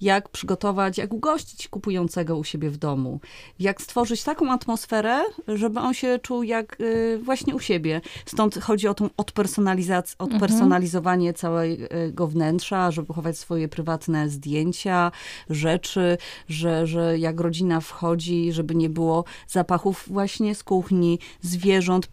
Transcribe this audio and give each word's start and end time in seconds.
jak 0.00 0.28
przygotować, 0.28 0.98
jak 0.98 1.12
ugościć 1.12 1.68
kupującego 1.68 2.36
u 2.36 2.44
siebie 2.44 2.70
w 2.70 2.76
domu, 2.76 3.20
jak 3.58 3.82
stworzyć 3.82 4.22
taką 4.22 4.52
atmosferę, 4.52 5.24
żeby 5.48 5.80
on 5.80 5.94
się 5.94 6.18
czuł 6.22 6.42
jak 6.42 6.80
y, 6.80 7.18
właśnie 7.22 7.54
u 7.54 7.60
siebie. 7.60 8.00
Stąd 8.26 8.58
chodzi 8.58 8.88
o 8.88 8.94
tą 8.94 9.10
odpersonalizację, 9.16 10.16
odpersonalizowanie 10.18 11.32
całego 11.32 12.26
wnętrza, 12.26 12.90
żeby 12.90 13.14
chować 13.14 13.38
swoje 13.38 13.68
prywatne 13.68 14.28
zdjęcia, 14.28 15.12
rzeczy, 15.50 16.18
że, 16.48 16.86
że 16.86 17.18
jak 17.18 17.40
rodzina 17.40 17.80
wchodzi, 17.80 18.52
żeby 18.52 18.74
nie 18.74 18.88
było 18.88 19.24
zapachów 19.48 20.04
właśnie 20.06 20.54
z 20.54 20.64
kuchni, 20.64 21.18
zwierząt, 21.40 22.08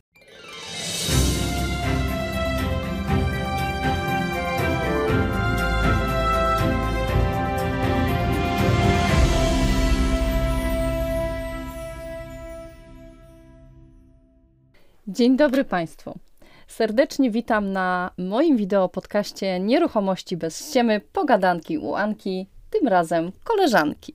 Dzień 15.08 15.38
dobry 15.38 15.66
Państwu. 15.66 16.20
Serdecznie 16.68 17.32
witam 17.32 17.72
na 17.72 18.12
moim 18.18 18.58
wideo 18.58 18.90
podcaście 18.90 19.60
Nieruchomości 19.60 20.38
bez 20.38 20.70
ściemy, 20.70 21.02
pogadanki 21.14 21.78
u 21.78 21.96
Anki, 21.96 22.48
tym 22.70 22.88
razem 22.88 23.32
koleżanki. 23.44 24.14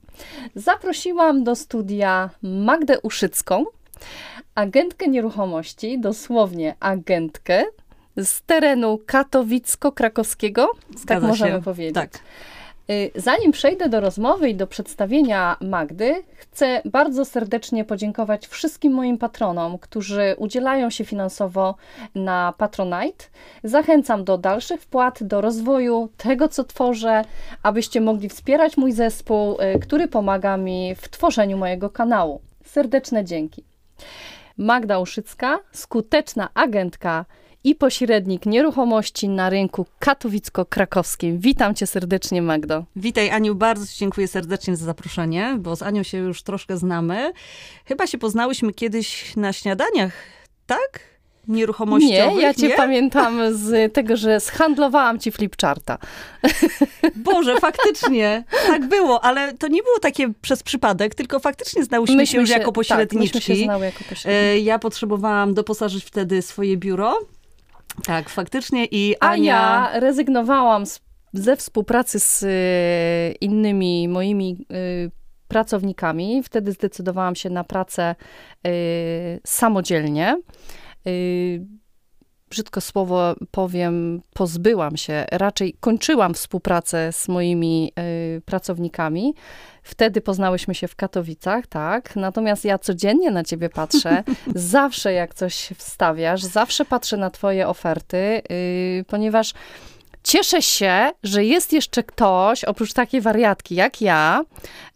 Zaprosiłam 0.55 1.45
do 1.45 1.57
studia 1.57 2.31
Magdę 2.43 3.01
Uszycką, 3.01 3.65
agentkę 4.55 5.09
nieruchomości, 5.09 6.01
dosłownie 6.01 6.75
agentkę 6.81 7.65
z 8.17 8.43
terenu 8.43 8.99
katowicko-krakowskiego, 9.07 10.69
tak 11.07 11.23
możemy 11.23 11.57
się. 11.59 11.63
powiedzieć. 11.63 11.95
Tak. 11.95 12.19
Y, 12.91 13.11
Zanim 13.15 13.53
przejdę 13.53 13.89
do 13.89 14.01
rozmowy 14.01 14.49
i 14.49 14.55
do 14.55 14.67
przedstawienia 14.67 15.57
Magdy, 15.61 16.23
chcę 16.37 16.83
bardzo 16.85 17.25
serdecznie 17.25 17.85
podziękować 17.85 18.47
wszystkim 18.47 18.93
moim 18.93 19.19
patronom, 19.19 19.79
którzy 19.79 20.35
udzielają 20.39 20.91
się 20.91 21.05
finansowo 21.05 21.75
na 22.15 22.55
Patronite. 22.59 23.25
Zachęcam 23.65 24.25
do 24.25 24.39
dalszych 24.39 24.81
wpłat, 24.81 25.23
do 25.23 25.41
rozwoju 25.41 26.09
tego, 26.17 26.49
co 26.49 26.65
tworzę, 26.65 27.25
abyście 27.63 28.01
mogli 28.01 28.29
wspierać 28.29 28.77
mój 28.77 28.93
zespół, 28.93 29.57
y, 29.61 29.79
który 29.79 30.09
pomaga 30.09 30.57
mi 30.57 30.95
w 30.95 31.09
tworzeniu 31.09 31.57
mojego 31.59 31.91
kanału. 31.91 32.41
Serdeczne 32.65 33.25
dzięki. 33.25 33.65
Magda 34.57 34.99
Uszycka, 34.99 35.59
skuteczna 35.73 36.49
agentka 36.55 37.25
i 37.65 37.75
pośrednik 37.75 38.47
nieruchomości 38.47 39.29
na 39.29 39.51
rynku 39.51 39.87
katowicko-krakowskim. 40.01 41.39
Witam 41.39 41.75
cię 41.75 41.87
serdecznie, 41.87 42.43
Magdo. 42.43 42.85
Witaj 42.97 43.31
Aniu, 43.31 43.55
bardzo 43.55 43.87
Ci 43.87 43.99
dziękuję 43.99 44.29
serdecznie 44.29 44.77
za 44.77 44.85
zaproszenie, 44.85 45.57
bo 45.59 45.77
z 45.77 45.83
Anią 45.83 46.03
się 46.03 46.19
już 46.19 46.43
troszkę 46.43 46.77
znamy. 46.77 47.33
Chyba 47.85 48.07
się 48.07 48.19
poznałyśmy 48.19 48.73
kiedyś 48.73 49.37
na 49.37 49.53
śniadaniach, 49.53 50.13
tak? 50.67 51.01
Nieruchomościowych, 51.49 52.35
Nie, 52.37 52.43
ja 52.43 52.55
cię 52.55 52.69
nie? 52.69 52.75
pamiętam 52.77 53.39
z 53.55 53.93
tego, 53.95 54.17
że 54.17 54.41
zhandlowałam 54.41 55.19
ci 55.19 55.31
flipcharta. 55.33 55.99
Boże, 57.17 57.61
faktycznie, 57.61 58.45
tak 58.67 58.89
było, 58.89 59.25
ale 59.25 59.55
to 59.55 59.69
nie 59.69 59.83
było 59.83 59.99
takie 59.99 60.33
przez 60.43 60.63
przypadek, 60.63 61.15
tylko 61.15 61.39
faktycznie 61.39 61.85
znałyśmy 61.85 62.27
się 62.27 62.39
już 62.41 62.51
jako 62.51 62.65
Tak, 62.65 62.75
pośredniczki. 62.75 63.39
myśmy 63.39 63.57
się 63.57 63.65
znały 63.65 63.85
jako 63.85 63.99
pośredniczki. 63.99 64.29
E, 64.31 64.59
Ja 64.59 64.79
potrzebowałam 64.79 65.55
doposażyć 65.55 66.05
wtedy 66.05 66.43
swoje 66.43 66.77
biuro. 66.77 67.19
Tak, 68.05 68.29
faktycznie 68.29 68.85
i 68.85 69.15
A 69.21 69.31
Ania... 69.31 69.53
ja 69.53 70.01
rezygnowałam 70.01 70.87
z, 70.87 71.01
ze 71.33 71.57
współpracy 71.57 72.21
z 72.21 72.43
y, 72.43 73.37
innymi 73.41 74.09
moimi 74.09 74.67
y, 74.73 75.11
pracownikami. 75.49 76.43
Wtedy 76.43 76.73
zdecydowałam 76.73 77.35
się 77.35 77.51
na 77.51 77.65
pracę 77.65 78.15
y, 78.67 79.41
samodzielnie. 79.47 80.37
Brzydko 82.51 82.81
słowo 82.81 83.35
powiem, 83.51 84.23
pozbyłam 84.35 84.97
się, 84.97 85.25
raczej 85.33 85.75
kończyłam 85.81 86.35
współpracę 86.35 87.13
z 87.13 87.29
moimi 87.29 87.93
y, 88.37 88.41
pracownikami. 88.41 89.35
Wtedy 89.83 90.21
poznałyśmy 90.21 90.75
się 90.75 90.89
w 90.89 90.97
Katowicach, 90.97 91.67
tak. 91.67 92.17
Natomiast 92.17 92.65
ja 92.65 92.79
codziennie 92.79 93.31
na 93.31 93.45
ciebie 93.45 93.69
patrzę, 93.69 94.25
zawsze 94.55 95.13
jak 95.13 95.35
coś 95.35 95.73
wstawiasz, 95.77 96.43
zawsze 96.43 96.85
patrzę 96.85 97.17
na 97.17 97.31
twoje 97.31 97.69
oferty, 97.69 98.43
y, 98.51 99.05
ponieważ 99.09 99.53
cieszę 100.23 100.63
się, 100.63 101.11
że 101.23 101.45
jest 101.45 101.73
jeszcze 101.73 102.03
ktoś, 102.03 102.65
oprócz 102.65 102.93
takiej 102.93 103.21
wariatki 103.21 103.75
jak 103.75 104.01
ja. 104.01 104.45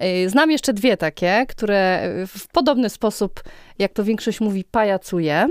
y, 0.02 0.30
Znam 0.30 0.50
jeszcze 0.50 0.72
dwie 0.72 0.96
takie, 0.96 1.46
które 1.48 2.10
w 2.26 2.48
podobny 2.48 2.90
sposób, 2.90 3.42
jak 3.78 3.92
to 3.92 4.04
większość 4.04 4.40
mówi, 4.40 4.64
pajacuje. 4.64 5.48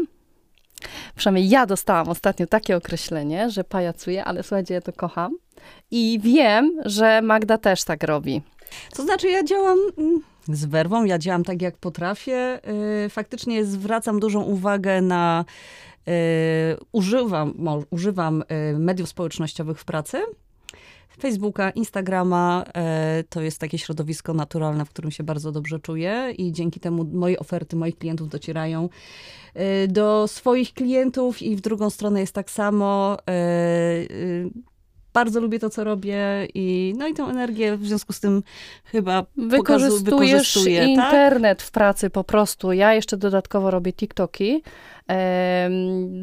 Przynajmniej 1.16 1.50
ja 1.50 1.66
dostałam 1.66 2.10
ostatnio 2.10 2.48
takie 2.48 2.78
określenie, 2.78 3.50
że 3.50 3.64
pajacuję, 3.64 4.26
ale 4.26 4.44
słuchajcie, 4.44 4.74
ja 4.74 4.82
to 4.82 4.94
kocham. 4.94 5.38
I 5.92 6.20
wiem, 6.24 6.72
że 6.86 7.22
Magda 7.22 7.58
też 7.58 7.84
tak 7.84 8.04
robi. 8.04 8.42
To 8.96 9.04
znaczy, 9.04 9.30
ja 9.30 9.44
działam 9.44 9.78
mm, 9.98 10.22
z 10.48 10.66
werwą, 10.66 11.06
ja 11.06 11.18
działam 11.18 11.44
tak, 11.44 11.62
jak 11.62 11.78
potrafię. 11.78 12.60
Y, 13.06 13.10
Faktycznie 13.10 13.66
zwracam 13.66 14.20
dużą 14.20 14.42
uwagę 14.42 15.02
na. 15.02 15.46
y, 16.08 16.12
Używam, 16.92 17.54
używam 17.90 18.44
y, 18.74 18.80
mediów 18.80 19.10
społecznościowych 19.10 19.80
w 19.80 19.86
pracy. 19.86 20.18
Facebooka, 21.20 21.70
Instagrama, 21.70 22.64
y, 23.20 23.24
to 23.24 23.42
jest 23.42 23.60
takie 23.60 23.78
środowisko 23.78 24.34
naturalne, 24.34 24.86
w 24.86 24.90
którym 24.90 25.12
się 25.12 25.24
bardzo 25.24 25.52
dobrze 25.52 25.80
czuję 25.80 26.34
i 26.38 26.52
dzięki 26.52 26.80
temu 26.80 27.06
moje 27.14 27.40
oferty 27.40 27.76
moich 27.76 27.98
klientów 27.98 28.30
docierają 28.30 28.90
y, 29.84 29.88
do 29.88 30.28
swoich 30.28 30.74
klientów 30.74 31.42
i 31.42 31.56
w 31.56 31.62
drugą 31.62 31.90
stronę 31.90 32.20
jest 32.20 32.34
tak 32.36 32.52
samo. 32.52 33.18
y, 33.30 34.50
Bardzo 35.14 35.40
lubię 35.40 35.60
to, 35.60 35.70
co 35.70 35.84
robię 35.84 36.48
i 36.54 36.94
no 36.98 37.08
i 37.08 37.14
tę 37.14 37.24
energię 37.24 37.78
w 37.78 37.86
związku 37.88 38.14
z 38.14 38.20
tym 38.20 38.44
chyba 38.86 39.22
pokazu- 39.22 39.50
Wykorzystujesz 39.50 40.32
wykorzystuję, 40.32 40.80
tak? 40.82 40.90
internet 40.90 41.62
w 41.62 41.72
pracy 41.72 42.10
po 42.10 42.24
prostu. 42.24 42.72
Ja 42.72 42.94
jeszcze 42.94 43.18
dodatkowo 43.18 43.72
robię 43.72 43.94
TikToki 43.94 44.64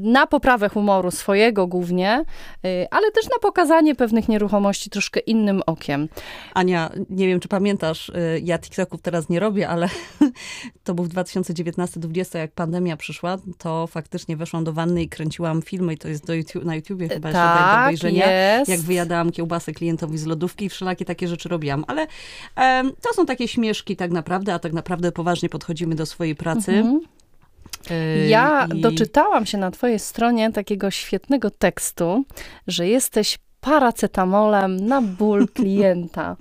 na 0.03 0.27
poprawę 0.27 0.69
humoru 0.69 1.11
swojego 1.11 1.67
głównie, 1.67 2.25
y, 2.67 2.87
ale 2.91 3.11
też 3.11 3.25
na 3.25 3.39
pokazanie 3.43 3.95
pewnych 3.95 4.29
nieruchomości 4.29 4.91
troszkę 4.91 5.21
innym 5.21 5.63
okiem. 5.67 6.09
Ania, 6.55 6.91
nie 7.11 7.27
wiem, 7.27 7.41
czy 7.41 7.49
pamiętasz, 7.49 8.09
y, 8.09 8.41
ja 8.45 8.59
TikToków 8.59 9.03
teraz 9.03 9.29
nie 9.29 9.41
robię, 9.41 9.69
ale 9.69 9.89
to 10.85 10.95
był 10.95 11.05
w 11.05 11.09
2019-2020, 11.09 12.39
jak 12.39 12.53
pandemia 12.53 12.97
przyszła, 12.97 13.39
to 13.59 13.87
faktycznie 13.87 14.37
weszłam 14.37 14.65
do 14.65 14.73
wanny 14.73 15.03
i 15.03 15.09
kręciłam 15.09 15.63
filmy 15.63 15.95
i 15.95 15.99
to 15.99 16.09
jest 16.09 16.27
do 16.27 16.35
YouTube, 16.35 16.65
na 16.65 16.77
YouTubie 16.77 17.09
chyba 17.09 17.29
jeszcze 17.29 17.43
tak 17.43 17.59
do 17.59 17.65
tak, 17.65 17.85
obejrzenia. 17.85 18.31
jest. 18.31 18.71
Jak 18.71 18.81
wyjadałam 18.81 19.33
kiełbasę 19.33 19.73
klientowi 19.73 20.19
z 20.19 20.27
lodówki 20.27 20.65
i 20.65 20.69
wszelakie 20.69 21.05
takie 21.05 21.29
rzeczy 21.29 21.49
robiłam. 21.49 21.85
Ale 21.87 22.07
em, 22.57 22.93
to 23.01 23.15
są 23.15 23.27
takie 23.27 23.49
śmieszki 23.49 23.97
tak 23.97 24.11
naprawdę, 24.11 24.55
a 24.55 24.59
tak 24.59 24.73
naprawdę 24.73 25.13
poważnie 25.13 25.49
podchodzimy 25.49 25.95
do 25.95 26.07
swojej 26.07 26.35
pracy. 26.35 26.73
Mhm. 26.73 27.01
Y, 27.91 28.29
Ja 28.29 28.69
i- 28.75 28.81
doczytałam 28.81 29.47
się 29.47 29.59
na 29.59 29.71
twojej 29.71 29.99
stronie 29.99 30.53
takiego 30.53 30.91
świetnego 30.91 31.51
tekstu, 31.51 32.25
że 32.67 32.89
jesteś 32.89 33.39
paracetamolem 33.61 34.87
na 34.87 35.03
ból 35.03 35.49
klienta. 35.57 36.37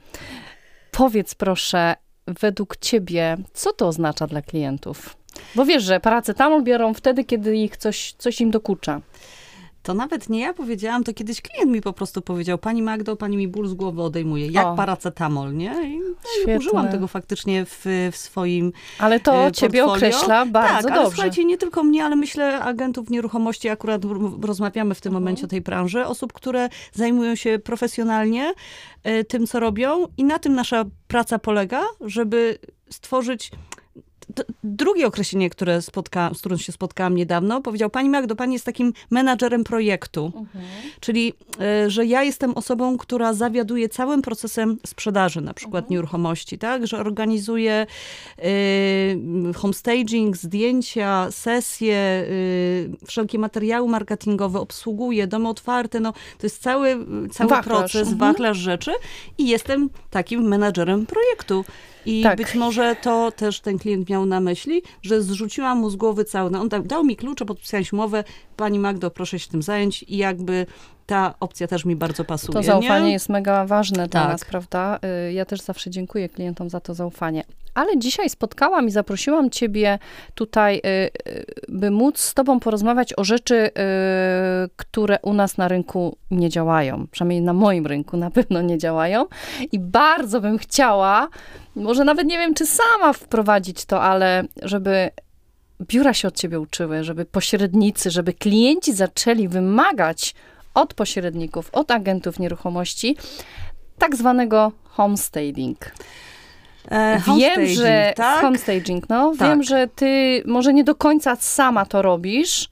Powiedz 0.91 1.35
proszę, 1.35 1.95
według 2.27 2.77
ciebie, 2.77 3.37
co 3.53 3.73
to 3.73 3.87
oznacza 3.87 4.27
dla 4.27 4.41
klientów? 4.41 5.15
Bo 5.55 5.65
wiesz, 5.65 5.83
że 5.83 5.99
paracetamol 5.99 6.63
biorą 6.63 6.93
wtedy, 6.93 7.23
kiedy 7.23 7.57
ich 7.57 7.77
coś, 7.77 8.13
coś 8.17 8.41
im 8.41 8.51
dokucza. 8.51 9.01
To 9.83 9.93
nawet 9.93 10.29
nie 10.29 10.39
ja 10.39 10.53
powiedziałam, 10.53 11.03
to 11.03 11.13
kiedyś 11.13 11.41
klient 11.41 11.71
mi 11.71 11.81
po 11.81 11.93
prostu 11.93 12.21
powiedział, 12.21 12.57
pani 12.57 12.81
Magdo, 12.81 13.15
pani 13.15 13.37
mi 13.37 13.47
ból 13.47 13.67
z 13.67 13.73
głowy 13.73 14.01
odejmuje, 14.01 14.47
jak 14.47 14.65
O. 14.67 14.75
paracetamol, 14.75 15.53
nie? 15.55 15.73
I, 15.95 15.99
no, 16.47 16.57
użyłam 16.57 16.87
tego 16.89 17.07
faktycznie 17.07 17.65
w, 17.65 17.81
w 18.11 18.17
swoim 18.17 18.71
Ale 18.99 19.19
to 19.19 19.47
e, 19.47 19.51
ciebie 19.51 19.79
portfolio. 19.83 20.07
określa 20.15 20.45
bardzo 20.45 20.73
tak, 20.77 20.85
ale 20.85 20.95
dobrze. 20.95 21.11
słuchajcie, 21.15 21.45
nie 21.45 21.57
tylko 21.57 21.83
mnie, 21.83 22.05
ale 22.05 22.15
myślę 22.15 22.59
agentów 22.59 23.09
nieruchomości, 23.09 23.69
akurat 23.69 24.01
rozmawiamy 24.41 24.95
w 24.95 25.01
tym 25.01 25.09
Mhm. 25.09 25.23
momencie 25.23 25.45
o 25.45 25.47
tej 25.47 25.61
branży, 25.61 26.05
osób, 26.05 26.33
które 26.33 26.69
zajmują 26.93 27.35
się 27.35 27.59
profesjonalnie 27.59 28.53
e, 29.03 29.23
tym, 29.23 29.47
co 29.47 29.59
robią 29.59 30.05
i 30.17 30.23
na 30.23 30.39
tym 30.39 30.53
nasza 30.55 30.85
praca 31.07 31.39
polega, 31.39 31.81
żeby 32.01 32.57
stworzyć 32.89 33.51
drugie 34.63 35.07
określenie, 35.07 35.49
które 35.49 35.81
spotka, 35.81 36.31
z 36.33 36.39
którym 36.39 36.57
się 36.57 36.71
spotkałam 36.71 37.15
niedawno, 37.15 37.61
powiedział 37.61 37.89
pani 37.89 38.09
Magdo, 38.09 38.35
pani 38.35 38.53
jest 38.53 38.65
takim 38.65 38.93
menadżerem 39.09 39.63
projektu. 39.63 40.31
Czyli, 40.99 41.33
e, 41.61 41.89
że 41.89 42.05
ja 42.05 42.23
jestem 42.23 42.53
osobą, 42.53 42.97
która 42.97 43.33
zawiaduje 43.33 43.89
całym 43.89 44.21
procesem 44.21 44.77
sprzedaży, 44.87 45.41
na 45.41 45.53
przykład 45.53 45.89
nieruchomości, 45.89 46.57
tak? 46.57 46.87
Że 46.87 46.97
organizuje 46.99 47.87
y, 48.43 49.53
homestaging, 49.55 50.37
zdjęcia, 50.37 51.31
sesje, 51.31 52.25
y, 52.29 52.89
wszelkie 53.07 53.39
materiały 53.39 53.87
marketingowe, 53.89 54.59
obsługuje 54.59 55.27
domy 55.27 55.49
otwarte, 55.49 55.99
no 55.99 56.13
to 56.13 56.43
jest 56.43 56.61
cały, 56.61 56.97
cały 57.31 57.49
Wachlarz. 57.49 57.65
proces, 57.79 58.07
Mhm. 58.11 58.17
wachlarz 58.17 58.57
rzeczy 58.57 58.91
i 59.37 59.47
jestem 59.47 59.89
takim 60.09 60.41
menadżerem 60.47 61.05
projektu. 61.05 61.65
I 62.05 62.23
Tak. 62.23 62.37
być 62.37 62.55
może 62.55 62.95
to 62.95 63.31
też 63.31 63.59
ten 63.61 63.79
klient 63.79 64.09
miał 64.09 64.25
na 64.25 64.39
myśli, 64.39 64.81
że 65.01 65.21
zrzuciłam 65.21 65.77
mu 65.77 65.89
z 65.89 65.95
głowy 65.95 66.25
cały. 66.25 66.49
No 66.51 66.61
on 66.61 66.69
dał, 66.69 66.83
dał 66.83 67.03
mi 67.03 67.15
klucze, 67.15 67.45
podpisałeś 67.45 67.93
umowę. 67.93 68.23
Pani 68.57 68.79
Magdo, 68.79 69.11
proszę 69.11 69.39
się 69.39 69.49
tym 69.49 69.61
zająć. 69.61 70.03
I 70.03 70.17
jakby 70.17 70.65
ta 71.05 71.33
opcja 71.39 71.67
też 71.67 71.85
mi 71.85 71.95
bardzo 71.95 72.25
pasuje. 72.25 72.53
To 72.53 72.63
zaufanie 72.63 73.05
nie? 73.05 73.11
jest 73.11 73.29
mega 73.29 73.65
ważne 73.65 74.07
dla 74.07 74.21
Tak. 74.21 74.31
nas, 74.31 74.45
prawda? 74.45 74.99
Y, 75.29 75.33
Ja 75.33 75.45
też 75.45 75.61
zawsze 75.61 75.89
dziękuję 75.89 76.29
klientom 76.29 76.69
za 76.69 76.79
to 76.79 76.93
zaufanie. 76.93 77.43
Ale 77.79 77.97
dzisiaj 77.97 78.29
spotkałam 78.29 78.87
i 78.87 78.91
zaprosiłam 78.91 79.49
ciebie 79.49 79.99
tutaj, 80.35 80.77
y, 80.77 80.79
y, 81.31 81.45
by 81.69 81.91
móc 81.91 82.19
z 82.19 82.33
tobą 82.33 82.59
porozmawiać 82.59 83.13
o 83.17 83.23
rzeczy, 83.23 83.55
y, 83.55 83.71
które 84.75 85.19
u 85.21 85.33
nas 85.33 85.57
na 85.57 85.67
rynku 85.67 86.17
nie 86.31 86.49
działają. 86.49 87.07
Przynajmniej 87.11 87.41
na 87.41 87.53
moim 87.53 87.87
rynku 87.87 88.17
na 88.17 88.31
pewno 88.31 88.61
nie 88.61 88.77
działają. 88.77 89.25
I 89.71 89.79
bardzo 89.79 90.41
bym 90.41 90.57
chciała, 90.57 91.27
może 91.75 92.03
nawet 92.03 92.27
nie 92.27 92.37
wiem, 92.37 92.53
czy 92.53 92.65
sama 92.65 93.13
wprowadzić 93.13 93.85
to, 93.85 94.01
ale 94.01 94.43
żeby 94.61 95.09
biura 95.81 96.13
się 96.13 96.27
od 96.27 96.35
ciebie 96.35 96.59
uczyły, 96.59 97.03
żeby 97.03 97.25
pośrednicy, 97.25 98.11
żeby 98.11 98.33
klienci 98.33 98.93
zaczęli 98.93 99.47
wymagać 99.47 100.35
od 100.73 100.93
pośredników, 100.93 101.69
od 101.71 101.91
agentów 101.91 102.39
nieruchomości 102.39 103.17
tak 103.97 104.15
zwanego 104.15 104.71
homestaging. 104.83 105.91
E, 106.91 107.21
Wiem, 107.37 107.65
że 107.67 108.13
tak? 108.15 108.41
homestaging, 108.41 109.09
no, 109.09 109.33
Tak. 109.39 109.49
wiem, 109.49 109.63
że 109.63 109.87
ty 109.95 110.43
może 110.45 110.73
nie 110.73 110.83
do 110.83 110.95
końca 110.95 111.35
sama 111.35 111.85
to 111.85 112.01
robisz, 112.01 112.69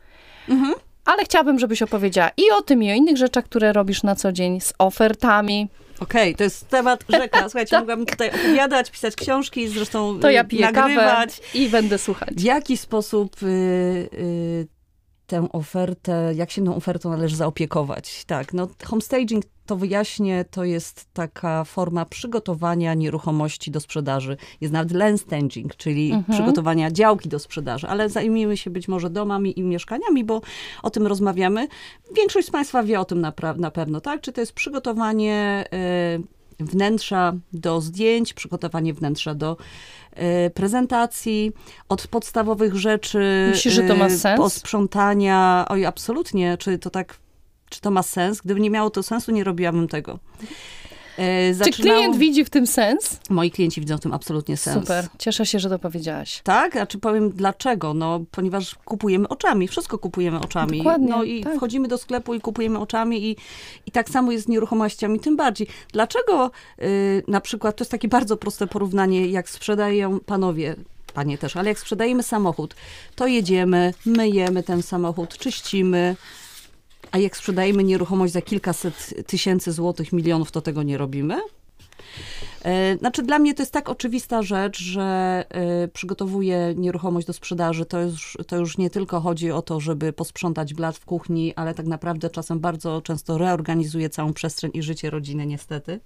Mhm. 0.50 0.74
ale 1.06 1.24
chciałabym, 1.24 1.59
żebyś 1.59 1.81
opowiedziała 1.81 2.31
i 2.38 2.44
o 2.59 2.62
tym, 2.62 2.83
i 2.83 2.92
o 2.92 2.95
innych 2.95 3.18
rzeczach, 3.18 3.45
które 3.45 3.74
robisz 3.74 4.04
na 4.04 4.15
co 4.15 4.31
dzień 4.31 4.62
z 4.62 4.74
ofertami. 4.80 5.68
Okej, 6.00 6.36
to 6.36 6.44
jest 6.44 6.69
temat 6.69 7.04
rzeka. 7.09 7.42
Słuchajcie, 7.50 7.80
mogłabym 7.80 8.06
tutaj 8.06 8.30
opowiadać, 8.30 8.92
pisać 8.92 9.15
książki, 9.15 9.68
zresztą 9.68 10.13
Tak. 10.13 10.21
To 10.21 10.30
ja 10.30 10.42
y, 10.42 10.45
piję 10.45 10.71
nagrywać. 10.71 11.42
i 11.53 11.69
będę 11.69 11.98
słuchać. 11.98 12.30
W 12.36 12.42
jaki 12.42 12.77
sposób 12.77 13.36
y, 13.44 13.45
y, 14.13 14.68
tę 15.27 15.47
ofertę, 15.51 16.33
jak 16.35 16.51
się 16.51 16.65
tą 16.65 16.75
ofertą 16.75 17.09
należy 17.09 17.35
zaopiekować? 17.35 18.25
Tak, 18.25 18.53
no 18.53 18.68
homestaging, 18.85 19.44
to 19.65 19.75
wyjaśnię, 19.75 20.45
to 20.51 20.63
jest 20.63 21.06
taka 21.13 21.63
forma 21.63 22.06
przygotowania 22.06 22.94
nieruchomości 22.94 23.71
do 23.71 23.79
sprzedaży. 23.79 24.38
Jest 24.62 24.74
nawet 24.74 24.91
landstaging, 24.91 25.75
czyli 25.75 26.12
Mhm. 26.12 26.33
przygotowania 26.33 26.91
działki 26.91 27.29
do 27.29 27.39
sprzedaży, 27.39 27.88
ale 27.88 28.09
zajmijmy 28.09 28.57
się 28.57 28.69
być 28.69 28.88
może 28.88 29.09
domami 29.09 29.59
i 29.59 29.63
mieszkaniami, 29.63 30.24
bo 30.24 30.41
o 30.83 30.89
tym 30.89 31.07
rozmawiamy. 31.07 31.68
Większość 32.15 32.47
z 32.47 32.51
Państwa 32.51 32.83
wie 32.83 33.00
o 33.00 33.06
tym 33.06 33.21
na, 33.21 33.33
na 33.57 33.71
pewno, 33.71 34.01
tak? 34.01 34.21
Czy 34.21 34.33
to 34.33 34.41
jest 34.41 34.53
przygotowanie 34.53 35.65
y, 36.59 36.63
wnętrza 36.65 37.33
do 37.53 37.81
zdjęć, 37.81 38.33
przygotowanie 38.33 38.94
wnętrza 38.94 39.35
do 39.35 39.57
prezentacji, 40.54 41.52
od 41.90 42.08
podstawowych 42.08 42.75
rzeczy. 42.75 43.48
Myślisz, 43.50 43.74
że 43.74 43.84
to 43.84 43.96
ma 43.96 44.08
y, 44.08 44.18
sens? 44.18 44.38
Posprzątania. 44.38 45.66
Oj, 45.69 45.86
absolutnie. 45.86 46.58
Czy 46.58 46.80
to 46.80 46.90
tak, 46.90 47.18
czy 47.69 47.81
to 47.81 47.92
ma 47.92 48.04
sens? 48.04 48.42
Gdyby 48.42 48.60
nie 48.60 48.69
miało 48.69 48.90
to 48.90 49.04
sensu, 49.04 49.31
nie 49.31 49.44
robiłabym 49.44 49.88
tego. 49.88 50.19
Y, 51.19 51.64
Czy 51.64 51.72
klient 51.72 52.18
widzi 52.18 52.46
w 52.46 52.50
tym 52.50 52.68
sens? 52.68 53.19
Moi 53.30 53.52
klienci 53.52 53.81
widzą 53.81 53.98
w 53.98 54.00
tym 54.00 54.14
absolutnie 54.14 54.58
sens. 54.58 54.80
Super, 54.80 55.08
cieszę 55.18 55.46
się, 55.46 55.60
że 55.60 55.69
to 55.69 55.80
powiedziałaś. 55.80 56.42
Tak, 56.44 56.75
a 56.75 56.86
czy 56.86 57.00
powiem 57.00 57.30
dlaczego? 57.30 57.94
No, 57.94 58.19
ponieważ 58.31 58.75
kupujemy 58.75 59.28
oczami, 59.28 59.68
wszystko 59.68 59.98
kupujemy 60.00 60.40
oczami. 60.40 60.78
Dokładnie, 60.78 61.10
no 61.10 61.24
i 61.24 61.44
tak. 61.44 61.56
wchodzimy 61.56 61.88
do 61.88 61.98
sklepu 61.98 62.34
i 62.34 62.42
kupujemy 62.42 62.80
oczami 62.80 63.25
i, 63.25 63.36
i 63.86 63.92
tak 63.92 64.10
samo 64.10 64.31
jest 64.31 64.46
z 64.46 64.48
nieruchomościami, 64.48 65.19
tym 65.19 65.36
bardziej. 65.36 65.68
Dlaczego 65.94 66.52
y, 66.81 67.24
na 67.28 67.42
przykład, 67.42 67.75
to 67.75 67.81
jest 67.84 67.92
takie 67.92 68.08
bardzo 68.08 68.38
proste 68.38 68.68
porównanie, 68.68 69.28
jak 69.28 69.50
sprzedają 69.50 70.20
panowie, 70.20 70.75
panie 71.13 71.38
też, 71.38 71.56
ale 71.56 71.70
jak 71.70 71.80
sprzedajemy 71.80 72.24
samochód, 72.24 72.75
to 73.16 73.28
jedziemy, 73.28 73.94
myjemy 74.06 74.63
ten 74.63 74.81
samochód, 74.81 75.38
czyścimy, 75.38 76.16
a 77.12 77.18
jak 77.18 77.38
sprzedajemy 77.38 77.83
nieruchomość 77.83 78.33
za 78.33 78.42
kilkaset 78.42 79.13
tysięcy 79.27 79.71
złotych, 79.71 80.13
milionów, 80.13 80.51
to 80.51 80.62
tego 80.62 80.83
nie 80.83 80.98
robimy? 80.98 81.36
E, 82.65 82.98
Znaczy, 82.98 83.24
dla 83.24 83.39
mnie 83.39 83.54
to 83.54 83.62
jest 83.62 83.74
tak 83.74 83.89
oczywista 83.89 84.42
rzecz, 84.42 84.80
że 84.81 85.45
y, 85.83 85.88
przygotowuję 85.88 86.74
nieruchomość 86.77 87.27
do 87.27 87.33
sprzedaży. 87.33 87.86
To 87.86 88.01
już, 88.01 88.38
to 88.48 88.57
już 88.57 88.77
nie 88.77 88.89
tylko 88.89 89.19
chodzi 89.21 89.51
o 89.51 89.62
to, 89.62 89.80
żeby 89.80 90.13
posprzątać 90.13 90.74
blat 90.74 90.98
w 90.98 91.06
kuchni, 91.06 91.54
ale 91.56 91.74
tak 91.74 91.86
naprawdę 91.86 92.30
czasem 92.30 92.59
bardzo 92.59 93.01
często 93.01 93.38
reorganizuję 93.38 94.10
całą 94.10 94.33
przestrzeń 94.33 94.71
i 94.74 94.81
życie 94.83 95.10
rodziny, 95.10 95.45
niestety. 95.45 96.00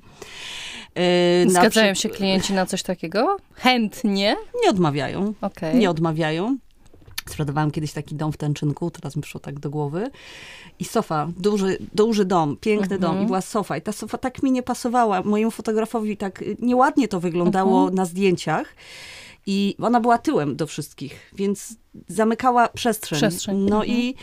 E, 0.96 1.50
Zgadzają 1.50 1.94
przy- 1.94 2.02
się 2.02 2.10
klienci 2.10 2.54
na 2.54 2.66
coś 2.66 2.84
takiego? 2.84 3.38
Chętnie? 3.54 4.36
Nie 4.64 4.70
odmawiają. 4.70 5.34
Okej. 5.42 5.76
Nie 5.76 5.90
odmawiają. 5.90 6.58
Sprzedawałam 7.32 7.72
kiedyś 7.72 7.94
taki 7.94 8.16
dom 8.16 8.32
w 8.32 8.38
Tęczynku, 8.38 8.92
teraz 8.92 9.16
mi 9.16 9.22
przyszło 9.22 9.40
tak 9.40 9.60
do 9.60 9.70
głowy. 9.70 10.10
I 10.80 10.86
sofa, 10.86 11.28
duży, 11.38 11.78
duży 11.94 12.26
dom, 12.26 12.58
piękny 12.58 12.96
Mhm. 12.96 13.02
dom 13.02 13.24
i 13.24 13.26
była 13.26 13.42
sofa. 13.42 13.78
I 13.78 13.82
ta 13.82 13.92
sofa 13.92 14.18
tak 14.18 14.44
mi 14.44 14.52
nie 14.52 14.64
pasowała. 14.64 15.22
Mojemu 15.24 15.52
fotografowi 15.52 16.18
tak 16.18 16.44
nieładnie 16.60 17.08
to 17.08 17.20
wyglądało 17.20 17.78
Mhm. 17.80 17.96
na 17.96 18.06
zdjęciach. 18.06 18.76
I 19.46 19.76
ona 19.82 20.00
była 20.00 20.18
tyłem 20.18 20.56
do 20.56 20.68
wszystkich, 20.68 21.32
więc 21.34 21.76
zamykała 22.08 22.68
przestrzeń. 22.68 23.18
Przestrzeń, 23.18 23.58
No 23.58 23.76
mhm. 23.76 23.86
i 23.98 24.16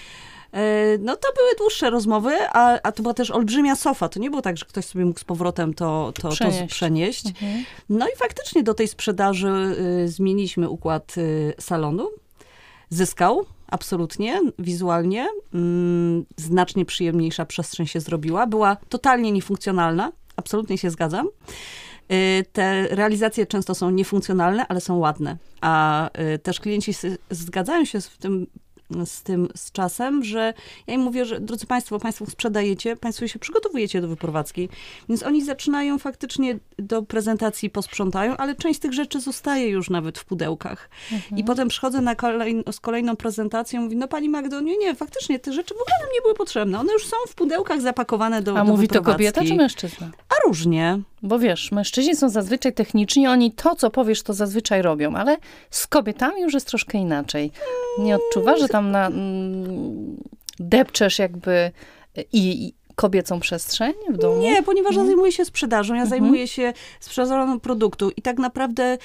e, 0.53 0.99
no 0.99 1.17
to 1.17 1.29
były 1.37 1.51
dłuższe 1.59 1.91
rozmowy, 1.91 2.33
a, 2.53 2.79
a 2.83 2.93
to 2.93 3.03
była 3.03 3.15
też 3.15 3.31
olbrzymia 3.31 3.77
sofa. 3.77 4.09
To 4.09 4.21
nie 4.21 4.31
było 4.31 4.43
tak, 4.43 4.57
że 4.57 4.65
ktoś 4.67 4.85
sobie 4.85 5.05
mógł 5.05 5.21
z 5.21 5.25
powrotem 5.25 5.75
to, 5.75 6.13
to, 6.15 6.23
to 6.23 6.29
Przenieść. 6.29 6.75
przenieść. 6.75 7.27
Mhm. 7.27 7.65
No 7.89 8.07
i 8.09 8.17
faktycznie 8.19 8.63
do 8.63 8.75
tej 8.75 8.89
sprzedaży 8.89 9.77
y, 10.05 10.09
zmieniliśmy 10.09 10.69
układ 10.69 11.15
y, 11.19 11.55
salonu. 11.61 12.09
Zyskał, 12.91 13.47
absolutnie, 13.67 14.41
wizualnie. 14.59 15.29
Mm, 15.55 16.25
znacznie 16.37 16.85
przyjemniejsza 16.85 17.47
przestrzeń 17.47 17.87
się 17.87 18.01
zrobiła. 18.01 18.47
Była 18.47 18.77
totalnie 18.89 19.33
niefunkcjonalna, 19.33 20.13
absolutnie 20.37 20.79
się 20.79 20.91
zgadzam. 20.91 21.29
Y, 22.13 22.45
Te 22.53 22.89
realizacje 22.89 23.47
często 23.47 23.75
są 23.75 23.91
niefunkcjonalne, 23.91 24.67
ale 24.69 24.81
są 24.81 24.97
ładne. 24.97 25.37
A 25.61 26.11
y, 26.35 26.39
też 26.39 26.61
klienci 26.61 26.93
zgadzają 27.31 27.85
się 27.85 28.01
z 28.01 28.19
tym, 28.19 28.47
z 29.05 29.23
tym 29.23 29.49
z 29.57 29.73
czasem, 29.73 30.25
że 30.25 30.55
ja 30.87 30.95
im 30.95 31.01
mówię, 31.01 31.25
że 31.25 31.41
drodzy 31.41 31.67
Państwo, 31.67 31.99
Państwo 31.99 32.27
sprzedajecie, 32.27 32.97
Państwo 32.97 33.29
się 33.29 33.39
przygotowujecie 33.39 34.01
do 34.01 34.09
wyprowadzki, 34.09 34.69
więc 35.09 35.23
oni 35.23 35.45
zaczynają 35.45 35.99
faktycznie 35.99 36.59
do 36.79 37.03
prezentacji, 37.03 37.71
posprzątają, 37.71 38.37
ale 38.37 38.55
część 38.55 38.79
z 38.79 38.81
tych 38.81 38.93
rzeczy 38.93 39.21
zostaje 39.21 39.69
już 39.69 39.91
nawet 39.91 40.19
w 40.19 40.25
pudełkach. 40.25 40.91
Mhm. 41.13 41.39
I 41.41 41.45
potem 41.45 41.69
przychodzę 41.69 42.01
na 42.01 42.15
kolej, 42.15 42.65
z 42.73 42.81
kolejną 42.81 43.17
prezentacją, 43.17 43.81
mówi, 43.83 43.97
no 43.97 44.09
Pani 44.09 44.29
Magdo, 44.29 44.61
nie, 44.61 44.77
nie, 44.77 44.95
faktycznie 44.95 45.39
te 45.39 45.53
rzeczy 45.53 45.75
w 45.75 45.83
ogóle 45.83 45.97
nam 46.01 46.09
nie 46.15 46.23
były 46.23 46.35
potrzebne. 46.35 46.81
One 46.81 46.93
już 46.93 47.07
są 47.07 47.17
w 47.29 47.35
pudełkach 47.35 47.81
zapakowane 47.81 48.43
do 48.43 48.59
A 48.59 48.65
do 48.65 48.71
mówi 48.71 48.89
to 48.89 49.03
kobieta 49.03 49.45
czy 49.45 49.55
mężczyzna? 49.55 50.11
A 50.29 50.49
różnie. 50.49 51.01
Bo 51.23 51.39
wiesz, 51.39 51.73
mężczyźni 51.73 52.17
są 52.17 52.29
zazwyczaj 52.29 52.73
techniczni, 52.73 53.27
oni 53.27 53.53
to, 53.53 53.75
co 53.75 53.91
powiesz, 53.91 54.23
to 54.23 54.33
zazwyczaj 54.33 54.83
robią, 54.83 55.15
ale 55.15 55.37
z 55.71 55.87
kobietami 55.87 56.43
już 56.43 56.55
jest 56.55 56.67
troszkę 56.67 56.99
inaczej. 56.99 57.53
Nie 57.99 58.17
odczuwasz, 58.17 58.61
że 58.61 58.69
tam 58.69 58.78
na, 58.83 59.07
mm, 59.07 60.17
depczesz 60.61 61.19
jakby 61.19 61.71
i, 62.33 62.67
i 62.67 62.75
kobiecą 62.95 63.41
przestrzeń 63.41 63.93
w 64.11 64.17
domu? 64.19 64.39
Nie, 64.43 64.63
ponieważ 64.63 64.95
ja 64.97 65.01
Nie? 65.03 65.07
zajmuję 65.07 65.33
się 65.33 65.45
sprzedażą, 65.45 65.95
ja 65.95 66.03
Mhm. 66.03 66.21
zajmuję 66.21 66.49
się 66.49 66.73
sprzedażą 67.01 67.61
produktu 67.61 68.11
i 68.17 68.23
tak 68.23 68.39
naprawdę 68.39 68.99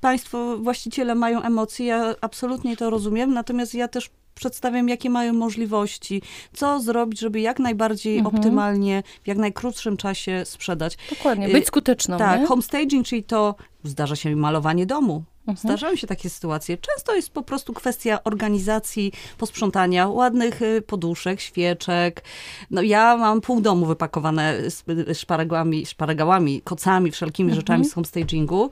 państwo, 0.00 0.58
właściciele 0.58 1.14
mają 1.14 1.42
emocje, 1.42 1.86
ja 1.86 2.14
absolutnie 2.20 2.76
to 2.76 2.90
rozumiem, 2.90 3.32
natomiast 3.34 3.74
ja 3.74 3.88
też 3.88 4.10
przedstawiam, 4.34 4.88
jakie 4.88 5.10
mają 5.10 5.32
możliwości, 5.32 6.22
co 6.52 6.80
zrobić, 6.80 7.20
żeby 7.20 7.40
jak 7.40 7.58
najbardziej 7.58 8.18
Mhm. 8.18 8.36
optymalnie, 8.36 9.02
w 9.24 9.28
jak 9.28 9.38
najkrótszym 9.38 9.96
czasie 9.96 10.42
sprzedać. 10.44 10.96
Dokładnie, 11.10 11.48
Y, 11.48 11.52
być 11.52 11.66
skuteczną, 11.66 12.18
tak, 12.18 12.40
nie? 12.40 12.46
homestaging, 12.46 13.06
czyli 13.06 13.22
to 13.24 13.54
zdarza 13.84 14.16
się 14.16 14.36
malowanie 14.36 14.86
domu. 14.86 15.22
Zdarzają 15.56 15.96
się 15.96 16.06
takie 16.06 16.30
sytuacje. 16.30 16.76
Często 16.76 17.14
jest 17.14 17.30
po 17.30 17.42
prostu 17.42 17.72
kwestia 17.72 18.24
organizacji, 18.24 19.12
posprzątania, 19.38 20.08
ładnych 20.08 20.62
y, 20.62 20.82
poduszek, 20.82 21.40
świeczek. 21.40 22.24
No 22.70 22.82
ja 22.82 23.16
mam 23.16 23.40
pół 23.40 23.60
domu 23.60 23.86
wypakowane 23.86 24.70
z 24.70 24.84
szparagami, 25.18 25.86
szparagałami, 25.86 26.60
kocami, 26.62 27.10
wszelkimi 27.10 27.54
rzeczami 27.54 27.84
z 27.84 27.94
homestagingu, 27.94 28.70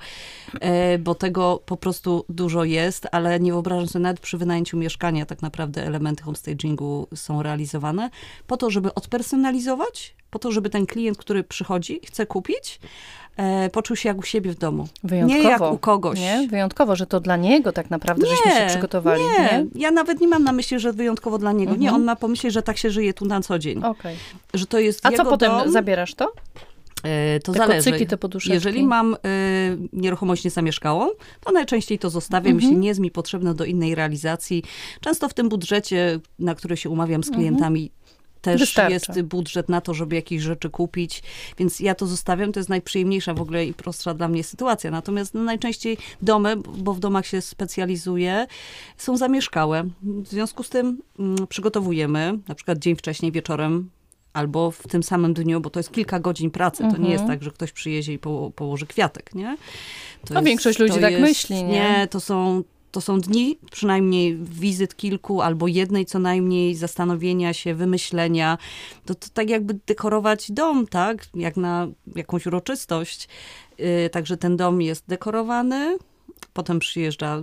e, 0.60 0.98
bo 0.98 1.14
tego 1.14 1.62
po 1.66 1.76
prostu 1.76 2.24
dużo 2.28 2.64
jest, 2.64 3.06
ale 3.12 3.40
nie 3.40 3.52
wyobrażam 3.52 3.88
sobie, 3.88 4.02
nawet 4.02 4.20
przy 4.20 4.38
wynajęciu 4.38 4.76
mieszkania 4.76 5.26
tak 5.26 5.42
naprawdę 5.42 5.86
elementy 5.86 6.22
homestagingu 6.22 7.08
są 7.14 7.42
realizowane 7.42 8.10
po 8.46 8.56
to, 8.56 8.70
żeby 8.70 8.94
odpersonalizować, 8.94 10.16
po 10.36 10.40
to, 10.40 10.52
żeby 10.52 10.70
ten 10.70 10.86
klient, 10.86 11.18
który 11.18 11.44
przychodzi, 11.44 12.00
chce 12.06 12.26
kupić, 12.26 12.80
e, 13.36 13.70
poczuł 13.70 13.96
się 13.96 14.08
jak 14.08 14.18
u 14.18 14.22
siebie 14.22 14.50
w 14.52 14.58
domu. 14.58 14.88
Wyjątkowo. 15.04 15.42
Nie 15.42 15.48
jak 15.50 15.72
u 15.72 15.78
kogoś. 15.78 16.18
Nie? 16.20 16.46
Wyjątkowo, 16.50 16.96
że 16.96 17.06
to 17.06 17.20
dla 17.20 17.36
niego 17.36 17.72
tak 17.72 17.90
naprawdę 17.90 18.26
żeśmy 18.26 18.52
się 18.52 18.66
przygotowali. 18.66 19.22
Nie, 19.22 19.28
Nie? 19.38 19.66
ja 19.74 19.90
nawet 19.90 20.20
nie 20.20 20.28
mam 20.28 20.44
na 20.44 20.52
myśli, 20.52 20.78
że 20.80 20.92
wyjątkowo 20.92 21.38
dla 21.38 21.52
niego. 21.52 21.72
Nie, 21.72 21.88
Mhm. 21.88 21.94
on 21.94 22.04
ma 22.04 22.16
pomyśleć, 22.16 22.52
że 22.52 22.62
tak 22.62 22.78
się 22.78 22.90
żyje 22.90 23.14
tu 23.14 23.24
na 23.24 23.40
co 23.40 23.58
dzień. 23.58 23.84
Okej. 23.84 24.16
Że 24.54 24.66
to 24.66 24.78
jest 24.78 25.06
A 25.06 25.12
co 25.12 25.24
potem, 25.24 25.50
dom. 25.50 25.72
zabierasz 25.72 26.14
to? 26.14 26.32
E, 27.04 27.40
to 27.40 27.52
Te 27.52 27.58
zależy. 27.58 27.90
kocyki, 27.90 28.06
te 28.06 28.16
poduszeczki? 28.16 28.52
Jeżeli 28.54 28.82
mam 28.86 29.14
y, 29.14 29.18
nieruchomość 29.92 30.44
niezamieszkałą, 30.44 31.08
to 31.44 31.52
najczęściej 31.52 31.98
to 31.98 32.10
zostawiam, 32.10 32.52
Mhm. 32.52 32.60
jeśli 32.62 32.76
nie 32.78 32.88
jest 32.88 33.00
mi 33.00 33.10
potrzebne 33.10 33.54
do 33.54 33.64
innej 33.64 33.94
realizacji. 33.94 34.62
Często 35.00 35.28
w 35.28 35.34
tym 35.34 35.48
budżecie, 35.48 36.18
na 36.38 36.54
który 36.54 36.76
się 36.76 36.90
umawiam 36.90 37.24
z 37.24 37.30
klientami, 37.30 37.90
też 38.52 38.78
Mhm. 38.78 38.90
Wystarcza. 38.90 39.12
jest 39.20 39.28
budżet 39.28 39.68
na 39.68 39.80
to, 39.80 39.94
żeby 39.94 40.14
jakieś 40.16 40.42
rzeczy 40.42 40.70
kupić, 40.70 41.22
więc 41.58 41.80
ja 41.80 41.94
to 41.94 42.06
zostawiam. 42.06 42.52
To 42.52 42.60
jest 42.60 42.68
najprzyjemniejsza 42.70 43.34
w 43.34 43.40
ogóle 43.40 43.66
i 43.66 43.74
prostsza 43.74 44.14
dla 44.14 44.28
mnie 44.28 44.44
sytuacja. 44.44 44.90
Natomiast 44.90 45.34
no, 45.34 45.42
najczęściej 45.42 45.98
domy, 46.22 46.56
bo 46.56 46.94
w 46.94 47.00
domach 47.00 47.26
się 47.26 47.40
specjalizuję, 47.40 48.46
są 48.96 49.16
zamieszkałe. 49.16 49.84
W 50.02 50.28
związku 50.28 50.62
z 50.62 50.68
tym 50.70 50.98
mm, 51.18 51.46
przygotowujemy, 51.46 52.38
na 52.48 52.54
przykład 52.54 52.78
dzień 52.78 52.96
wcześniej, 52.96 53.32
wieczorem, 53.32 53.90
albo 54.32 54.70
w 54.70 54.82
tym 54.88 55.02
samym 55.02 55.34
dniu, 55.34 55.60
bo 55.60 55.70
to 55.70 55.80
jest 55.80 55.92
kilka 55.92 56.20
godzin 56.20 56.50
pracy. 56.50 56.78
To 56.78 56.84
nie 56.88 56.94
Mhm. 56.94 57.12
jest 57.12 57.26
tak, 57.26 57.42
że 57.42 57.50
ktoś 57.50 57.72
przyjedzie 57.72 58.12
i 58.12 58.18
po, 58.18 58.50
położy 58.56 58.86
kwiatek, 58.86 59.34
nie? 59.34 59.56
To 60.26 60.34
No, 60.34 60.42
większość 60.42 60.78
ludzi 60.78 61.00
tak 61.00 61.20
myśli, 61.20 61.56
nie? 61.56 61.64
Nie, 61.64 62.08
to 62.10 62.20
są, 62.20 62.62
to 62.96 63.00
są 63.00 63.20
dni, 63.20 63.58
przynajmniej 63.70 64.36
wizyt 64.36 64.96
kilku, 64.96 65.42
albo 65.42 65.68
jednej 65.68 66.06
co 66.06 66.18
najmniej, 66.18 66.74
zastanowienia 66.74 67.52
się, 67.52 67.74
wymyślenia. 67.74 68.58
To, 69.04 69.14
to 69.14 69.26
tak 69.34 69.50
jakby 69.50 69.74
dekorować 69.86 70.52
dom, 70.52 70.86
tak? 70.86 71.26
Jak 71.34 71.56
na 71.56 71.88
jakąś 72.14 72.46
uroczystość. 72.46 73.28
Yy, 73.78 74.10
także 74.10 74.36
ten 74.36 74.56
dom 74.56 74.82
jest 74.82 75.04
dekorowany, 75.08 75.98
Potem 76.56 76.78
przyjeżdża 76.78 77.42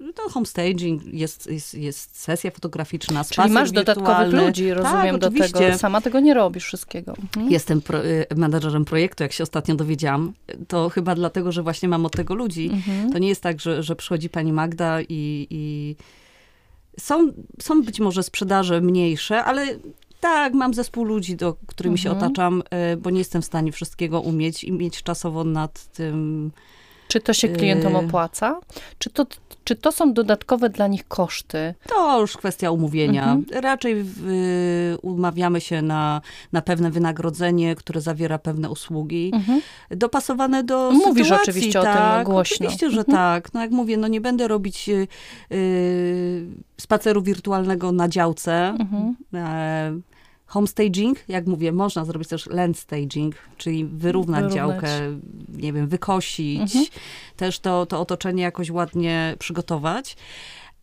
no, 0.00 0.28
homestaging, 0.30 1.04
jest, 1.04 1.46
jest, 1.46 1.74
jest 1.74 2.20
sesja 2.20 2.50
fotograficzna, 2.50 3.24
Czyli 3.24 3.32
spacer 3.34 3.50
masz 3.52 3.70
dodatkowych 3.70 4.08
wirtualny. 4.08 4.46
ludzi, 4.46 4.72
rozumiem, 4.74 5.18
tak, 5.18 5.30
do 5.30 5.30
tego. 5.30 5.78
Sama 5.78 6.00
tego 6.00 6.20
nie 6.20 6.34
robisz 6.34 6.64
wszystkiego. 6.64 7.14
Mhm. 7.22 7.52
Jestem 7.52 7.80
pro, 7.80 8.04
y, 8.04 8.26
menadżerem 8.36 8.84
projektu, 8.84 9.22
jak 9.22 9.32
się 9.32 9.42
ostatnio 9.42 9.74
dowiedziałam. 9.74 10.32
To 10.68 10.88
chyba 10.88 11.14
dlatego, 11.14 11.52
że 11.52 11.62
właśnie 11.62 11.88
mam 11.88 12.06
od 12.06 12.12
tego 12.12 12.34
ludzi. 12.34 12.70
Mhm. 12.72 13.12
To 13.12 13.18
nie 13.18 13.28
jest 13.28 13.42
tak, 13.42 13.60
że, 13.60 13.82
że 13.82 13.96
przychodzi 13.96 14.28
pani 14.28 14.52
Magda 14.52 15.00
i, 15.02 15.46
i 15.50 15.96
są, 17.00 17.32
są 17.60 17.82
być 17.82 18.00
może 18.00 18.22
sprzedaże 18.22 18.80
mniejsze, 18.80 19.44
ale 19.44 19.66
tak, 20.20 20.54
mam 20.54 20.74
zespół 20.74 21.04
ludzi, 21.04 21.36
do 21.36 21.56
którymi 21.66 21.98
się 21.98 22.10
Mhm. 22.10 22.26
otaczam, 22.26 22.62
y, 22.92 22.96
bo 22.96 23.10
nie 23.10 23.18
jestem 23.18 23.42
w 23.42 23.44
stanie 23.44 23.72
wszystkiego 23.72 24.20
umieć 24.20 24.64
i 24.64 24.72
mieć 24.72 25.02
czasowo 25.02 25.44
nad 25.44 25.92
tym. 25.92 26.50
Czy 27.08 27.20
to 27.20 27.32
się 27.32 27.48
klientom 27.48 27.92
Yy. 27.92 27.98
opłaca? 27.98 28.60
Czy 28.98 29.10
to, 29.10 29.26
czy 29.64 29.76
to 29.76 29.92
są 29.92 30.12
dodatkowe 30.12 30.70
dla 30.70 30.86
nich 30.86 31.08
koszty? 31.08 31.74
To 31.88 32.20
już 32.20 32.36
kwestia 32.36 32.70
umówienia. 32.70 33.32
Mhm. 33.32 33.62
Raczej 33.62 34.00
y, 34.00 34.04
umawiamy 35.02 35.60
się 35.60 35.82
na, 35.82 36.20
na 36.52 36.62
pewne 36.62 36.90
wynagrodzenie, 36.90 37.74
które 37.76 38.00
zawiera 38.00 38.38
pewne 38.38 38.70
usługi. 38.70 39.30
Mhm. 39.34 39.60
dopasowane 39.90 40.64
do 40.64 40.90
Mówisz 40.92 41.24
sytuacji. 41.26 41.50
oczywiście 41.50 41.80
o 41.80 41.82
tym 41.82 41.92
tak, 41.92 42.26
głośno. 42.26 42.56
Oczywiście, 42.66 42.90
że 42.90 42.98
Mhm. 43.00 43.16
tak. 43.18 43.54
No 43.54 43.60
jak 43.60 43.70
mówię, 43.70 43.96
no 43.96 44.08
nie 44.08 44.20
będę 44.20 44.48
robić 44.48 44.88
y, 44.88 45.08
y, 45.52 46.46
spaceru 46.80 47.22
wirtualnego 47.22 47.92
na 47.92 48.08
działce. 48.08 48.54
Mhm. 48.68 49.16
E, 49.34 50.00
homestaging, 50.48 51.18
jak 51.28 51.46
mówię, 51.46 51.72
można 51.72 52.04
zrobić 52.04 52.28
też 52.28 52.46
landstaging, 52.46 53.34
czyli 53.56 53.84
wyrównać, 53.84 54.52
Wyrównać. 54.52 54.54
działkę, 54.54 54.88
nie 55.48 55.72
wiem, 55.72 55.88
wykosić, 55.88 56.60
Mhm. 56.60 56.84
też 57.36 57.58
to, 57.60 57.86
to 57.86 58.00
otoczenie 58.00 58.42
jakoś 58.42 58.70
ładnie 58.70 59.34
przygotować. 59.38 60.16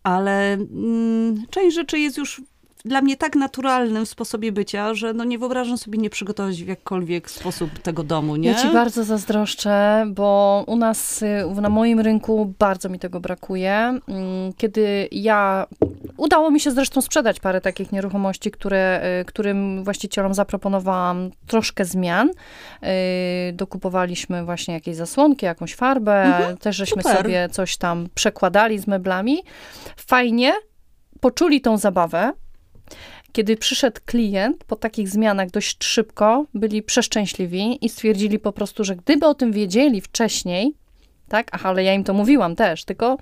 Ale 0.04 0.54
mm, 0.54 1.46
część 1.50 1.76
rzeczy 1.76 2.00
jest 2.00 2.18
już 2.18 2.42
dla 2.86 3.02
mnie 3.02 3.18
tak 3.18 3.36
naturalnym 3.36 4.06
w 4.06 4.10
sposobie 4.10 4.52
bycia, 4.52 4.94
że 4.94 5.14
no 5.14 5.24
nie 5.24 5.40
wyobrażam 5.40 5.78
sobie 5.78 5.98
nie 6.00 6.10
przygotować 6.10 6.64
w 6.64 6.68
jakkolwiek 6.68 7.30
sposób 7.32 7.80
tego 7.80 8.04
domu, 8.04 8.36
nie? 8.36 8.50
Ja 8.50 8.56
ci 8.56 8.74
bardzo 8.74 9.04
zazdroszczę, 9.04 10.06
bo 10.10 10.64
u 10.68 10.76
nas, 10.76 11.22
y, 11.22 11.62
na 11.62 11.70
moim 11.70 12.00
rynku 12.00 12.54
bardzo 12.60 12.90
mi 12.90 13.00
tego 13.00 13.20
brakuje. 13.20 13.72
Mm, 14.08 14.54
Kiedy 14.58 15.08
ja, 15.12 15.68
udało 16.18 16.52
mi 16.52 16.60
się 16.60 16.72
zresztą 16.72 17.02
sprzedać 17.02 17.40
parę 17.40 17.62
takich 17.62 17.92
nieruchomości, 17.92 18.52
które, 18.52 19.02
y, 19.22 19.26
którym 19.26 19.84
właścicielom 19.84 20.34
zaproponowałam 20.34 21.30
troszkę 21.48 21.86
zmian. 21.86 22.30
Y, 22.30 23.54
Dokupowaliśmy 23.54 24.46
właśnie 24.46 24.74
jakieś 24.74 24.96
zasłonki, 24.96 25.46
jakąś 25.46 25.76
farbę, 25.76 26.24
Mhm, 26.24 26.58
też 26.58 26.76
żeśmy 26.76 27.04
super. 27.04 27.18
sobie 27.18 27.50
coś 27.50 27.78
tam 27.78 28.08
przekładali 28.16 28.80
z 28.80 28.88
meblami. 28.88 29.44
Fajnie, 29.98 30.54
poczuli 31.20 31.62
tą 31.62 31.78
zabawę. 31.78 32.34
Kiedy 33.36 33.58
przyszedł 33.58 34.02
klient 34.06 34.64
po 34.64 34.76
takich 34.76 35.10
zmianach 35.10 35.50
dość 35.50 35.84
szybko, 35.84 36.46
byli 36.54 36.84
przeszczęśliwi 36.84 37.86
i 37.86 37.90
stwierdzili 37.90 38.40
po 38.40 38.52
prostu, 38.52 38.84
że 38.84 38.96
gdyby 38.96 39.26
o 39.26 39.34
tym 39.34 39.52
wiedzieli 39.52 40.02
wcześniej, 40.02 40.74
tak, 41.28 41.48
ach, 41.52 41.66
ale 41.66 41.84
ja 41.84 41.94
im 41.94 42.04
to 42.04 42.14
mówiłam 42.14 42.56
też, 42.56 42.86
tylko 42.86 43.18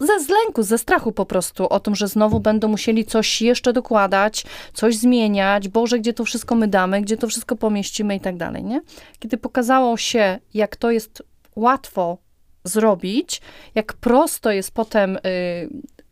ze 0.00 0.20
zlęku, 0.20 0.62
ze 0.62 0.78
strachu 0.78 1.12
po 1.12 1.26
prostu 1.26 1.68
o 1.68 1.80
tym, 1.80 1.94
że 1.94 2.08
znowu 2.08 2.40
będą 2.40 2.68
musieli 2.68 3.04
coś 3.04 3.42
jeszcze 3.42 3.72
dokładać, 3.72 4.44
coś 4.72 4.96
zmieniać, 4.96 5.68
Boże, 5.68 5.98
gdzie 5.98 6.12
to 6.12 6.24
wszystko 6.24 6.54
my 6.54 6.68
damy, 6.68 7.00
gdzie 7.00 7.16
to 7.16 7.26
wszystko 7.26 7.56
pomieścimy 7.56 8.16
i 8.16 8.20
tak 8.20 8.36
dalej, 8.36 8.64
nie? 8.64 8.80
Kiedy 9.18 9.36
pokazało 9.36 9.96
się, 9.96 10.38
jak 10.54 10.76
to 10.76 10.90
jest 10.90 11.22
łatwo 11.56 12.18
zrobić, 12.64 13.40
jak 13.74 13.92
prosto 13.92 14.50
jest 14.50 14.74
potem 14.74 15.16
y, 15.16 15.20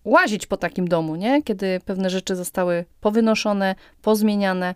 łazić 0.05 0.47
po 0.47 0.57
takim 0.57 0.89
domu, 0.89 1.17
nie? 1.17 1.43
Kiedy 1.43 1.81
pewne 1.85 2.11
rzeczy 2.11 2.37
zostały 2.37 2.85
powynoszone, 3.01 3.75
pozmieniane, 4.03 4.75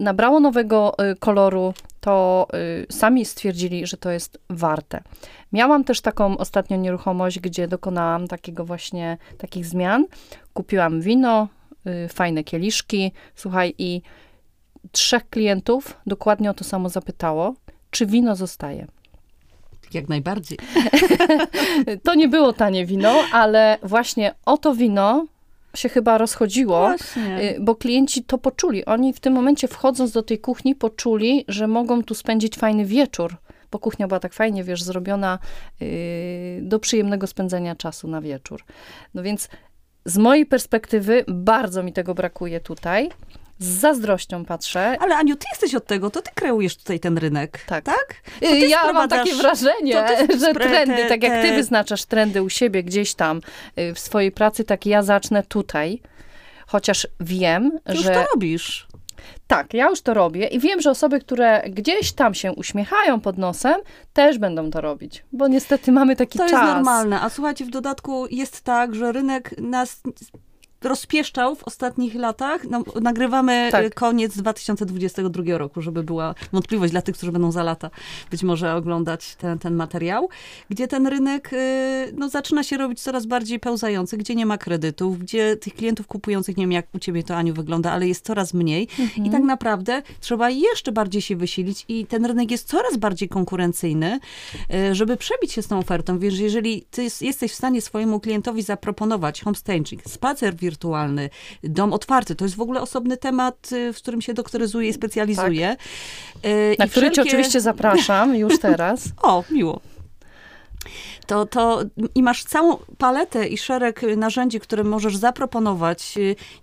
nabrało 0.00 0.40
nowego 0.40 0.94
y, 1.12 1.16
koloru, 1.16 1.74
to 2.00 2.46
y, 2.54 2.92
sami 2.92 3.24
stwierdzili, 3.24 3.86
że 3.86 3.96
to 3.96 4.10
jest 4.10 4.38
warte. 4.50 5.02
Miałam 5.52 5.84
też 5.84 6.00
taką 6.00 6.38
ostatnią 6.38 6.76
nieruchomość, 6.76 7.40
gdzie 7.40 7.68
dokonałam 7.68 8.28
takiego 8.28 8.64
właśnie, 8.64 9.18
takich 9.38 9.66
zmian. 9.66 10.06
Kupiłam 10.52 11.00
wino, 11.00 11.48
y, 11.86 12.08
fajne 12.08 12.44
kieliszki, 12.44 13.12
słuchaj, 13.34 13.74
i 13.78 14.02
trzech 14.92 15.28
klientów 15.28 16.00
dokładnie 16.06 16.50
o 16.50 16.54
to 16.54 16.64
samo 16.64 16.88
zapytało, 16.88 17.54
czy 17.90 18.06
wino 18.06 18.36
zostaje. 18.36 18.86
Jak 19.94 20.08
najbardziej. 20.08 20.58
To 22.02 22.14
nie 22.14 22.28
było 22.28 22.52
tanie 22.52 22.86
wino, 22.86 23.14
ale 23.32 23.78
właśnie 23.82 24.34
o 24.46 24.58
to 24.58 24.74
wino 24.74 25.26
się 25.76 25.88
chyba 25.88 26.18
rozchodziło. 26.18 26.78
Właśnie. 26.78 27.56
Y, 27.56 27.60
Bo 27.60 27.74
klienci 27.74 28.24
to 28.24 28.38
poczuli. 28.38 28.84
Oni 28.84 29.12
w 29.12 29.20
tym 29.20 29.32
momencie 29.32 29.68
wchodząc 29.68 30.12
do 30.12 30.22
tej 30.22 30.38
kuchni 30.38 30.74
poczuli, 30.74 31.44
że 31.48 31.68
mogą 31.68 32.02
tu 32.02 32.14
spędzić 32.14 32.56
fajny 32.56 32.84
wieczór, 32.84 33.36
bo 33.70 33.78
kuchnia 33.78 34.08
była 34.08 34.20
tak 34.20 34.34
fajnie, 34.34 34.64
wiesz, 34.64 34.82
zrobiona 34.82 35.38
y, 35.82 36.60
do 36.62 36.78
przyjemnego 36.78 37.26
spędzenia 37.26 37.76
czasu 37.76 38.08
na 38.08 38.20
wieczór. 38.20 38.64
No 39.14 39.22
więc 39.22 39.48
z 40.04 40.18
mojej 40.18 40.46
perspektywy 40.46 41.24
bardzo 41.28 41.82
mi 41.82 41.92
tego 41.92 42.14
brakuje 42.14 42.60
tutaj. 42.60 43.10
Z 43.58 43.66
zazdrością 43.66 44.44
patrzę. 44.44 44.96
Ale 45.00 45.16
Aniu, 45.16 45.36
ty 45.36 45.46
jesteś 45.52 45.74
od 45.74 45.86
tego, 45.86 46.10
to 46.10 46.22
ty 46.22 46.30
kreujesz 46.34 46.76
tutaj 46.76 47.00
ten 47.00 47.18
rynek. 47.18 47.60
Tak. 47.66 47.84
Tak? 47.84 48.14
Y, 48.42 48.58
Ja 48.58 48.92
mam 48.92 49.08
takie 49.08 49.34
wrażenie, 49.34 49.94
to 49.94 50.38
że 50.46 50.54
trendy, 50.54 50.96
te- 50.96 51.08
tak 51.08 51.22
jak 51.22 51.42
ty 51.42 51.52
wyznaczasz 51.54 52.04
trendy 52.04 52.42
u 52.42 52.48
siebie 52.48 52.82
gdzieś 52.82 53.14
tam 53.14 53.40
y, 53.78 53.94
w 53.94 53.98
swojej 53.98 54.32
pracy, 54.32 54.64
tak 54.64 54.86
ja 54.86 55.02
zacznę 55.02 55.42
tutaj. 55.42 56.00
Chociaż 56.66 57.06
wiem, 57.20 57.78
Ty 57.84 57.92
już 57.94 58.02
że 58.02 58.10
to 58.10 58.24
robisz. 58.34 58.86
tak, 59.46 59.74
ja 59.74 59.88
już 59.88 60.00
to 60.02 60.14
robię 60.14 60.46
i 60.46 60.58
wiem, 60.60 60.80
że 60.80 60.90
osoby, 60.90 61.20
które 61.20 61.62
gdzieś 61.68 62.12
tam 62.12 62.34
się 62.34 62.52
uśmiechają 62.52 63.20
pod 63.20 63.38
nosem, 63.38 63.80
też 64.12 64.38
będą 64.38 64.70
to 64.70 64.80
robić, 64.80 65.24
bo 65.32 65.48
niestety 65.48 65.92
mamy 65.92 66.16
taki 66.16 66.38
To 66.38 66.44
czas. 66.48 66.52
jest 66.52 66.74
normalne. 66.74 67.20
A 67.20 67.30
słuchajcie, 67.30 67.64
w 67.64 67.70
dodatku 67.70 68.26
jest 68.30 68.60
tak, 68.62 68.94
że 68.94 69.12
rynek 69.12 69.54
nas 69.58 70.00
rozpieszczał 70.84 71.54
w 71.56 71.62
ostatnich 71.64 72.14
latach. 72.14 72.64
No, 72.70 72.82
nagrywamy 73.00 73.68
Tak. 73.72 73.84
y, 73.86 73.90
koniec 73.90 74.36
2022 74.36 75.58
roku, 75.58 75.82
żeby 75.82 76.02
była 76.02 76.34
wątpliwość 76.52 76.90
dla 76.92 77.02
tych, 77.02 77.16
którzy 77.16 77.32
będą 77.32 77.52
za 77.52 77.62
lata 77.62 77.90
być 78.30 78.42
może 78.42 78.74
oglądać 78.74 79.34
ten, 79.34 79.58
ten 79.58 79.74
materiał, 79.74 80.28
gdzie 80.70 80.88
ten 80.88 81.06
rynek 81.06 81.52
y, 81.52 82.12
no, 82.16 82.28
zaczyna 82.28 82.62
się 82.62 82.76
robić 82.76 83.00
coraz 83.02 83.26
bardziej 83.26 83.60
pełzający, 83.60 84.16
gdzie 84.16 84.34
nie 84.34 84.46
ma 84.46 84.58
kredytów, 84.58 85.18
gdzie 85.18 85.56
tych 85.56 85.74
klientów 85.74 86.06
kupujących, 86.06 86.56
nie 86.56 86.62
wiem 86.64 86.72
jak 86.72 86.86
u 86.94 86.98
ciebie 86.98 87.22
to 87.22 87.36
Aniu 87.36 87.54
wygląda, 87.54 87.92
ale 87.92 88.08
jest 88.08 88.24
coraz 88.26 88.54
mniej 88.54 88.88
i 89.24 89.30
tak 89.30 89.42
naprawdę 89.42 90.02
trzeba 90.20 90.50
jeszcze 90.50 90.92
bardziej 90.92 91.22
się 91.22 91.36
wysilić 91.36 91.84
i 91.88 92.06
ten 92.06 92.24
rynek 92.26 92.50
jest 92.50 92.68
coraz 92.68 92.96
bardziej 92.96 93.28
konkurencyjny, 93.28 94.20
y, 94.90 94.94
żeby 94.94 95.16
przebić 95.16 95.52
się 95.52 95.62
z 95.62 95.66
tą 95.66 95.78
ofertą. 95.78 96.18
Wiesz, 96.18 96.38
jeżeli 96.38 96.82
ty 96.90 97.02
jest- 97.02 97.22
jesteś 97.22 97.52
w 97.52 97.54
stanie 97.54 97.80
swojemu 97.80 98.20
klientowi 98.20 98.62
zaproponować 98.62 99.40
homestaging, 99.42 100.02
spacer 100.08 100.54
wirtualny, 100.74 101.30
dom 101.62 101.92
otwarty, 101.92 102.34
to 102.34 102.44
jest 102.44 102.56
w 102.56 102.60
ogóle 102.60 102.80
osobny 102.80 103.16
temat, 103.16 103.72
y, 103.72 103.92
w 103.92 103.96
którym 103.96 104.20
się 104.20 104.34
doktoryzuję 104.34 104.88
i 104.88 104.92
specjalizuję. 104.92 105.76
Y, 106.44 106.76
Na 106.78 106.84
i 106.84 106.88
który 106.90 107.06
cię 107.10 107.12
wszelkie- 107.12 107.28
oczywiście 107.28 107.60
zapraszam 107.60 108.36
już 108.36 108.58
teraz. 108.58 109.04
o, 109.22 109.44
miło. 109.50 109.80
To, 111.26 111.46
to 111.46 111.82
i 112.14 112.22
masz 112.22 112.44
całą 112.44 112.76
paletę 112.98 113.46
i 113.48 113.58
szereg 113.58 114.02
y, 114.02 114.16
narzędzi, 114.16 114.60
które 114.60 114.84
możesz 114.84 115.16
zaproponować. 115.16 116.14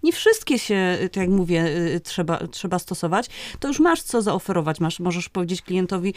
Nie 0.04 0.12
wszystkie 0.12 0.60
się, 0.60 0.98
tak 1.02 1.18
jak 1.18 1.30
mówię, 1.30 1.66
trzeba, 2.04 2.48
trzeba 2.48 2.80
stosować. 2.80 3.28
To 3.60 3.68
już 3.68 3.80
masz 3.80 4.02
co 4.02 4.22
zaoferować. 4.22 4.80
Masz, 4.80 5.00
możesz 5.00 5.30
powiedzieć 5.30 5.62
klientowi, 5.62 6.14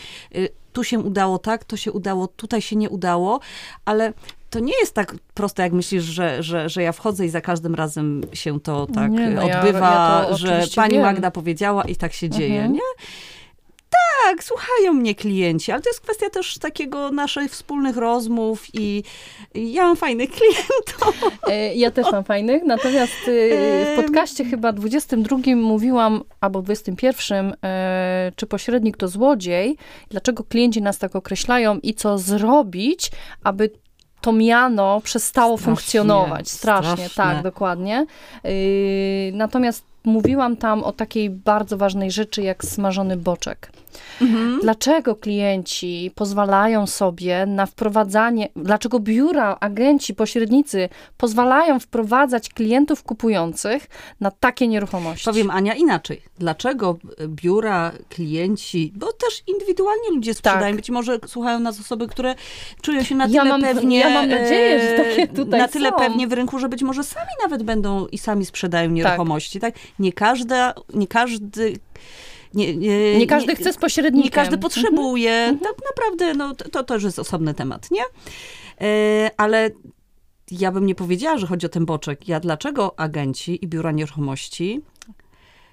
tu 0.72 0.84
się 0.84 0.98
udało 0.98 1.38
tak, 1.38 1.64
to 1.64 1.76
się 1.76 1.92
udało, 1.92 2.28
tutaj 2.28 2.62
się 2.62 2.76
nie 2.76 2.90
udało, 2.90 3.40
ale 3.84 4.12
to 4.54 4.60
nie 4.60 4.72
jest 4.80 4.94
tak 4.94 5.14
proste, 5.34 5.62
jak 5.62 5.72
myślisz, 5.72 6.04
że, 6.04 6.42
że, 6.42 6.68
że 6.68 6.82
ja 6.82 6.92
wchodzę 6.92 7.26
i 7.26 7.28
za 7.28 7.40
każdym 7.40 7.74
razem 7.74 8.20
się 8.32 8.60
to 8.60 8.86
tak 8.86 9.10
Nie, 9.10 9.26
y, 9.28 9.30
no 9.30 9.46
ja- 9.48 9.60
odbywa, 9.60 10.20
ja 10.22 10.26
to 10.30 10.36
że 10.36 10.62
pani 10.76 10.92
wiem. 10.94 11.02
Magda 11.02 11.30
powiedziała 11.30 11.82
i 11.84 11.96
tak 11.96 12.12
się 12.12 12.28
dzieje, 12.30 12.54
Mhm. 12.54 12.72
nie? 12.72 12.80
Tak, 14.26 14.44
słuchają 14.44 14.92
mnie 14.92 15.14
klienci, 15.14 15.72
ale 15.72 15.82
to 15.82 15.90
jest 15.90 16.00
kwestia 16.00 16.30
też 16.30 16.58
takiego 16.58 17.10
naszych 17.10 17.50
wspólnych 17.52 17.96
rozmów 17.96 18.64
i, 18.74 19.02
i 19.54 19.72
ja 19.72 19.82
mam 19.82 19.96
fajnych 19.96 20.30
klientów. 20.38 21.30
E, 21.48 21.74
Ja 21.74 21.90
też 21.90 22.12
mam 22.12 22.24
fajnych, 22.24 22.62
natomiast 22.66 23.12
e, 23.12 23.92
w 23.92 23.96
podcaście 23.96 24.44
chyba 24.44 24.72
22 24.72 25.36
mówiłam, 25.56 26.22
albo 26.40 26.62
21, 26.62 27.54
e, 27.64 28.32
czy 28.36 28.46
pośrednik 28.46 28.96
to 28.96 29.08
złodziej, 29.08 29.76
dlaczego 30.08 30.44
klienci 30.44 30.82
nas 30.82 30.98
tak 30.98 31.16
określają 31.16 31.78
i 31.82 31.94
co 31.94 32.18
zrobić, 32.18 33.10
aby 33.44 33.70
to 34.24 34.32
miano 34.32 35.00
przestało 35.04 35.56
Strasznie, 35.58 35.64
funkcjonować. 35.76 36.48
Strasznie, 36.50 37.08
straszne. 37.08 37.34
tak, 37.34 37.42
dokładnie. 37.42 38.06
Yy, 38.44 38.50
natomiast 39.32 39.84
mówiłam 40.04 40.56
tam 40.56 40.84
o 40.84 40.92
takiej 40.92 41.30
bardzo 41.30 41.76
ważnej 41.76 42.10
rzeczy, 42.10 42.42
jak 42.42 42.64
smażony 42.64 43.16
boczek. 43.16 43.70
Dlaczego 44.62 45.16
klienci 45.16 46.10
pozwalają 46.14 46.86
sobie 46.86 47.46
na 47.46 47.66
wprowadzanie, 47.66 48.48
dlaczego 48.56 49.00
biura, 49.00 49.56
agenci, 49.60 50.14
pośrednicy 50.14 50.88
pozwalają 51.16 51.80
wprowadzać 51.80 52.48
klientów 52.48 53.02
kupujących 53.02 53.86
na 54.20 54.30
takie 54.30 54.68
nieruchomości? 54.68 55.24
Powiem 55.24 55.50
Ania 55.50 55.74
inaczej. 55.74 56.22
Dlaczego 56.38 56.96
biura, 57.26 57.92
klienci, 58.08 58.92
bo 58.96 59.12
też 59.12 59.42
indywidualnie 59.46 60.10
ludzie 60.10 60.34
sprzedają, 60.34 60.76
być 60.76 60.90
może 60.90 61.18
słuchają 61.26 61.60
nas 61.60 61.80
osoby, 61.80 62.08
które 62.08 62.34
czują 62.82 63.02
się 63.02 63.14
na 63.14 63.24
Ja 63.24 63.30
tyle 63.42 63.44
mam- 63.44 63.60
pewnie. 63.62 63.98
ja 63.98 64.10
mam 64.10 64.28
nadzieję, 64.28 64.80
że 64.80 65.04
takie 65.04 65.22
e, 65.22 65.28
tutaj 65.28 65.60
Na 65.60 65.68
tyle 65.68 65.90
są. 65.90 65.96
pewnie 65.96 66.26
w 66.26 66.32
rynku, 66.32 66.58
że 66.58 66.68
być 66.68 66.82
może 66.82 67.04
sami 67.04 67.30
nawet 67.42 67.62
będą 67.62 68.06
i 68.06 68.18
sami 68.18 68.44
sprzedają 68.46 68.90
nieruchomości, 68.90 69.60
tak? 69.60 69.74
Nie 69.98 70.12
każda, 70.12 70.74
nie 70.94 71.06
każdy. 71.06 71.78
Nie, 72.54 72.76
nie, 72.76 73.18
Nie 73.18 73.26
każdy 73.26 73.56
chce 73.56 73.72
z 73.72 73.76
pośrednikiem. 73.76 74.24
Nie 74.24 74.30
każdy 74.30 74.58
potrzebuje. 74.58 75.32
Mhm. 75.32 75.58
Tak 75.58 75.86
naprawdę, 75.90 76.34
no, 76.34 76.54
to, 76.54 76.68
to 76.68 76.84
też 76.84 77.02
jest 77.02 77.18
osobny 77.18 77.54
temat, 77.54 77.90
nie? 77.90 78.02
E, 78.80 79.30
ale 79.36 79.70
ja 80.50 80.72
bym 80.72 80.86
nie 80.86 80.94
powiedziała, 80.94 81.38
że 81.38 81.46
chodzi 81.46 81.66
o 81.66 81.68
ten 81.68 81.84
boczek. 81.84 82.28
Ja 82.28 82.40
dlaczego 82.40 83.00
agenci 83.00 83.64
i 83.64 83.68
biura 83.68 83.92
nieruchomości 83.92 84.82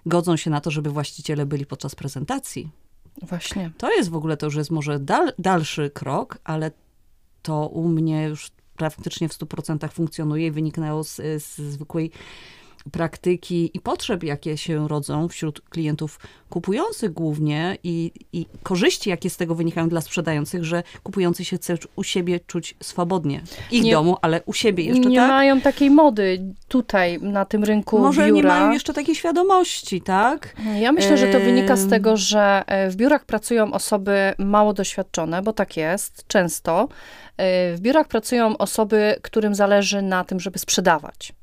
godzą 0.06 0.38
się 0.38 0.50
na 0.50 0.62
to, 0.62 0.72
żeby 0.72 0.90
właściciele 0.90 1.46
byli 1.46 1.66
podczas 1.66 1.96
prezentacji? 1.96 2.70
Właśnie. 3.22 3.72
To 3.78 3.92
jest 3.92 4.10
w 4.10 4.16
ogóle, 4.16 4.38
to 4.38 4.46
już 4.46 4.56
jest 4.56 4.72
może 4.72 5.00
dal, 5.00 5.34
dalszy 5.40 5.90
krok, 5.90 6.38
ale 6.44 6.72
to 7.42 7.68
u 7.68 7.88
mnie 7.88 8.24
już 8.24 8.52
praktycznie 8.78 9.30
w 9.30 9.34
100% 9.34 9.92
funkcjonuje 9.92 10.48
i 10.48 10.52
wyniknęło 10.52 11.04
z, 11.04 11.16
z 11.16 11.58
zwykłej 11.58 12.12
praktyki 12.92 13.72
i 13.74 13.80
potrzeb, 13.80 14.24
jakie 14.24 14.58
się 14.58 14.88
rodzą 14.88 15.28
wśród 15.28 15.62
klientów 15.70 16.20
kupujących 16.50 17.12
głównie 17.14 17.78
i, 17.84 18.12
i 18.34 18.46
korzyści, 18.64 19.10
jakie 19.10 19.30
z 19.30 19.38
tego 19.38 19.56
wynikają 19.56 19.90
dla 19.90 20.02
sprzedających, 20.02 20.64
że 20.64 20.84
kupujący 21.04 21.46
się 21.46 21.58
chce 21.58 21.76
u 21.96 22.04
siebie 22.04 22.40
czuć 22.48 22.76
swobodnie. 22.84 23.42
Ich 23.72 23.84
Nie- 23.84 23.92
domu, 23.94 24.18
ale 24.22 24.42
u 24.46 24.54
siebie 24.54 24.84
jeszcze, 24.84 25.10
nie 25.10 25.18
tak? 25.18 25.30
mają 25.30 25.62
takiej 25.62 25.90
mody 25.92 26.54
tutaj 26.68 27.20
na 27.22 27.46
tym 27.46 27.64
rynku 27.64 28.00
Może 28.00 28.26
biura. 28.26 28.36
nie 28.36 28.44
mają 28.44 28.72
jeszcze 28.72 28.94
takiej 28.94 29.16
świadomości, 29.16 30.02
tak? 30.02 30.56
Ja 30.80 30.92
myślę, 30.92 31.18
że 31.18 31.28
to 31.28 31.40
wynika 31.40 31.76
z 31.76 31.90
tego, 31.90 32.18
że 32.18 32.64
e, 32.68 32.90
w 32.90 32.96
biurach 32.96 33.26
pracują 33.26 33.74
osoby 33.74 34.34
mało 34.38 34.74
doświadczone, 34.74 35.42
bo 35.42 35.54
tak 35.54 35.78
jest 35.78 36.28
często. 36.28 36.88
E, 37.38 37.76
W 37.76 37.80
biurach 37.80 38.08
pracują 38.08 38.58
osoby, 38.58 39.16
którym 39.22 39.56
zależy 39.56 40.02
na 40.02 40.24
tym, 40.24 40.40
żeby 40.40 40.60
sprzedawać. 40.60 41.34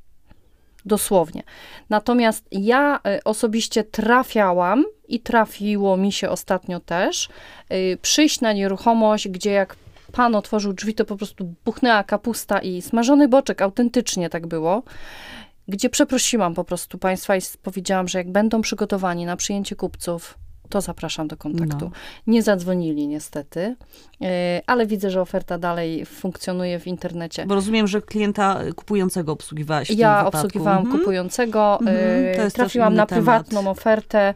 Dosłownie. 0.85 1.43
Natomiast 1.89 2.45
ja 2.51 2.99
e, 3.05 3.23
osobiście 3.23 3.83
trafiałam 3.83 4.85
i 5.07 5.19
trafiło 5.19 5.97
mi 5.97 6.11
się 6.11 6.29
ostatnio 6.29 6.79
też 6.79 7.29
e, 7.69 7.97
przyjść 7.97 8.41
na 8.41 8.53
nieruchomość, 8.53 9.27
gdzie 9.27 9.51
jak 9.51 9.75
pan 10.11 10.35
otworzył 10.35 10.73
drzwi, 10.73 10.93
to 10.93 11.05
po 11.05 11.15
prostu 11.15 11.55
buchnęła 11.65 12.03
kapusta 12.03 12.59
i 12.59 12.81
smażony 12.81 13.27
boczek, 13.27 13.61
autentycznie 13.61 14.29
tak 14.29 14.47
było 14.47 14.83
gdzie 15.69 15.89
przeprosiłam 15.89 16.53
po 16.53 16.63
prostu 16.63 16.97
Państwa 16.97 17.35
i 17.35 17.41
powiedziałam, 17.63 18.07
że 18.07 18.17
jak 18.17 18.31
będą 18.31 18.61
przygotowani 18.61 19.25
na 19.25 19.37
przyjęcie 19.37 19.75
kupców, 19.75 20.37
to 20.69 20.81
zapraszam 20.81 21.27
do 21.27 21.37
kontaktu. 21.37 21.85
No. 21.85 21.91
Nie 22.27 22.43
zadzwonili 22.43 23.07
niestety, 23.07 23.75
yy, 24.19 24.27
ale 24.67 24.85
widzę, 24.85 25.09
że 25.11 25.21
oferta 25.21 25.57
dalej 25.57 26.05
funkcjonuje 26.05 26.79
w 26.79 26.87
internecie. 26.87 27.45
Bo 27.45 27.55
rozumiem, 27.55 27.87
że 27.87 28.01
klienta 28.01 28.59
kupującego 28.75 29.31
obsługiwałaś 29.31 29.89
Ja 29.89 30.25
obsługiwałam 30.25 30.79
Mhm. 30.83 30.97
kupującego, 30.99 31.77
Mhm, 31.79 31.97
jest 32.25 32.35
też 32.37 32.53
trafiłam 32.53 32.93
na 32.95 33.05
temat. 33.05 33.23
prywatną 33.23 33.71
ofertę, 33.71 34.33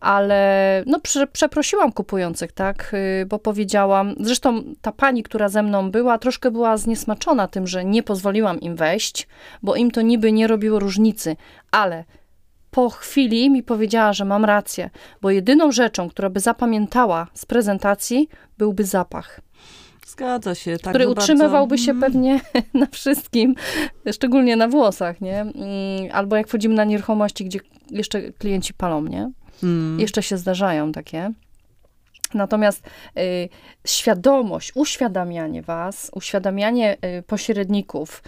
ale 0.00 0.82
no 0.86 1.00
prze, 1.00 1.26
przeprosiłam 1.26 1.92
kupujących, 1.92 2.52
tak, 2.52 2.92
yy, 3.20 3.26
bo 3.26 3.38
powiedziałam, 3.38 4.14
zresztą 4.20 4.62
ta 4.82 4.92
pani, 4.92 5.22
która 5.22 5.48
ze 5.48 5.62
mną 5.62 5.90
była, 5.90 6.18
troszkę 6.18 6.50
była 6.50 6.76
zniesmaczona 6.76 7.48
tym, 7.48 7.66
że 7.66 7.84
nie 7.84 8.02
pozwoliłam 8.02 8.60
im 8.60 8.76
wejść, 8.76 9.28
bo 9.62 9.76
im 9.76 9.90
to 9.90 10.00
niby 10.02 10.32
nie 10.32 10.46
robiło 10.46 10.78
różnicy, 10.78 11.36
ale 11.70 12.04
po 12.72 12.90
chwili 12.90 13.50
mi 13.50 13.62
powiedziała, 13.62 14.12
że 14.12 14.24
mam 14.24 14.44
rację, 14.44 14.90
bo 15.20 15.30
jedyną 15.30 15.72
rzeczą, 15.72 16.08
która 16.08 16.30
by 16.30 16.40
zapamiętała 16.40 17.26
z 17.34 17.46
prezentacji, 17.46 18.28
byłby 18.58 18.84
zapach 18.84 19.40
Zgadza 20.06 20.54
się. 20.54 20.78
Tak 20.78 20.92
który 20.92 21.04
no 21.04 21.10
utrzymywałby 21.10 21.70
bardzo. 21.70 21.84
się 21.84 22.00
pewnie 22.00 22.40
na 22.74 22.86
wszystkim, 22.86 23.54
szczególnie 24.12 24.56
na 24.56 24.68
włosach, 24.68 25.20
nie? 25.20 25.40
Mm, 25.40 25.54
Albo 26.12 26.36
jak 26.36 26.48
wchodzimy 26.48 26.74
na 26.74 26.84
nieruchomości, 26.84 27.44
gdzie 27.44 27.58
jeszcze 27.90 28.32
klienci 28.32 28.74
palą, 28.74 29.02
nie? 29.02 29.30
Mm. 29.62 30.00
Jeszcze 30.00 30.22
się 30.22 30.36
zdarzają 30.36 30.92
takie. 30.92 31.32
Natomiast 32.34 32.86
y, 33.18 33.48
świadomość, 33.86 34.72
uświadamianie 34.74 35.62
was, 35.62 36.10
uświadamianie 36.14 36.96
y, 37.18 37.22
pośredników, 37.22 38.22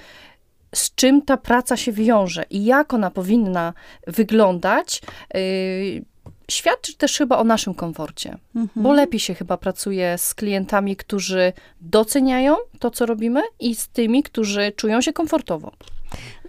z 0.74 0.94
czym 0.94 1.22
ta 1.22 1.36
praca 1.36 1.76
się 1.76 1.92
wiąże 1.92 2.44
i 2.50 2.64
jak 2.64 2.94
ona 2.94 3.10
powinna 3.10 3.72
wyglądać, 4.06 5.02
y, 5.36 6.04
świadczy 6.50 6.96
też 6.96 7.18
chyba 7.18 7.38
o 7.38 7.44
naszym 7.44 7.74
komforcie. 7.74 8.38
Mhm. 8.56 8.84
Bo 8.84 8.92
lepiej 8.92 9.20
się 9.20 9.34
chyba 9.34 9.56
pracuje 9.56 10.18
z 10.18 10.34
klientami, 10.34 10.96
którzy 10.96 11.52
doceniają 11.80 12.56
to, 12.78 12.90
co 12.90 13.06
robimy, 13.06 13.42
i 13.60 13.74
z 13.74 13.88
tymi, 13.88 14.22
którzy 14.22 14.72
czują 14.76 15.00
się 15.00 15.12
komfortowo. 15.12 15.72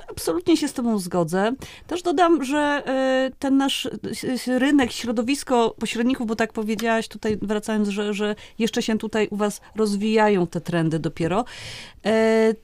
Absolutnie 0.10 0.58
się 0.58 0.68
z 0.68 0.74
Tobą 0.74 1.00
zgodzę. 1.00 1.52
Też 1.88 2.02
dodam, 2.02 2.44
że 2.44 2.58
e, 2.60 3.32
ten 3.40 3.58
nasz 3.58 3.86
s- 4.12 4.48
rynek, 4.48 4.92
środowisko 4.92 5.76
pośredników, 5.80 6.28
bo 6.28 6.36
tak 6.36 6.54
powiedziałaś 6.54 7.08
tutaj, 7.08 7.38
wracając, 7.42 7.88
że, 7.88 8.14
że 8.14 8.36
jeszcze 8.60 8.82
się 8.82 8.98
tutaj 8.98 9.28
u 9.32 9.36
Was 9.36 9.62
rozwijają 9.76 10.48
te 10.48 10.62
trendy 10.62 11.00
dopiero. 11.00 11.46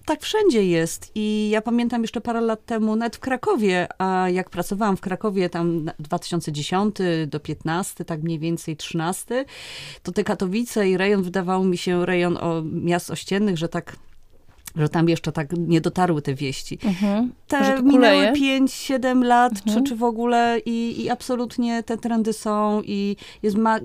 Tak 0.06 0.22
wszędzie 0.22 0.66
jest. 0.66 1.12
I 1.16 1.50
ja 1.50 1.62
pamiętam 1.62 2.02
jeszcze 2.02 2.22
parę 2.22 2.42
lat 2.42 2.66
temu, 2.66 2.96
nawet 2.96 3.16
w 3.16 3.20
Krakowie, 3.20 3.88
a 3.98 4.30
jak 4.30 4.50
pracowałam 4.50 4.98
w 4.98 5.02
Krakowie 5.02 5.50
tam 5.50 5.84
na 5.84 5.94
2010 6.00 6.96
do 7.28 7.40
15, 7.40 8.06
tak 8.06 8.24
mniej 8.24 8.40
więcej 8.40 8.78
13, 8.78 9.46
to 10.04 10.12
te 10.12 10.24
Katowice 10.24 10.90
i 10.90 10.98
rejon 10.98 11.24
wydawał 11.24 11.64
mi 11.64 11.78
się 11.78 12.06
rejon 12.06 12.38
o 12.38 12.62
miast 12.66 13.12
ościennych, 13.12 13.58
że 13.58 13.70
tak 13.70 13.96
że 14.76 14.90
tam 14.90 15.10
jeszcze 15.10 15.32
tak 15.32 15.50
nie 15.58 15.82
dotarły 15.82 16.22
te 16.22 16.36
wieści. 16.36 16.80
Mhm. 16.84 17.32
Te 17.48 17.82
minęły 17.84 18.28
kuleje. 18.28 18.62
5-7 18.62 19.24
lat, 19.24 19.52
Mhm. 19.52 19.78
czy, 19.84 19.90
czy 19.90 19.96
w 19.96 20.04
ogóle 20.04 20.60
i, 20.66 21.02
i 21.02 21.10
absolutnie 21.10 21.84
te 21.84 21.98
trendy 21.98 22.34
są 22.34 22.82
i 22.86 23.16
jest 23.44 23.58
ma, 23.58 23.80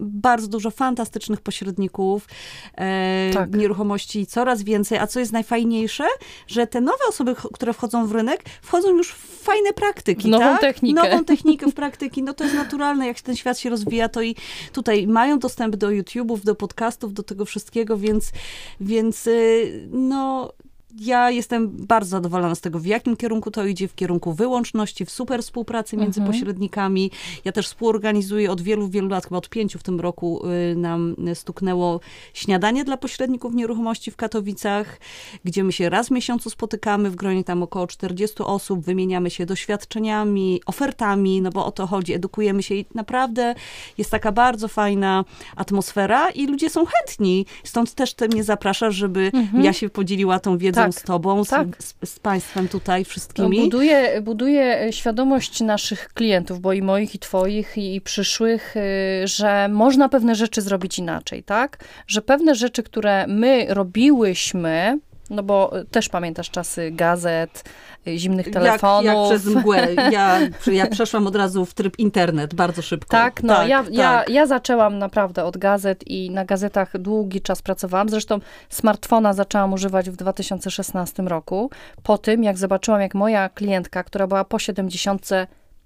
bardzo 0.00 0.48
dużo 0.48 0.70
fantastycznych 0.70 1.40
pośredników 1.40 2.28
e, 2.74 3.30
Tak. 3.34 3.54
nieruchomości, 3.54 4.26
coraz 4.26 4.62
więcej, 4.62 4.98
a 4.98 5.06
co 5.06 5.20
jest 5.20 5.32
najfajniejsze, 5.32 6.04
że 6.46 6.66
te 6.66 6.80
nowe 6.80 7.04
osoby, 7.08 7.34
które 7.52 7.72
wchodzą 7.72 8.06
w 8.06 8.12
rynek, 8.12 8.44
wchodzą 8.62 8.88
już 8.96 9.12
w 9.12 9.38
fajne 9.42 9.72
praktyki, 9.72 10.28
nową 10.30 10.44
tak? 10.44 10.60
technikę. 10.60 11.02
Nową 11.02 11.24
technikę 11.24 11.70
w 11.70 11.74
praktyki, 11.74 12.22
no 12.22 12.34
to 12.34 12.44
jest 12.44 12.56
naturalne, 12.56 13.06
jak 13.06 13.20
ten 13.20 13.36
świat 13.36 13.58
się 13.58 13.70
rozwija, 13.70 14.08
to 14.08 14.22
i 14.22 14.36
tutaj 14.72 15.06
mają 15.06 15.38
dostęp 15.38 15.76
do 15.76 15.88
YouTube'ów, 15.88 16.44
do 16.44 16.54
podcastów, 16.54 17.12
do 17.14 17.22
tego 17.22 17.44
wszystkiego, 17.44 17.96
więc, 17.96 18.32
więc 18.80 19.26
y, 19.26 19.88
no 20.08 20.54
ja 21.00 21.30
jestem 21.30 21.68
bardzo 21.86 22.10
zadowolona 22.10 22.54
z 22.54 22.60
tego, 22.60 22.78
w 22.78 22.86
jakim 22.86 23.16
kierunku 23.16 23.50
to 23.50 23.66
idzie, 23.66 23.88
w 23.88 23.94
kierunku 23.94 24.32
wyłączności, 24.32 25.04
w 25.04 25.10
super 25.10 25.42
współpracy 25.42 25.96
między 25.96 26.20
Mhm. 26.20 26.32
pośrednikami. 26.38 27.10
Ja 27.44 27.52
też 27.52 27.66
współorganizuję 27.66 28.50
od 28.52 28.60
wielu, 28.60 28.88
wielu 28.88 29.08
lat, 29.08 29.24
chyba 29.24 29.36
od 29.36 29.48
pięciu 29.48 29.78
w 29.78 29.82
tym 29.82 30.00
roku 30.00 30.42
y, 30.72 30.76
nam 30.76 31.16
stuknęło 31.34 32.00
śniadanie 32.34 32.84
dla 32.84 32.96
pośredników 32.96 33.54
nieruchomości 33.54 34.10
w 34.10 34.16
Katowicach, 34.16 35.00
gdzie 35.44 35.64
my 35.64 35.72
się 35.72 35.88
raz 35.90 36.08
w 36.08 36.10
miesiącu 36.10 36.50
spotykamy 36.50 37.10
w 37.10 37.16
gronie 37.16 37.44
tam 37.44 37.62
około 37.62 37.86
40 37.86 38.36
osób, 38.42 38.84
wymieniamy 38.84 39.30
się 39.30 39.46
doświadczeniami, 39.46 40.60
ofertami, 40.66 41.42
no 41.42 41.50
bo 41.50 41.66
o 41.66 41.70
to 41.72 41.86
chodzi, 41.86 42.12
edukujemy 42.14 42.62
się 42.62 42.74
i 42.74 42.86
naprawdę 42.94 43.54
jest 43.98 44.10
taka 44.10 44.32
bardzo 44.32 44.68
fajna 44.68 45.24
atmosfera 45.56 46.30
i 46.30 46.46
ludzie 46.46 46.70
są 46.70 46.84
chętni. 46.86 47.46
Stąd 47.64 47.94
też 47.94 48.14
ty 48.14 48.28
mnie 48.28 48.44
zapraszasz, 48.44 48.94
żeby 48.94 49.30
Mhm. 49.34 49.64
ja 49.64 49.72
się 49.72 49.88
podzieliła 49.88 50.38
tą 50.40 50.58
wiedzą 50.58 50.87
Tak, 50.92 51.00
z 51.02 51.06
tobą, 51.06 51.44
z, 51.44 51.48
tak. 51.48 51.66
z, 51.78 51.94
z 52.04 52.18
państwem 52.18 52.68
tutaj, 52.68 53.00
No, 53.00 53.04
wszystkimi. 53.04 53.60
buduje, 53.60 54.20
buduje 54.22 54.92
świadomość 54.92 55.60
naszych 55.60 56.08
klientów, 56.14 56.60
bo 56.60 56.72
i 56.72 56.82
moich, 56.82 57.14
i 57.14 57.18
twoich, 57.18 57.76
i, 57.78 57.94
i 57.94 58.00
przyszłych, 58.00 58.76
y, 58.76 58.80
że 59.28 59.68
można 59.68 60.08
pewne 60.08 60.34
rzeczy 60.34 60.62
zrobić 60.62 60.98
inaczej, 60.98 61.42
tak? 61.42 61.84
Że 62.06 62.22
pewne 62.22 62.54
rzeczy, 62.54 62.82
które 62.82 63.26
my 63.26 63.66
robiłyśmy, 63.68 64.98
no 65.30 65.42
bo 65.42 65.78
y, 65.78 65.84
też 65.84 66.08
pamiętasz 66.08 66.50
czasy 66.50 66.90
gazet, 66.90 67.64
y, 68.08 68.18
zimnych 68.18 68.50
telefonów. 68.50 69.04
Jak, 69.04 69.16
jak 69.16 69.26
przez 69.26 69.54
mgłę. 69.54 69.88
Ja, 70.12 70.38
ja 70.66 70.86
przeszłam 70.86 71.26
od 71.26 71.36
razu 71.36 71.64
w 71.64 71.74
tryb 71.74 71.98
internet 71.98 72.54
bardzo 72.54 72.82
szybko. 72.82 73.10
Tak, 73.10 73.42
no 73.42 73.66
ja, 73.66 73.84
ja, 73.90 74.18
tak. 74.18 74.28
ja 74.28 74.46
zaczęłam 74.46 74.98
naprawdę 74.98 75.44
od 75.44 75.56
gazet 75.56 76.06
i 76.06 76.30
na 76.30 76.44
gazetach 76.44 76.98
długi 76.98 77.40
czas 77.40 77.62
pracowałam. 77.62 78.08
Zresztą 78.08 78.38
smartfona 78.68 79.32
zaczęłam 79.32 79.72
używać 79.72 80.10
w 80.10 80.16
2016 80.16 81.22
roku, 81.22 81.70
po 82.02 82.18
tym 82.18 82.44
jak 82.44 82.58
zobaczyłam, 82.58 83.00
jak 83.00 83.14
moja 83.14 83.48
klientka, 83.48 84.02
która 84.04 84.26
była 84.26 84.44
po 84.44 84.58
70 84.58 85.28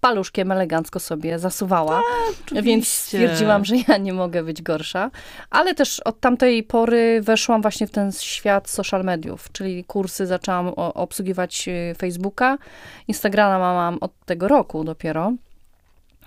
paluszkiem 0.03 0.53
elegancko 0.53 1.01
sobie 1.01 1.39
zasuwała, 1.39 2.01
oczywiście. 2.31 2.63
więc 2.63 2.89
stwierdziłam, 2.89 3.65
że 3.65 3.75
ja 3.89 3.97
nie 3.97 4.13
mogę 4.13 4.43
być 4.43 4.63
gorsza. 4.63 5.11
Ale 5.51 5.75
też 5.75 6.01
od 6.01 6.21
tamtej 6.21 6.63
pory 6.63 7.21
weszłam 7.23 7.63
właśnie 7.63 7.87
w 7.87 7.91
ten 7.91 8.13
świat 8.13 8.71
social 8.71 9.05
mediów, 9.05 9.53
czyli 9.53 9.85
kursy 9.85 10.27
zaczęłam 10.27 10.69
obsługiwać 10.77 11.69
y, 11.69 11.95
Facebooka, 11.99 12.59
Instagrama 13.09 13.59
mam 13.75 13.99
od 14.01 14.13
tego 14.27 14.49
roku 14.49 14.85
dopiero 14.85 15.33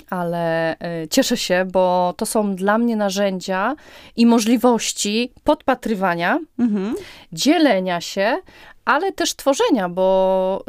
ale 0.09 0.73
y, 1.03 1.07
cieszę 1.07 1.37
się, 1.37 1.65
bo 1.71 2.13
to 2.17 2.25
są 2.25 2.55
dla 2.55 2.77
mnie 2.77 2.95
narzędzia 2.95 3.75
i 4.15 4.25
możliwości 4.25 5.31
podpatrywania, 5.43 6.39
Mhm. 6.59 6.95
dzielenia 7.33 8.01
się, 8.01 8.37
ale 8.85 9.11
też 9.11 9.35
tworzenia, 9.35 9.89
bo 9.89 10.63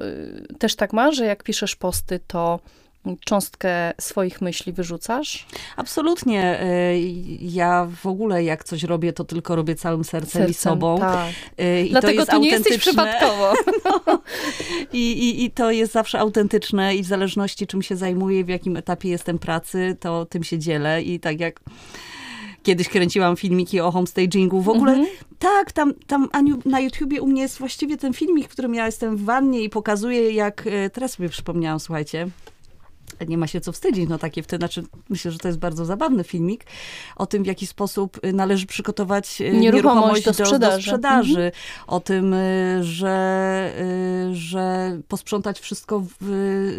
y, 0.50 0.54
też 0.58 0.76
tak 0.76 0.92
ma, 0.92 1.12
że 1.12 1.24
jak 1.24 1.42
piszesz 1.42 1.76
posty, 1.76 2.20
to 2.26 2.60
cząstkę 3.24 3.92
swoich 4.00 4.40
myśli 4.40 4.72
wyrzucasz. 4.72 5.46
Absolutnie. 5.76 6.62
Y, 6.62 7.00
Ja 7.40 7.88
w 8.02 8.06
ogóle 8.06 8.44
jak 8.44 8.64
coś 8.64 8.82
robię, 8.82 9.12
to 9.12 9.24
tylko 9.24 9.56
robię 9.56 9.74
całym 9.74 10.04
sercem, 10.04 10.42
i 10.42 10.46
Sercem, 10.46 10.72
sobą. 10.72 10.98
Tak. 10.98 11.28
Y, 11.60 11.86
I 11.86 11.90
Dlatego 11.90 12.26
to 12.26 12.38
nie 12.38 12.50
jesteś 12.50 12.78
przypadkowo. 12.78 13.52
I, 14.92 15.12
i, 15.12 15.44
I 15.44 15.50
to 15.50 15.70
jest 15.70 15.92
zawsze 15.92 16.18
autentyczne 16.18 16.96
i 16.96 17.02
w 17.02 17.06
zależności 17.06 17.66
czym 17.66 17.82
się 17.82 17.96
zajmuję, 17.96 18.44
w 18.44 18.48
jakim 18.48 18.76
etapie 18.76 19.08
jestem 19.08 19.38
pracy, 19.38 19.96
to 20.00 20.24
tym 20.26 20.44
się 20.44 20.58
dzielę 20.58 21.02
i 21.02 21.20
tak 21.20 21.40
jak 21.40 21.60
kiedyś 22.62 22.88
kręciłam 22.88 23.36
filmiki 23.36 23.80
o 23.80 23.90
homestagingu, 23.90 24.60
w 24.60 24.68
ogóle 24.68 24.92
Mhm. 24.92 25.08
tak, 25.38 25.72
tam, 25.72 25.94
tam 26.06 26.28
Aniu, 26.32 26.58
na 26.64 26.80
YouTubie 26.80 27.22
u 27.22 27.26
mnie 27.26 27.42
jest 27.42 27.58
właściwie 27.58 27.96
ten 27.96 28.12
filmik, 28.12 28.46
w 28.48 28.52
którym 28.52 28.74
ja 28.74 28.86
jestem 28.86 29.16
w 29.16 29.24
wannie 29.24 29.60
i 29.62 29.68
pokazuję 29.70 30.30
jak, 30.30 30.66
e, 30.66 30.90
teraz 30.90 31.12
sobie 31.12 31.28
przypomniałam, 31.28 31.80
słuchajcie, 31.80 32.28
nie 33.24 33.38
ma 33.38 33.46
się 33.46 33.60
co 33.60 33.72
wstydzić, 33.72 34.08
no 34.08 34.18
takie 34.18 34.42
wtedy, 34.42 34.60
znaczy 34.60 34.82
myślę, 35.08 35.30
że 35.30 35.38
to 35.38 35.48
jest 35.48 35.58
bardzo 35.58 35.84
zabawny 35.84 36.24
filmik 36.24 36.64
o 37.16 37.26
tym, 37.26 37.42
w 37.42 37.46
jaki 37.46 37.66
sposób 37.66 38.24
y, 38.24 38.32
należy 38.32 38.66
przygotować 38.66 39.40
y, 39.40 39.52
Nieruchomość 39.52 40.24
do 40.24 40.32
do, 40.32 40.44
sprzedaży. 40.44 40.82
sprzedaży. 40.82 41.52
O 41.86 42.00
tym, 42.00 42.34
y, 42.34 42.78
że, 42.84 43.72
że 44.32 44.98
posprzątać 45.08 45.60
wszystko 45.60 46.00
w, 46.00 46.16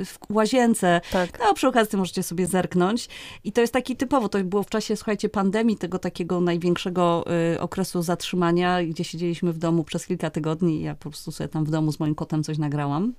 w 0.05 0.17
łazience. 0.29 1.01
Tak. 1.11 1.39
No, 1.39 1.53
przy 1.53 1.67
okazji 1.67 1.97
możecie 1.97 2.23
sobie 2.23 2.47
zerknąć. 2.47 3.09
I 3.43 3.51
to 3.51 3.61
jest 3.61 3.73
taki 3.73 3.95
typowo, 3.95 4.29
to 4.29 4.43
było 4.43 4.63
w 4.63 4.69
czasie, 4.69 4.95
słuchajcie, 4.95 5.29
pandemii, 5.29 5.77
tego 5.77 5.99
takiego 5.99 6.41
największego 6.41 7.25
okresu 7.59 8.01
zatrzymania, 8.01 8.83
gdzie 8.83 9.03
siedzieliśmy 9.03 9.53
w 9.53 9.57
domu 9.57 9.83
przez 9.83 10.05
kilka 10.05 10.29
tygodni 10.29 10.77
ja 10.81 10.95
po 10.95 11.09
prostu 11.09 11.31
sobie 11.31 11.47
tam 11.47 11.65
w 11.65 11.69
domu 11.69 11.91
z 11.91 11.99
moim 11.99 12.15
kotem 12.15 12.43
coś 12.43 12.57
nagrałam. 12.57 13.13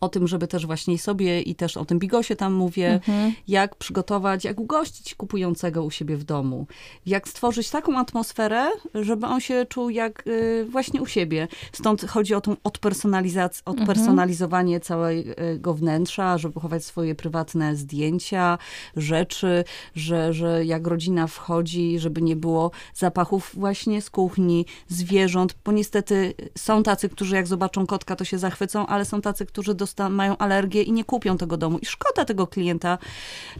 O 0.00 0.08
tym, 0.08 0.28
żeby 0.28 0.46
też 0.48 0.66
właśnie 0.66 0.98
sobie 0.98 1.40
i 1.42 1.54
też 1.54 1.76
o 1.76 1.84
tym 1.84 1.98
bigosie 1.98 2.36
tam 2.36 2.52
mówię, 2.52 2.92
Mhm. 2.94 3.32
jak 3.48 3.74
przygotować, 3.76 4.44
jak 4.44 4.60
ugościć 4.60 5.14
kupującego 5.14 5.84
u 5.84 5.90
siebie 5.90 6.16
w 6.16 6.24
domu. 6.24 6.66
Jak 7.06 7.28
stworzyć 7.28 7.70
taką 7.70 7.98
atmosferę, 7.98 8.70
żeby 8.94 9.26
on 9.26 9.40
się 9.40 9.66
czuł 9.68 9.90
jak 9.90 10.26
y, 10.26 10.66
właśnie 10.70 11.02
u 11.02 11.06
siebie. 11.06 11.48
Stąd 11.72 12.04
chodzi 12.04 12.34
o 12.34 12.40
tą 12.40 12.56
odpersonalizację, 12.64 13.62
odpersonalizowanie 13.64 14.80
całego 14.80 15.74
wnętrza, 15.74 16.38
żeby 16.38 16.60
chować 16.60 16.84
swoje 16.84 17.14
prywatne 17.14 17.76
zdjęcia, 17.76 18.58
rzeczy, 18.96 19.64
że, 19.94 20.32
że 20.32 20.64
jak 20.64 20.86
rodzina 20.86 21.26
wchodzi, 21.26 21.98
żeby 21.98 22.22
nie 22.22 22.36
było 22.36 22.70
zapachów 22.94 23.50
właśnie 23.54 24.02
z 24.02 24.10
kuchni, 24.10 24.66
zwierząt, 24.88 25.54
bo 25.64 25.72
niestety 25.72 26.34
są 26.58 26.82
tacy, 26.82 27.08
którzy 27.08 27.36
jak 27.36 27.46
zobaczą 27.46 27.86
kotka, 27.86 28.16
to 28.16 28.24
się 28.24 28.38
zachwycą, 28.38 28.86
ale 28.86 29.04
są 29.04 29.20
tacy, 29.20 29.46
którzy 29.46 29.74
mają 30.10 30.36
alergię 30.36 30.82
i 30.82 30.92
nie 30.92 31.04
kupią 31.04 31.36
tego 31.38 31.56
domu. 31.56 31.78
I 31.78 31.86
szkoda 31.86 32.24
tego 32.24 32.46
klienta 32.46 32.98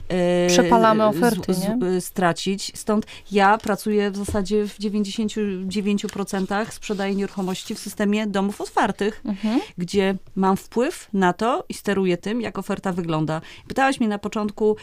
e, 0.09 0.47
Przepalamy 0.49 1.05
oferty, 1.07 1.55
z, 1.55 1.59
z, 1.59 2.05
stracić. 2.05 2.73
Stąd 2.75 3.07
ja 3.33 3.59
pracuję 3.59 4.11
w 4.11 4.17
zasadzie 4.17 4.67
w 4.67 4.79
99% 4.79 6.67
sprzedaję 6.71 7.15
nieruchomości 7.15 7.75
w 7.75 7.79
systemie 7.79 8.27
domów 8.27 8.61
otwartych, 8.61 9.23
Mhm. 9.25 9.61
gdzie 9.79 10.15
mam 10.37 10.57
wpływ 10.57 11.09
na 11.13 11.33
to 11.33 11.65
i 11.69 11.75
steruję 11.75 12.17
tym, 12.17 12.41
jak 12.41 12.59
oferta 12.59 12.93
wygląda. 12.93 13.41
Pytałaś 13.69 14.01
mnie 14.01 14.09
na 14.09 14.19
początku, 14.19 14.77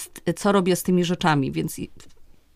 st- 0.00 0.22
co 0.36 0.52
robię 0.52 0.76
z 0.76 0.82
tymi 0.82 1.04
rzeczami, 1.04 1.52
więc 1.52 1.76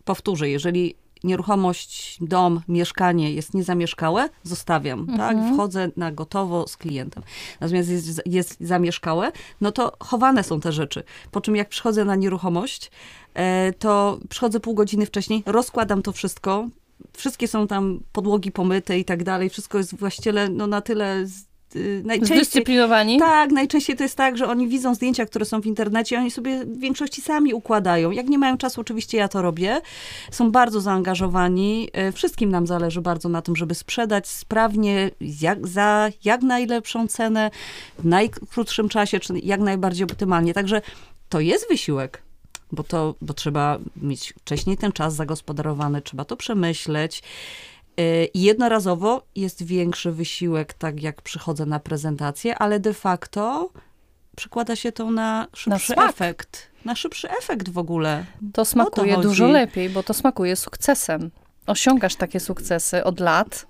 powtórzę, 0.05 0.49
jeżeli 0.49 0.95
nieruchomość, 1.25 2.19
dom, 2.21 2.61
mieszkanie 2.69 3.33
jest 3.33 3.55
niezamieszkałe, 3.55 4.29
zostawiam, 4.43 5.07
tak? 5.07 5.37
Mhm. 5.37 5.55
Wchodzę 5.55 5.91
na 5.97 6.13
gotowo 6.13 6.69
z 6.69 6.77
klientem. 6.77 7.23
Natomiast 7.61 7.91
jest, 7.91 8.23
jest 8.27 8.57
zamieszkałe, 8.61 9.33
no 9.61 9.73
to 9.73 9.93
chowane 10.01 10.45
są 10.45 10.61
te 10.61 10.73
rzeczy. 10.73 11.03
Po 11.31 11.41
czym 11.41 11.57
jak 11.57 11.69
przychodzę 11.69 12.05
na 12.05 12.17
nieruchomość, 12.17 12.91
e, 13.35 13.73
to 13.73 14.19
przychodzę 14.29 14.61
pół 14.61 14.75
godziny 14.75 15.07
wcześniej, 15.07 15.43
rozkładam 15.47 16.03
to 16.03 16.13
wszystko, 16.13 16.69
wszystkie 17.17 17.49
są 17.49 17.67
tam 17.67 18.01
podłogi 18.13 18.53
pomyte 18.53 18.99
i 18.99 19.05
tak 19.05 19.25
dalej, 19.25 19.51
wszystko 19.51 19.79
jest 19.79 19.97
właściciele 19.97 20.49
no 20.49 20.67
na 20.67 20.81
tyle 20.81 21.27
najczęściej... 22.05 22.37
Zdyscyplinowani? 22.37 23.19
Tak, 23.19 23.51
najczęściej 23.51 23.97
to 23.97 24.03
jest 24.03 24.17
tak, 24.17 24.37
że 24.37 24.49
oni 24.49 24.69
widzą 24.69 24.95
zdjęcia, 24.95 25.27
które 25.27 25.45
są 25.45 25.61
w 25.61 25.67
internecie, 25.67 26.19
oni 26.19 26.31
sobie 26.31 26.65
w 26.65 26.79
większości 26.79 27.23
sami 27.23 27.55
układają. 27.55 28.11
Jak 28.11 28.29
nie 28.29 28.39
mają 28.39 28.59
czasu, 28.59 28.81
oczywiście 28.81 29.19
ja 29.19 29.29
to 29.29 29.43
robię. 29.43 29.81
Są 30.31 30.51
bardzo 30.53 30.81
zaangażowani. 30.81 31.89
E, 31.93 32.13
Wszystkim 32.13 32.51
nam 32.51 32.67
zależy 32.67 33.01
bardzo 33.01 33.29
na 33.29 33.43
tym, 33.43 33.57
żeby 33.57 33.75
sprzedać 33.75 34.29
sprawnie, 34.29 35.11
jak, 35.41 35.69
za 35.69 36.09
jak 36.25 36.43
najlepszą 36.43 37.09
cenę, 37.09 37.51
w 37.99 38.05
najkrótszym 38.05 38.89
czasie, 38.89 39.21
czy 39.21 39.39
jak 39.39 39.61
najbardziej 39.61 40.05
optymalnie. 40.05 40.55
Także 40.55 40.83
to 41.29 41.41
jest 41.41 41.69
wysiłek. 41.69 42.23
Bo, 42.73 42.83
to, 42.83 43.15
bo 43.21 43.35
trzeba 43.35 43.79
mieć 43.97 44.35
wcześniej 44.39 44.77
ten 44.77 44.93
czas 44.93 45.15
zagospodarowany, 45.15 46.03
trzeba 46.03 46.25
to 46.25 46.37
przemyśleć. 46.37 47.23
Y, 48.01 48.29
I 48.35 48.43
jednorazowo 48.43 49.23
jest 49.37 49.63
większy 49.63 50.13
wysiłek, 50.13 50.75
tak 50.75 51.03
jak 51.03 51.23
przychodzę 51.23 51.67
na 51.67 51.81
prezentację, 51.81 52.59
ale 52.59 52.81
de 52.81 52.95
facto 52.95 53.71
przekłada 54.37 54.77
się 54.77 54.93
to 54.93 55.11
na 55.11 55.47
szybszy 55.55 55.93
smak. 55.93 56.11
efekt. 56.11 56.71
Na 56.85 56.97
szybszy 56.97 57.31
efekt 57.31 57.69
w 57.69 57.79
ogóle. 57.79 58.25
To 58.53 58.65
smakuje 58.65 59.15
chodzi. 59.15 59.29
dużo 59.29 59.47
lepiej, 59.47 59.91
bo 59.91 60.03
to 60.03 60.15
smakuje 60.15 60.57
sukcesem. 60.57 61.31
osiągasz 61.67 62.17
takie 62.17 62.41
sukcesy 62.41 63.05
od 63.05 63.21
lat. 63.21 63.67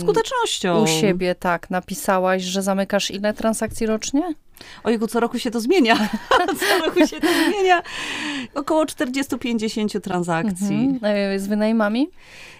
Skutecznością. 0.00 0.82
U 0.82 0.86
siebie, 0.86 1.34
tak. 1.34 1.70
Napisałaś, 1.70 2.42
że 2.42 2.62
zamykasz 2.62 3.10
ile 3.10 3.34
transakcji 3.34 3.86
rocznie? 3.86 4.34
Ojego, 4.84 5.08
co 5.08 5.20
roku 5.20 5.38
się 5.38 5.50
to 5.50 5.60
zmienia. 5.60 5.96
co 6.60 6.86
roku 6.86 7.06
się 7.06 7.20
to 7.20 7.28
zmienia. 7.48 7.82
Około 8.54 8.84
40-50 8.84 10.00
transakcji. 10.00 10.84
Mhm. 10.84 11.40
Z 11.40 11.46
wynajmami? 11.46 12.08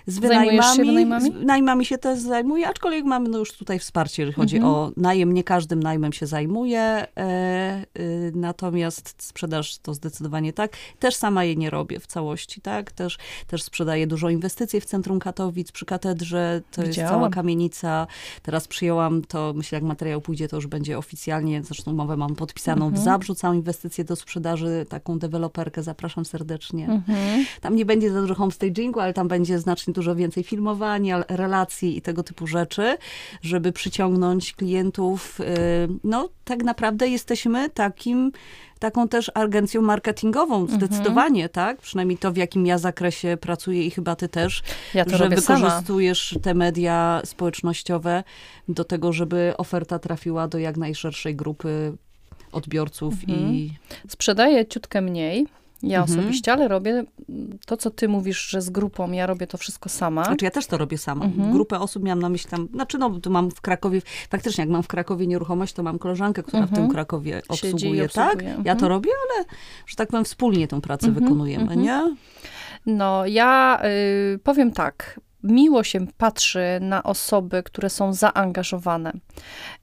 Z 0.09 0.19
wynajmami, 0.19 0.77
się 0.77 0.85
wynajmami? 0.85 1.31
Z 1.31 1.35
wynajmami 1.35 1.85
się 1.85 1.99
też 1.99 2.19
zajmuję, 2.19 2.69
aczkolwiek 2.69 3.05
mamy 3.05 3.29
no 3.29 3.39
już 3.39 3.53
tutaj 3.53 3.79
wsparcie, 3.79 4.23
jeżeli 4.23 4.37
chodzi 4.37 4.57
mhm. 4.57 4.75
o 4.75 4.91
najem. 4.97 5.33
Nie 5.33 5.45
każdym 5.45 5.83
najmem 5.83 6.13
się 6.13 6.27
zajmuje, 6.27 6.81
e, 6.81 7.85
y, 7.99 8.33
natomiast 8.35 9.15
sprzedaż 9.23 9.79
to 9.79 9.95
zdecydowanie 9.95 10.53
tak. 10.53 10.73
Też 10.99 11.15
sama 11.15 11.45
jej 11.45 11.59
nie 11.59 11.71
robię 11.71 12.01
w 12.01 12.07
całości, 12.07 12.61
tak? 12.61 12.93
Też, 12.93 13.19
też 13.47 13.63
sprzedaję 13.63 14.07
dużo 14.07 14.31
inwestycji 14.31 14.81
w 14.81 14.85
centrum 14.85 15.19
Katowic, 15.19 15.73
przy 15.73 15.87
katedrze. 15.87 16.61
To 16.71 16.83
Widziałam. 16.83 16.87
jest 16.87 17.15
cała 17.15 17.31
kamienica. 17.31 18.07
Teraz 18.43 18.69
przyjęłam 18.69 19.23
to, 19.23 19.53
myślę, 19.57 19.77
jak 19.77 19.85
materiał 19.85 20.21
pójdzie, 20.21 20.49
to 20.49 20.57
już 20.57 20.67
będzie 20.67 20.99
oficjalnie, 20.99 21.63
zresztą 21.65 21.91
umowę 21.91 22.17
mam 22.17 22.35
podpisaną 22.35 22.87
mhm. 22.87 23.03
w 23.03 23.05
Zabrzu, 23.05 23.35
całą 23.35 23.55
inwestycję 23.55 24.05
do 24.05 24.17
sprzedaży, 24.17 24.87
taką 24.89 25.19
deweloperkę, 25.19 25.83
zapraszam 25.83 26.25
serdecznie. 26.25 26.85
Mhm. 26.85 27.45
Tam 27.61 27.77
nie 27.77 27.85
będzie 27.85 28.13
za 28.13 28.21
dużo 28.21 28.35
homestagingu, 28.35 29.01
ale 29.01 29.15
tam 29.15 29.29
będzie 29.29 29.59
znacznie 29.59 29.95
dużo 29.99 30.15
więcej 30.15 30.45
filmowania, 30.45 31.25
relacji 31.29 31.97
i 31.97 32.03
tego 32.03 32.23
typu 32.23 32.47
rzeczy, 32.47 32.97
żeby 33.43 33.73
przyciągnąć 33.73 34.53
klientów. 34.53 35.41
Y, 35.41 35.45
no, 36.05 36.29
tak 36.45 36.65
naprawdę 36.65 37.09
jesteśmy 37.09 37.71
takim 37.71 38.33
taką 38.79 39.09
też 39.09 39.31
agencją 39.35 39.83
marketingową, 39.83 40.61
mhm. 40.61 40.81
zdecydowanie, 40.81 41.45
mhm. 41.45 41.49
tak? 41.53 41.81
Przynajmniej 41.81 42.19
to, 42.19 42.33
w 42.33 42.37
jakim 42.37 42.67
ja 42.67 42.79
zakresie 42.79 43.37
pracuję 43.41 43.87
i 43.87 43.91
chyba 43.91 44.17
ty 44.17 44.29
też, 44.29 44.63
ja 44.95 45.05
że 45.09 45.29
wykorzystujesz 45.29 46.31
sama. 46.31 46.43
te 46.43 46.55
media 46.55 47.23
społecznościowe 47.25 48.25
do 48.69 48.85
tego, 48.85 49.13
żeby 49.13 49.55
oferta 49.57 49.99
trafiła 49.99 50.49
do 50.49 50.59
jak 50.59 50.77
najszerszej 50.77 51.37
grupy 51.37 51.93
odbiorców 52.53 53.15
mhm. 53.15 53.55
i... 53.55 53.73
Sprzedaję 54.09 54.67
ciutkę 54.67 55.01
mniej, 55.01 55.47
ja 55.83 56.01
mhm. 56.01 56.19
osobiście, 56.19 56.53
ale 56.53 56.69
robię 56.69 57.05
to, 57.67 57.77
co 57.77 57.91
ty 57.91 58.09
mówisz, 58.09 58.49
że 58.49 58.63
z 58.63 58.71
grupą, 58.71 59.13
ja 59.13 59.27
robię 59.27 59.47
to 59.47 59.59
wszystko 59.59 59.89
sama. 59.89 60.25
Znaczy 60.25 60.45
ja 60.45 60.51
też 60.51 60.67
to 60.67 60.79
robię 60.79 60.99
sama. 60.99 61.25
Mhm. 61.25 61.53
Grupę 61.53 61.81
osób 61.81 62.03
miałam 62.03 62.19
na 62.19 62.29
myśli 62.29 62.51
tam, 62.51 62.69
znaczy 62.75 62.99
no, 62.99 63.11
tu 63.21 63.31
mam 63.31 63.51
w 63.51 63.61
Krakowie, 63.61 64.03
faktycznie 64.31 64.63
jak 64.63 64.71
mam 64.71 64.83
w 64.83 64.89
Krakowie 64.89 65.27
nieruchomość, 65.27 65.73
to 65.73 65.83
mam 65.83 65.99
koleżankę, 65.99 66.43
która 66.43 66.63
mhm. 66.63 66.69
w 66.69 66.75
tym 66.75 66.85
mhm. 66.85 66.95
Krakowie 66.95 67.43
obsługuje, 67.49 68.09
tak? 68.09 68.43
Ja 68.43 68.75
to 68.75 68.87
mhm. 68.87 68.89
robię, 68.89 69.11
ale, 69.23 69.45
że 69.87 69.97
tak 69.97 70.09
powiem, 70.09 70.25
wspólnie 70.25 70.69
tę 70.69 70.81
pracę 70.81 71.07
mhm. 71.07 71.25
wykonujemy, 71.25 71.77
nie? 71.77 72.17
No, 72.87 73.27
ja 73.27 73.81
y, 74.35 74.39
powiem 74.39 74.73
tak 74.73 75.21
miło 75.43 75.85
się 75.85 76.07
patrzy 76.07 76.65
na 76.81 77.03
osoby, 77.03 77.63
które 77.63 77.91
są 77.91 78.13
zaangażowane. 78.13 79.13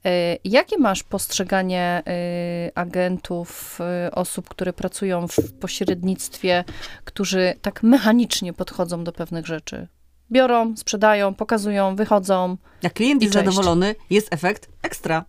E, 0.06 0.38
jakie 0.44 0.78
masz 0.78 1.04
postrzeganie 1.04 2.04
e, 2.08 2.72
agentów, 2.76 3.80
e, 3.82 4.12
osób, 4.12 4.50
które 4.50 4.74
pracują 4.74 5.28
w 5.28 5.54
pośrednictwie, 5.60 6.64
którzy 7.04 7.54
tak 7.62 7.84
mechanicznie 7.84 8.54
podchodzą 8.54 9.04
do 9.04 9.12
pewnych 9.12 9.46
rzeczy? 9.46 9.88
Biorą, 10.32 10.78
sprzedają, 10.78 11.34
pokazują, 11.34 11.96
wychodzą. 11.96 12.58
Jak 12.82 12.94
klient 12.94 13.22
jest 13.22 13.34
zadowolony, 13.34 13.96
jest 14.10 14.34
efekt 14.34 14.70
ekstra. 14.82 15.26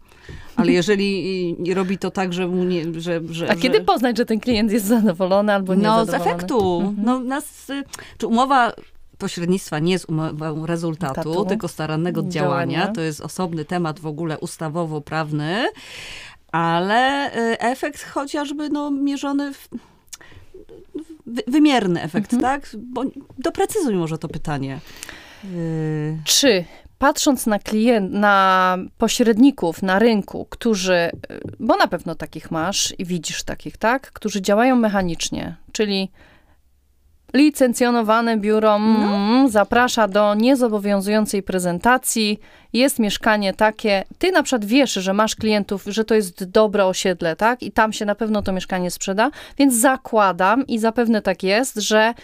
Ale 0.57 0.73
jeżeli 0.81 1.57
robi 1.75 1.99
to 1.99 2.11
tak, 2.11 2.33
że 2.33 2.47
mu 2.47 2.65
nie. 2.65 3.01
Że, 3.01 3.21
że, 3.31 3.51
A 3.51 3.55
że... 3.55 3.61
kiedy 3.61 3.81
poznać, 3.81 4.17
że 4.17 4.27
ten 4.27 4.41
klient 4.41 4.73
jest 4.73 4.87
zadowolony 4.87 5.53
albo 5.53 5.75
nie? 5.75 5.83
No, 5.83 6.07
z 6.07 6.15
efektu. 6.15 6.81
Mhm. 6.81 6.97
No, 7.05 7.21
nas, 7.21 7.73
czy 8.19 8.27
umowa 8.27 8.73
pośrednictwa 9.19 9.79
nie 9.79 9.93
jest 9.93 10.09
umową 10.09 10.67
rezultatu, 10.67 11.15
Tatu. 11.15 11.45
tylko 11.45 11.69
starannego 11.69 12.23
działania. 12.23 12.77
działania. 12.77 12.93
To 12.93 13.01
jest 13.01 13.21
osobny 13.21 13.65
temat 13.65 14.01
w 14.01 14.07
ogóle 14.07 14.39
ustawowo-prawny, 14.39 15.67
ale 16.53 17.31
y, 17.37 17.59
efekt 17.59 18.05
chociażby 18.05 18.69
no, 18.69 18.91
mierzony 18.91 19.55
w 19.55 19.69
wymierny 21.47 22.03
efekt, 22.03 22.33
mhm. 22.33 22.61
tak? 22.61 22.71
Bo 22.79 23.05
doprecyzuj 23.39 23.95
może 23.95 24.19
to 24.19 24.29
pytanie. 24.29 24.81
Y, 25.45 26.19
Czy 26.25 26.65
patrząc 26.99 27.47
na 27.47 27.59
klient, 27.59 28.13
na 28.13 28.79
pośredników 28.99 29.83
na 29.83 29.99
rynku, 29.99 30.47
którzy, 30.51 31.11
bo 31.61 31.77
na 31.77 31.87
pewno 31.87 32.15
takich 32.15 32.51
masz 32.51 32.95
i 32.99 33.05
widzisz 33.05 33.43
takich, 33.43 33.77
tak? 33.77 34.13
Którzy 34.13 34.43
działają 34.43 34.77
mechanicznie, 34.77 35.57
czyli 35.73 36.11
Licencjonowane 37.35 38.37
biuro 38.37 38.79
no. 38.79 39.17
Mm, 39.17 39.49
zaprasza 39.49 40.09
do 40.09 40.35
niezobowiązującej 40.35 41.43
prezentacji. 41.43 42.41
Jest 42.73 42.99
mieszkanie 42.99 43.55
takie. 43.55 44.05
Ty 44.19 44.33
na 44.33 44.43
przykład 44.43 44.65
wiesz, 44.65 44.93
że 44.93 45.13
masz 45.13 45.37
klientów, 45.37 45.85
że 45.87 46.05
to 46.05 46.15
jest 46.15 46.45
dobre 46.45 46.87
osiedle, 46.87 47.37
tak? 47.37 47.63
I 47.63 47.73
tam 47.73 47.93
się 47.93 48.05
na 48.05 48.15
pewno 48.15 48.43
to 48.43 48.53
mieszkanie 48.53 48.91
sprzeda, 48.91 49.31
więc 49.59 49.75
zakładam 49.75 50.67
i 50.67 50.79
zapewne 50.79 51.23
tak 51.23 51.43
jest, 51.43 51.77
że 51.77 52.15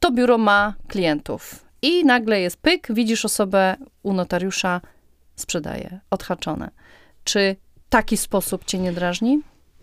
to 0.00 0.10
biuro 0.10 0.38
ma 0.38 0.74
klientów. 0.88 1.64
I 1.82 2.04
nagle 2.04 2.40
jest 2.40 2.56
pyk, 2.56 2.86
widzisz 2.90 3.24
osobę 3.24 3.76
u 4.02 4.12
notariusza, 4.12 4.80
sprzedaje, 5.36 6.00
odhaczone. 6.10 6.70
Czy 7.24 7.56
taki 7.88 8.16
sposób 8.16 8.64
cię 8.64 8.78
nie 8.78 8.92
drażni? 8.92 9.40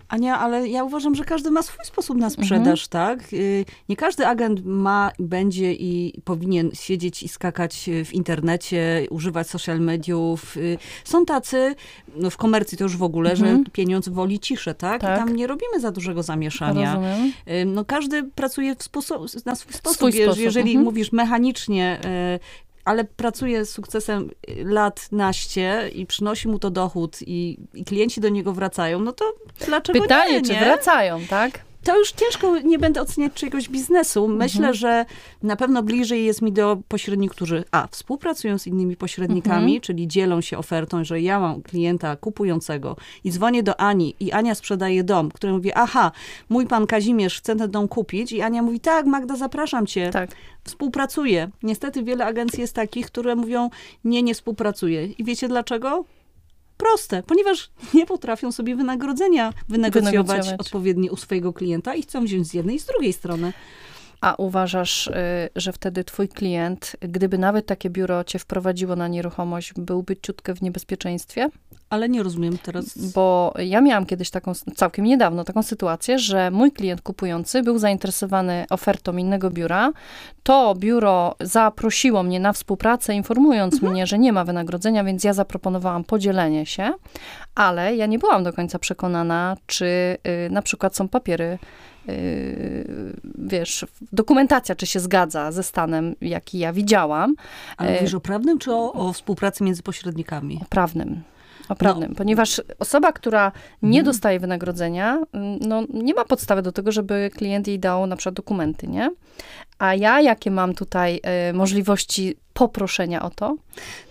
Ania, 0.09 0.39
ale 0.39 0.67
ja 0.67 0.83
uważam, 0.83 1.15
że 1.15 1.23
każdy 1.23 1.51
ma 1.51 1.61
swój 1.63 1.85
sposób 1.85 2.17
na 2.17 2.29
sprzedaż, 2.29 2.87
mhm. 2.93 3.17
tak? 3.19 3.33
Y, 3.33 3.65
nie 3.89 3.95
każdy 3.95 4.27
agent 4.27 4.65
ma, 4.65 5.11
będzie 5.19 5.73
i 5.73 6.21
powinien 6.23 6.71
siedzieć 6.73 7.23
i 7.23 7.27
skakać 7.27 7.89
w 8.05 8.13
internecie, 8.13 9.07
używać 9.09 9.49
social 9.49 9.79
mediów. 9.79 10.57
Y, 10.57 10.77
są 11.03 11.25
tacy, 11.25 11.75
no 12.15 12.29
w 12.29 12.37
komercji 12.37 12.77
to 12.77 12.83
już 12.83 12.97
w 12.97 13.03
ogóle, 13.03 13.31
mhm. 13.31 13.63
że 13.65 13.71
pieniądz 13.71 14.09
woli 14.09 14.39
ciszę, 14.39 14.75
tak? 14.75 15.01
tak? 15.01 15.15
I 15.15 15.19
tam 15.19 15.35
nie 15.35 15.47
robimy 15.47 15.79
za 15.79 15.91
dużego 15.91 16.23
zamieszania. 16.23 16.95
Rozumiem. 16.95 17.33
Y, 17.47 17.65
no 17.65 17.85
każdy 17.85 18.23
pracuje 18.23 18.75
w 18.75 18.83
sposób, 18.83 19.17
na 19.45 19.55
swój 19.55 19.73
sposób. 19.73 19.97
Swój 19.97 20.13
sposób. 20.13 20.39
Jeżeli 20.39 20.71
mhm. 20.71 20.85
mówisz 20.85 21.11
mechanicznie, 21.11 21.99
ale 22.87 23.03
pracuje 23.03 23.65
z 23.65 23.69
sukcesem 23.69 24.29
lat 24.63 25.07
naście 25.11 25.89
i 25.93 26.05
przynosi 26.05 26.47
mu 26.47 26.59
to 26.59 26.69
dochód 26.69 27.17
i, 27.21 27.57
i 27.73 27.85
klienci 27.85 28.21
do 28.21 28.29
niego 28.29 28.53
wracają, 28.53 28.99
no 28.99 29.11
to 29.11 29.33
dlaczego 29.65 30.01
Pytanie, 30.01 30.33
nie? 30.33 30.41
Pytanie, 30.41 30.59
czy 30.59 30.65
wracają, 30.65 31.19
tak? 31.29 31.66
To 31.87 31.99
już 31.99 32.11
ciężko, 32.11 32.59
nie 32.59 32.79
będę 32.79 33.01
oceniać 33.01 33.33
czyjegoś 33.33 33.69
biznesu. 33.69 34.27
Myślę, 34.27 34.57
mhm. 34.57 34.73
że 34.73 35.05
na 35.43 35.55
pewno 35.55 35.83
bliżej 35.83 36.25
jest 36.25 36.41
mi 36.41 36.51
do 36.51 36.77
pośredników, 36.87 37.35
którzy 37.35 37.63
a, 37.71 37.87
współpracują 37.91 38.57
z 38.57 38.67
innymi 38.67 38.95
pośrednikami, 38.95 39.75
mhm. 39.75 39.81
czyli 39.81 40.07
dzielą 40.07 40.41
się 40.41 40.57
ofertą, 40.57 41.03
że 41.03 41.21
ja 41.21 41.39
mam 41.39 41.61
klienta 41.61 42.15
kupującego 42.15 42.95
i 43.23 43.31
dzwonię 43.31 43.63
do 43.63 43.79
Ani 43.79 44.15
i 44.19 44.31
Ania 44.31 44.55
sprzedaje 44.55 45.03
dom, 45.03 45.31
który 45.31 45.53
mówi, 45.53 45.71
aha, 45.73 46.11
mój 46.49 46.65
pan 46.65 46.87
Kazimierz 46.87 47.37
chce 47.37 47.55
ten 47.55 47.71
dom 47.71 47.87
kupić 47.87 48.31
i 48.31 48.41
Ania 48.41 48.61
mówi, 48.61 48.79
tak, 48.79 49.05
Magda, 49.05 49.35
zapraszam 49.35 49.85
cię. 49.87 50.09
Tak. 50.09 50.29
Współpracuję. 50.63 51.49
Niestety 51.63 52.03
wiele 52.03 52.25
agencji 52.25 52.61
jest 52.61 52.73
takich, 52.73 53.05
które 53.05 53.35
mówią, 53.35 53.69
nie, 54.03 54.23
nie 54.23 54.33
współpracuję. 54.33 55.05
I 55.05 55.23
wiecie 55.23 55.47
dlaczego? 55.47 56.05
Proste, 56.77 57.23
ponieważ 57.23 57.69
nie 57.93 58.05
potrafią 58.05 58.51
sobie 58.51 58.75
wynagrodzenia 58.75 59.53
wynegocjować, 59.69 60.27
wynegocjować. 60.27 60.59
odpowiednio 60.59 61.11
u 61.11 61.15
swojego 61.15 61.53
klienta 61.53 61.95
i 61.95 62.01
chcą 62.01 62.23
wziąć 62.23 62.47
z 62.47 62.53
jednej 62.53 62.75
i 62.75 62.79
z 62.79 62.85
drugiej 62.85 63.13
strony. 63.13 63.53
A 64.21 64.35
uważasz, 64.35 65.07
y, 65.07 65.11
że 65.55 65.73
wtedy 65.73 66.03
twój 66.03 66.29
klient, 66.29 66.95
gdyby 66.99 67.37
nawet 67.37 67.65
takie 67.65 67.89
biuro 67.89 68.23
cię 68.23 68.39
wprowadziło 68.39 68.95
na 68.95 69.07
nieruchomość, 69.07 69.73
byłby 69.73 70.17
ciutkę 70.17 70.55
w 70.55 70.61
niebezpieczeństwie? 70.61 71.49
Ale 71.89 72.09
nie 72.09 72.23
rozumiem 72.23 72.57
teraz. 72.57 73.11
Bo 73.13 73.53
ja 73.59 73.81
miałam 73.81 74.05
kiedyś 74.05 74.29
taką, 74.29 74.53
całkiem 74.75 75.05
niedawno, 75.05 75.43
taką 75.43 75.63
sytuację, 75.63 76.19
że 76.19 76.51
mój 76.51 76.71
klient 76.71 77.01
kupujący 77.01 77.63
był 77.63 77.77
zainteresowany 77.77 78.65
ofertą 78.69 79.17
innego 79.17 79.49
biura. 79.49 79.91
To 80.43 80.75
biuro 80.75 81.35
zaprosiło 81.39 82.23
mnie 82.23 82.39
na 82.39 82.53
współpracę, 82.53 83.13
informując 83.13 83.73
mhm. 83.73 83.93
mnie, 83.93 84.07
że 84.07 84.19
nie 84.19 84.33
ma 84.33 84.43
wynagrodzenia, 84.43 85.03
więc 85.03 85.23
ja 85.23 85.33
zaproponowałam 85.33 86.03
podzielenie 86.03 86.65
się, 86.65 86.93
ale 87.55 87.95
ja 87.95 88.05
nie 88.05 88.19
byłam 88.19 88.43
do 88.43 88.53
końca 88.53 88.79
przekonana, 88.79 89.57
czy 89.65 90.17
y, 90.45 90.49
na 90.51 90.61
przykład 90.61 90.95
są 90.95 91.07
papiery 91.07 91.57
Yy, 92.07 93.13
wiesz, 93.35 93.85
dokumentacja, 94.11 94.75
czy 94.75 94.85
się 94.85 94.99
zgadza 94.99 95.51
ze 95.51 95.63
stanem, 95.63 96.15
jaki 96.21 96.59
ja 96.59 96.73
widziałam. 96.73 97.35
Ale 97.77 97.93
mówisz 97.93 98.13
o 98.13 98.19
prawnym, 98.19 98.59
czy 98.59 98.73
o, 98.73 98.93
o 98.93 99.13
współpracy 99.13 99.63
między 99.63 99.83
pośrednikami? 99.83 100.59
O 100.61 100.65
prawnym. 100.69 101.23
Prawnym, 101.75 102.09
no. 102.09 102.15
ponieważ 102.15 102.61
osoba, 102.79 103.11
która 103.11 103.51
nie 103.81 103.99
mhm. 103.99 104.05
dostaje 104.05 104.39
wynagrodzenia, 104.39 105.23
no, 105.61 105.83
nie 105.93 106.13
ma 106.13 106.25
podstawy 106.25 106.61
do 106.61 106.71
tego, 106.71 106.91
żeby 106.91 107.31
klient 107.33 107.67
jej 107.67 107.79
dał 107.79 108.07
na 108.07 108.15
przykład 108.15 108.35
dokumenty, 108.35 108.87
nie? 108.87 109.11
A 109.79 109.95
ja 109.95 110.21
jakie 110.21 110.51
mam 110.51 110.73
tutaj 110.73 111.21
y, 111.49 111.53
możliwości 111.53 112.35
poproszenia 112.53 113.21
o 113.21 113.29
to? 113.29 113.55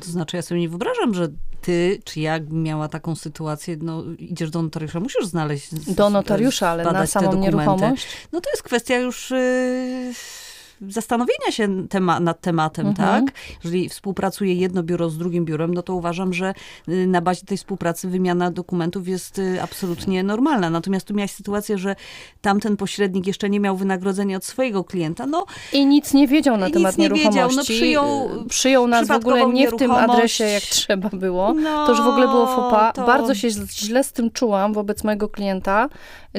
To 0.01 0.07
znaczy, 0.07 0.37
ja 0.37 0.43
sobie 0.43 0.61
nie 0.61 0.69
wyobrażam, 0.69 1.15
że 1.15 1.29
ty, 1.61 2.01
czy 2.05 2.21
jak 2.21 2.51
miała 2.51 2.89
taką 2.89 3.15
sytuację, 3.15 3.77
no 3.81 4.05
idziesz 4.19 4.51
do 4.51 4.63
notariusza, 4.63 5.01
musisz 5.01 5.27
znaleźć. 5.27 5.95
Do 5.95 6.11
notariusza, 6.11 6.69
ale 6.69 6.85
na 6.85 7.07
samą 7.07 7.35
nieruchomość? 7.35 8.07
No 8.33 8.41
to 8.41 8.51
jest 8.51 8.63
kwestia 8.63 8.97
już. 8.97 9.31
Yy 9.31 10.46
zastanowienia 10.89 11.51
się 11.51 11.89
tema, 11.89 12.21
nad 12.21 12.41
tematem, 12.41 12.87
Mhm. 12.87 13.25
tak? 13.27 13.35
Jeżeli 13.65 13.89
współpracuje 13.89 14.55
jedno 14.55 14.83
biuro 14.83 15.11
z 15.11 15.19
drugim 15.19 15.45
biurem, 15.45 15.75
no 15.75 15.83
to 15.83 15.95
uważam, 15.95 16.33
że 16.33 16.55
y, 16.89 17.07
na 17.07 17.21
bazie 17.21 17.47
tej 17.47 17.59
współpracy 17.59 18.09
wymiana 18.09 18.51
dokumentów 18.51 19.09
jest 19.09 19.39
y, 19.39 19.63
absolutnie 19.63 20.23
normalna. 20.23 20.71
Natomiast 20.71 21.07
tu 21.07 21.15
miałaś 21.15 21.31
sytuację, 21.31 21.79
że 21.79 21.97
tamten 22.41 22.77
pośrednik 22.77 23.27
jeszcze 23.27 23.51
nie 23.51 23.61
miał 23.61 23.77
wynagrodzenia 23.77 24.37
od 24.37 24.45
swojego 24.45 24.85
klienta. 24.85 25.27
No, 25.27 25.45
I 25.73 25.87
nic 25.87 26.15
nie 26.15 26.29
wiedział 26.29 26.57
na 26.57 26.71
temat 26.71 26.99
nie 26.99 27.11
wiedział. 27.11 27.33
nieruchomości. 27.33 27.57
No, 27.73 27.77
przyjął 27.79 28.29
przyjął 28.49 28.87
nas 28.87 29.09
w 29.09 29.11
ogóle 29.11 29.47
nie 29.47 29.69
w 29.71 29.77
tym 29.77 29.91
adresie, 29.91 30.45
jak 30.45 30.63
trzeba 30.63 31.09
było. 31.09 31.55
no 31.55 31.87
To 31.87 31.93
już 31.93 32.01
w 32.01 32.07
ogóle 32.07 32.29
było 32.29 32.47
fopa. 32.47 32.93
to- 32.93 33.07
Bardzo 33.07 33.35
się 33.35 33.49
źle 33.71 34.05
z 34.05 34.13
tym 34.13 34.31
czułam 34.31 34.73
wobec 34.73 35.05
mojego 35.05 35.29
klienta, 35.29 35.89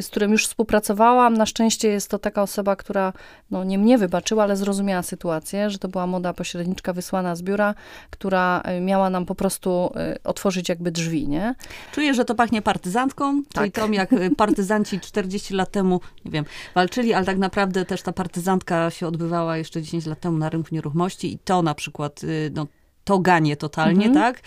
z 0.01 0.07
którym 0.07 0.31
już 0.31 0.47
współpracowałam. 0.47 1.33
Na 1.33 1.45
szczęście 1.45 1.87
jest 1.87 2.09
to 2.09 2.19
taka 2.19 2.41
osoba, 2.41 2.75
która 2.75 3.13
no, 3.51 3.63
nie 3.63 3.77
mnie 3.77 3.97
wybaczyła, 3.97 4.43
ale 4.43 4.55
zrozumiała 4.55 5.03
sytuację, 5.03 5.69
że 5.69 5.77
to 5.77 5.87
była 5.87 6.07
młoda 6.07 6.33
pośredniczka 6.33 6.93
wysłana 6.93 7.35
z 7.35 7.41
biura, 7.41 7.75
która 8.09 8.63
y, 8.77 8.81
miała 8.81 9.09
nam 9.09 9.25
po 9.25 9.35
prostu 9.35 9.91
y, 10.15 10.23
otworzyć 10.23 10.69
jakby 10.69 10.91
drzwi, 10.91 11.27
nie? 11.27 11.55
Czuję, 11.91 12.13
że 12.13 12.25
to 12.25 12.35
pachnie 12.35 12.61
partyzantką, 12.61 13.43
czyli 13.53 13.71
Tak. 13.71 13.83
tą 13.85 13.91
jak 13.91 14.13
y, 14.13 14.35
partyzanci 14.35 14.99
40 15.09 15.53
lat 15.53 15.71
temu, 15.71 16.01
nie 16.25 16.31
wiem, 16.31 16.45
walczyli, 16.75 17.13
ale 17.13 17.25
tak 17.25 17.37
naprawdę 17.37 17.85
też 17.85 18.01
ta 18.01 18.13
partyzantka 18.13 18.89
się 18.89 19.07
odbywała 19.07 19.57
jeszcze 19.57 19.81
10 19.81 20.05
lat 20.05 20.19
temu 20.19 20.37
na 20.37 20.49
rynku 20.49 20.69
nieruchomości 20.71 21.33
i 21.33 21.39
to 21.39 21.61
na 21.61 21.75
przykład, 21.75 22.21
no, 22.53 22.67
to 23.07 23.19
ganie 23.19 23.57
totalnie, 23.57 24.05
Mhm. 24.07 24.13
tak? 24.13 24.41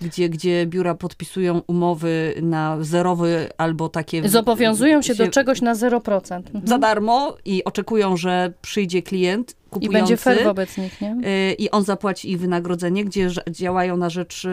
Gdzie, 0.00 0.28
gdzie 0.28 0.66
biura 0.66 0.94
podpisują 0.94 1.62
umowy 1.66 2.34
na 2.42 2.76
zerowy 2.80 3.48
albo 3.58 3.88
takie... 3.88 4.28
Zobowiązują 4.28 5.02
się 5.02 5.14
do 5.14 5.28
czegoś 5.28 5.60
na 5.60 5.74
0%. 5.74 6.36
Mhm. 6.36 6.66
Za 6.66 6.78
darmo 6.78 7.36
i 7.44 7.64
oczekują, 7.64 8.16
że 8.16 8.52
przyjdzie 8.62 9.02
klient 9.02 9.56
I 9.72 9.80
kupujący. 9.80 9.98
będzie 9.98 10.16
fair 10.16 10.44
wobec 10.44 10.78
nich, 10.78 11.00
nie? 11.00 11.16
Y, 11.50 11.52
i 11.52 11.70
on 11.70 11.84
zapłaci 11.84 12.30
ich 12.30 12.38
wynagrodzenie, 12.40 13.04
gdzie 13.04 13.28
działają 13.50 13.96
na 13.96 14.10
rzecz 14.10 14.44
y, 14.44 14.48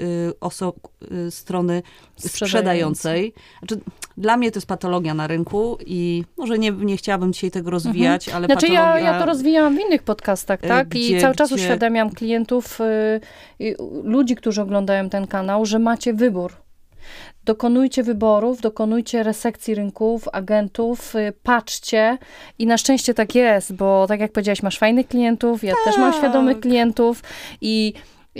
y, 0.00 0.32
oso- 0.40 0.72
y, 1.26 1.30
strony 1.30 1.82
sprzedającej. 2.16 3.32
Znaczy, 3.58 3.80
dla 4.16 4.36
mnie 4.36 4.50
to 4.52 4.56
jest 4.56 4.66
patologia 4.66 5.14
na 5.14 5.26
rynku 5.26 5.78
i 5.86 6.24
może 6.36 6.58
nie, 6.58 6.70
nie 6.72 6.96
chciałabym 6.96 7.32
dzisiaj 7.32 7.50
tego 7.50 7.70
rozwijać, 7.70 8.28
ale 8.28 8.46
Znaczy 8.46 8.66
ja, 8.66 8.80
patologia... 8.80 9.12
ja 9.12 9.20
to 9.20 9.26
rozwijałam 9.26 9.76
w 9.76 9.80
innych 9.80 10.02
podcastach, 10.02 10.60
tak? 10.60 10.88
gdzie- 10.88 11.18
I 11.18 11.20
cały 11.20 11.34
czas 11.34 11.48
gdzie- 11.48 11.56
uświadamiam 11.62 12.10
klientów, 12.10 12.78
ludzi, 14.04 14.34
którzy 14.36 14.62
oglądają 14.62 15.10
ten 15.10 15.26
kanał, 15.26 15.66
że 15.66 15.78
macie 15.78 16.14
wybór. 16.14 16.52
Dokonujcie 17.46 18.02
wyborów, 18.02 18.60
dokonujcie 18.60 19.22
resekcji 19.22 19.74
rynków, 19.74 20.28
agentów, 20.32 21.16
y, 21.16 21.32
patrzcie 21.42 22.18
i 22.58 22.66
na 22.66 22.78
szczęście 22.78 23.14
tak 23.14 23.34
jest, 23.34 23.74
bo 23.74 24.06
tak 24.06 24.20
jak 24.20 24.32
powiedziałaś, 24.32 24.62
masz 24.62 24.78
fajnych 24.78 25.08
klientów, 25.08 25.64
ja 25.64 25.74
też 25.84 25.96
mam 25.98 26.12
Tak. 26.12 26.20
świadomych 26.20 26.60
klientów 26.60 27.22
i 27.60 27.92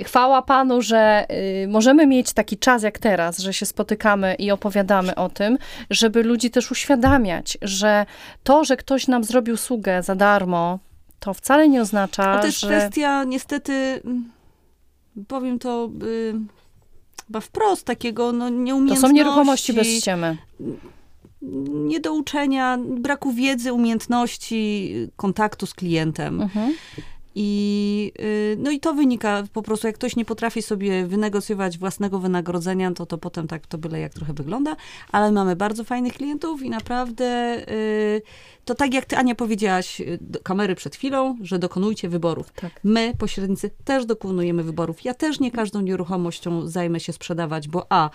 chwała 0.04 0.42
Panu, 0.42 0.82
że 0.82 1.26
y, 1.64 1.68
możemy 1.68 2.06
mieć 2.06 2.32
taki 2.32 2.58
czas 2.58 2.82
jak 2.82 2.98
teraz, 2.98 3.38
że 3.38 3.52
się 3.52 3.66
spotykamy 3.66 4.34
i 4.34 4.50
opowiadamy 4.50 5.14
o 5.14 5.28
tym, 5.28 5.58
żeby 5.90 6.22
ludzi 6.22 6.50
też 6.50 6.70
uświadamiać, 6.70 7.58
że 7.62 8.06
to, 8.44 8.64
że 8.64 8.76
ktoś 8.76 9.08
nam 9.08 9.24
zrobił 9.24 9.54
usługę 9.54 10.02
za 10.02 10.14
darmo, 10.14 10.78
to 11.20 11.34
wcale 11.34 11.68
nie 11.68 11.80
oznacza, 11.80 12.30
A 12.30 12.38
to 12.38 12.46
jest 12.46 12.60
że... 12.60 12.66
kwestia 12.68 13.24
niestety, 13.24 14.00
powiem 15.28 15.58
to 15.58 15.90
y, 16.02 16.34
chyba 17.26 17.40
wprost, 17.40 17.84
takiego 17.84 18.32
no, 18.32 18.44
To 18.44 18.50
nieumiejętności. 18.50 19.08
są 19.08 19.12
nieruchomości 19.14 19.72
bez 19.72 19.88
ściemy. 19.88 20.36
Niedouczenia, 21.68 22.78
braku 22.86 23.32
wiedzy, 23.32 23.72
umiejętności, 23.72 24.92
kontaktu 25.16 25.66
z 25.66 25.74
klientem. 25.74 26.42
Mhm. 26.42 26.74
I, 27.38 28.12
y, 28.20 28.56
no 28.58 28.70
i 28.70 28.80
to 28.80 28.94
wynika 28.94 29.42
po 29.52 29.62
prostu, 29.62 29.86
jak 29.86 29.96
ktoś 29.96 30.16
nie 30.16 30.24
potrafi 30.24 30.62
sobie 30.62 31.06
wynegocjować 31.06 31.78
własnego 31.78 32.18
wynagrodzenia, 32.18 32.92
to 32.92 33.06
to 33.06 33.18
potem 33.18 33.46
tak 33.48 33.66
to 33.66 33.78
byle 33.78 34.00
jak 34.00 34.14
trochę 34.14 34.32
wygląda, 34.32 34.76
ale 35.12 35.32
mamy 35.32 35.56
bardzo 35.56 35.84
fajnych 35.84 36.14
klientów 36.14 36.62
i 36.62 36.70
naprawdę 36.70 37.56
y, 37.68 38.22
to 38.64 38.74
tak 38.74 38.94
jak 38.94 39.04
ty 39.04 39.16
Ania 39.16 39.34
powiedziałaś 39.34 40.00
y, 40.00 40.18
do 40.20 40.40
kamery 40.40 40.74
przed 40.74 40.96
chwilą, 40.96 41.36
że 41.42 41.58
dokonujcie 41.58 42.08
wyborów. 42.08 42.52
Tak. 42.52 42.80
My, 42.84 43.12
pośrednicy, 43.18 43.70
też 43.84 44.06
dokonujemy 44.06 44.62
wyborów. 44.62 45.04
Ja 45.04 45.14
też 45.14 45.40
nie 45.40 45.50
każdą 45.50 45.80
nieruchomością 45.80 46.68
zajmę 46.68 47.00
się 47.00 47.12
sprzedawać, 47.12 47.68
bo 47.68 47.86
a, 47.88 48.10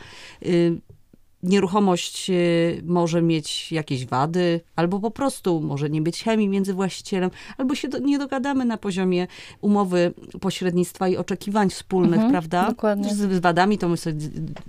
nieruchomość 1.44 2.30
y, 2.30 2.82
może 2.86 3.22
mieć 3.22 3.72
jakieś 3.72 4.06
wady, 4.06 4.62
albo 4.76 5.00
po 5.00 5.12
prostu 5.12 5.62
może 5.62 5.90
nie 5.90 6.02
być 6.02 6.24
chemii 6.24 6.50
między 6.50 6.74
właścicielem, 6.74 7.30
albo 7.58 7.76
się 7.76 7.88
do, 7.88 7.98
nie 8.00 8.20
dogadamy 8.20 8.66
na 8.66 8.78
poziomie 8.78 9.28
umowy 9.62 10.14
pośrednictwa 10.42 11.08
i 11.08 11.18
oczekiwań 11.18 11.70
wspólnych, 11.70 12.14
Mhm, 12.14 12.32
prawda? 12.32 12.68
dokładnie. 12.68 13.10
Z, 13.16 13.18
z 13.18 13.40
wadami 13.40 13.78
to 13.78 13.90
my 13.90 13.98
sobie 13.98 14.16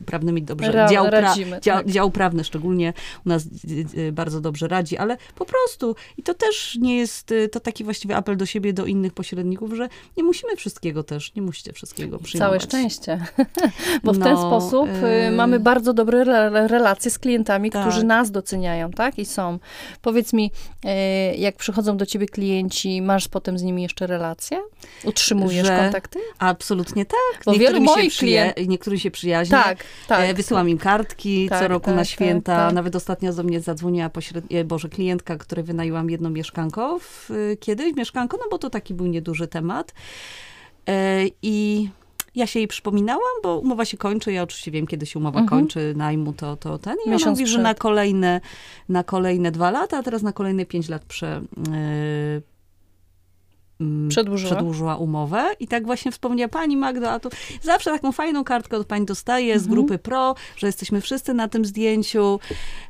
prawnymi 0.06 0.42
dobrze, 0.42 0.72
Ra- 0.72 0.88
dział, 0.88 1.06
pra, 1.08 1.20
radzimy, 1.20 1.60
dział, 1.62 1.76
tak. 1.78 1.90
dział 1.90 2.10
prawny 2.10 2.44
szczególnie 2.44 2.92
u 3.26 3.28
nas 3.28 3.44
bardzo 4.12 4.40
dobrze 4.40 4.68
radzi, 4.68 4.96
ale 4.96 5.16
po 5.34 5.44
prostu 5.44 5.94
i 6.18 6.22
to 6.22 6.34
też 6.34 6.78
nie 6.80 6.96
jest, 6.96 7.32
y, 7.32 7.48
to 7.48 7.60
taki 7.60 7.84
właściwy 7.84 8.16
apel 8.16 8.36
do 8.36 8.46
siebie, 8.46 8.72
do 8.72 8.86
innych 8.86 9.12
pośredników, 9.12 9.72
że 9.72 9.88
nie 10.16 10.22
musimy 10.24 10.56
wszystkiego 10.56 11.02
też, 11.02 11.34
nie 11.34 11.42
musicie 11.42 11.72
wszystkiego 11.72 12.18
przyjmować. 12.18 12.66
Całe 12.66 12.82
szczęście. 12.82 13.24
Bo 14.04 14.12
w 14.12 14.18
ten 14.18 14.32
No, 14.34 14.40
sposób 14.46 14.88
y, 14.88 15.06
y, 15.28 15.30
mamy 15.36 15.60
bardzo 15.60 15.92
dobre 15.94 16.20
re- 16.20 16.61
relacje 16.68 17.10
z 17.10 17.18
klientami, 17.18 17.70
Tak. 17.70 17.82
którzy 17.88 18.04
nas 18.06 18.30
doceniają, 18.30 18.90
tak? 18.90 19.18
I 19.18 19.24
są. 19.24 19.58
Powiedz 20.02 20.32
mi, 20.32 20.50
y, 20.84 21.36
jak 21.36 21.56
przychodzą 21.56 21.96
do 21.96 22.06
ciebie 22.06 22.26
klienci, 22.26 23.02
masz 23.02 23.28
potem 23.28 23.58
z 23.58 23.62
nimi 23.62 23.82
jeszcze 23.82 24.06
relacje? 24.06 24.58
Utrzymujesz 25.04 25.66
Że- 25.66 25.76
kontakty? 25.76 26.18
Absolutnie 26.38 27.06
tak. 27.06 27.42
Bo 27.46 27.52
wielu 27.52 27.62
Niektórym 27.78 27.84
moich 27.84 28.12
klient- 28.12 28.98
się 28.98 29.10
przyjaźnią. 29.10 29.58
Tak, 29.62 29.84
tak. 30.08 30.20
E, 30.30 30.34
Wysyłam 30.34 30.68
im 30.68 30.78
kartki 30.78 31.48
Tak, 31.48 31.60
co 31.62 31.68
roku 31.68 31.86
tak, 31.86 31.94
na 31.94 32.00
tak, 32.00 32.08
święta. 32.10 32.56
tak. 32.56 32.74
Nawet 32.74 32.96
ostatnio 32.96 33.32
do 33.32 33.42
mnie 33.42 33.60
zadzwoniła 33.60 34.08
pośred... 34.08 34.44
e, 34.50 34.64
Boże, 34.64 34.88
klientka, 34.88 35.36
której 35.36 35.64
wynajęłam 35.64 36.10
jedno 36.10 36.30
mieszkanko 36.30 36.98
w, 36.98 37.30
e, 37.30 37.56
kiedyś. 37.56 37.94
Mieszkanko, 37.96 38.36
no 38.36 38.44
bo 38.50 38.58
to 38.58 38.70
taki 38.70 38.94
był 38.94 39.06
nieduży 39.06 39.48
temat. 39.48 39.94
E, 40.88 41.24
I 41.42 41.88
ja 42.34 42.46
się 42.46 42.58
jej 42.58 42.68
przypominałam, 42.68 43.32
bo 43.42 43.58
umowa 43.58 43.84
się 43.84 43.96
kończy. 43.96 44.32
Ja 44.32 44.42
oczywiście 44.42 44.70
wiem, 44.70 44.86
kiedy 44.86 45.06
się 45.06 45.18
umowa 45.18 45.40
Mhm. 45.40 45.60
kończy, 45.60 45.94
najmu 45.96 46.32
to, 46.32 46.56
to 46.56 46.78
ten. 46.78 46.96
I 46.96 47.02
ona 47.08 47.12
Miesiąc 47.12 47.38
mówi, 47.38 47.46
że 47.50 47.54
przed. 47.56 47.62
na 47.62 47.74
kolejne, 47.74 48.40
na 48.88 49.04
kolejne 49.04 49.50
dwa 49.50 49.70
lata, 49.70 49.98
a 49.98 50.02
teraz 50.02 50.22
na 50.22 50.32
kolejne 50.32 50.66
pięć 50.66 50.88
lat 50.88 51.04
prze, 51.04 51.26
mm, 51.56 52.42
Przedłużyła? 54.08 54.50
przedłużyła 54.54 54.96
umowę. 54.96 55.50
I 55.60 55.68
tak 55.68 55.86
właśnie 55.86 56.12
wspomniała 56.12 56.48
pani 56.48 56.76
Magdo, 56.76 57.10
a 57.10 57.20
tu 57.20 57.28
zawsze 57.62 57.90
taką 57.90 58.12
fajną 58.12 58.44
kartkę 58.44 58.76
od 58.76 58.86
pani 58.86 59.06
dostaje 59.06 59.58
z 59.58 59.62
Mhm. 59.62 59.74
grupy 59.74 59.98
pro, 59.98 60.34
że 60.56 60.66
jesteśmy 60.66 61.00
wszyscy 61.00 61.34
na 61.34 61.48
tym 61.48 61.64
zdjęciu. 61.64 62.40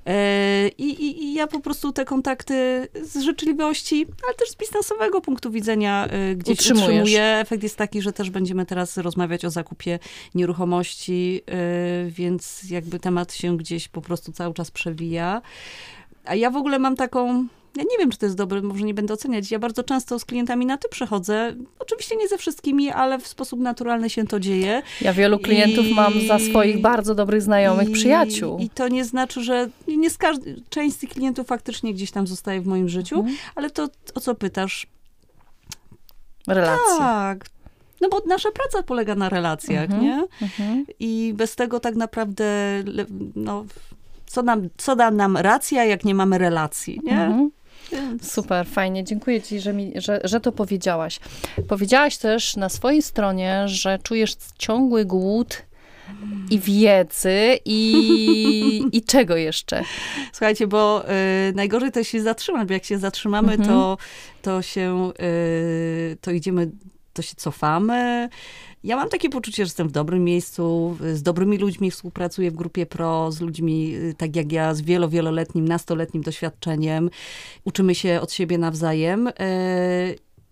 E, 0.07 0.68
I, 0.68 0.85
i, 1.05 1.24
I 1.24 1.35
ja 1.35 1.46
po 1.46 1.61
prostu 1.61 1.92
te 1.92 2.05
kontakty 2.05 2.88
z 3.02 3.18
życzliwości, 3.22 4.07
ale 4.26 4.35
też 4.35 4.50
z 4.50 4.57
biznesowego 4.57 5.20
punktu 5.20 5.50
widzenia 5.50 6.07
e, 6.07 6.35
gdzieś 6.35 6.59
Utrzymujesz. 6.59 6.88
utrzymuję. 6.88 7.22
Efekt 7.40 7.62
jest 7.62 7.76
taki, 7.76 8.02
że 8.02 8.12
też 8.12 8.31
będziemy 8.31 8.66
teraz 8.66 8.96
rozmawiać 8.98 9.44
o 9.44 9.50
zakupie 9.50 9.98
nieruchomości, 10.35 11.40
e, 11.46 12.11
więc 12.11 12.62
jakby 12.70 12.98
temat 12.98 13.35
się 13.35 13.57
gdzieś 13.57 13.88
po 13.88 14.00
prostu 14.02 14.33
cały 14.33 14.55
czas 14.55 14.70
przewija. 14.70 15.42
A 16.24 16.35
ja 16.35 16.50
w 16.50 16.57
ogóle 16.57 16.78
mam 16.78 16.96
taką 16.96 17.46
ja 17.76 17.82
nie 17.90 17.98
wiem, 17.98 18.11
czy 18.11 18.18
to 18.18 18.26
jest 18.26 18.37
dobre, 18.37 18.62
może 18.62 18.85
nie 18.85 18.94
będę 18.94 19.14
oceniać. 19.14 19.50
Ja 19.50 19.58
bardzo 19.58 19.82
często 19.82 20.18
z 20.18 20.24
klientami 20.24 20.66
na 20.66 20.78
ty 20.78 20.88
przechodzę. 20.88 21.54
Oczywiście 21.78 22.16
nie 22.16 22.28
ze 22.28 22.38
wszystkimi, 22.38 22.90
ale 22.90 23.18
w 23.18 23.26
sposób 23.28 23.61
naturalny 23.61 24.11
się 24.11 24.26
to 24.26 24.40
dzieje. 24.40 24.82
Ja 25.00 25.12
wielu 25.12 25.38
klientów 25.38 25.87
I- 25.87 25.94
mam 25.94 26.12
za 26.28 26.38
swoich 26.38 26.80
bardzo 26.80 27.14
dobrych 27.14 27.42
znajomych, 27.42 27.88
I- 27.88 27.92
przyjaciół. 27.92 28.58
I 28.58 28.70
to 28.70 28.88
nie 28.88 29.04
znaczy, 29.04 29.42
że 29.44 29.68
nie 29.88 30.11
z 30.11 30.18
każdy, 30.18 30.62
część 30.70 30.96
z 30.96 30.98
tych 30.98 31.11
klientów 31.11 31.46
faktycznie 31.46 31.94
gdzieś 31.94 32.11
tam 32.11 32.26
zostaje 32.26 32.61
w 32.61 32.66
moim 32.66 32.88
życiu, 32.88 33.16
Mhm. 33.18 33.37
ale 33.54 33.70
to 33.70 33.88
o 34.14 34.20
co 34.20 34.35
pytasz? 34.35 34.87
Relacje. 36.48 36.98
Tak. 36.98 37.44
No 38.00 38.08
bo 38.08 38.22
nasza 38.26 38.48
praca 38.50 38.82
polega 38.82 39.14
na 39.14 39.28
relacjach, 39.28 39.85
Mhm. 39.85 40.02
nie? 40.02 40.24
Mhm. 40.42 40.85
I 41.00 41.32
bez 41.37 41.56
tego 41.56 41.80
tak 41.80 41.94
naprawdę, 41.94 42.44
no, 43.37 43.64
co, 44.26 44.42
nam, 44.42 44.68
co 44.76 44.96
da 44.96 45.11
nam 45.11 45.37
racja, 45.37 45.85
jak 45.85 46.04
nie 46.04 46.14
mamy 46.14 46.38
relacji, 46.38 47.00
nie? 47.04 47.12
Mhm. 47.24 47.50
Super, 48.22 48.66
fajnie. 48.66 49.05
Dziękuję 49.05 49.42
Ci, 49.42 49.61
że, 49.61 49.72
mi, 49.72 49.92
że, 49.96 50.20
że 50.24 50.40
to 50.40 50.52
powiedziałaś. 50.52 51.20
Powiedziałaś 51.68 52.16
też 52.16 52.57
na 52.57 52.68
swojej 52.68 53.02
stronie, 53.02 53.62
że 53.66 53.98
czujesz 54.02 54.37
ciągły 54.59 55.05
głód 55.05 55.62
i 56.50 56.59
wiedzy 56.59 57.59
i, 57.64 58.83
i 58.92 59.02
czego 59.12 59.37
jeszcze? 59.37 59.83
Słuchajcie, 60.33 60.66
bo 60.66 61.05
y, 61.50 61.52
najgorzej 61.55 61.92
to 61.92 62.05
się 62.05 62.22
zatrzymać, 62.22 62.68
bo 62.68 62.74
jak 62.74 62.85
się 62.85 62.98
zatrzymamy, 62.98 63.52
Mhm. 63.52 63.68
to, 63.68 63.98
to 64.42 64.62
się, 64.62 65.12
y, 65.20 66.16
to 66.20 66.31
idziemy 66.31 66.70
to 67.12 67.22
się 67.22 67.35
cofamy. 67.37 68.28
Ja 68.85 68.97
mam 68.97 69.09
takie 69.09 69.29
poczucie, 69.29 69.57
że 69.57 69.62
jestem 69.62 69.88
w 69.88 69.92
dobrym 69.92 70.25
miejscu, 70.25 70.97
z 71.12 71.23
dobrymi 71.23 71.59
ludźmi 71.59 71.90
współpracuję 71.90 72.51
w 72.51 72.55
grupie 72.55 72.87
PRO, 72.87 73.33
z 73.33 73.40
ludźmi 73.40 73.95
y, 73.95 74.14
tak 74.18 74.37
jak 74.37 74.53
ja, 74.53 74.75
z 74.75 74.81
wielo, 74.81 75.09
wieloletnim, 75.09 75.68
nastoletnim 75.68 76.23
doświadczeniem. 76.23 77.11
Uczymy 77.64 77.95
się 77.95 78.21
od 78.21 78.33
siebie 78.33 78.59
nawzajem. 78.59 79.29
E, 79.29 79.33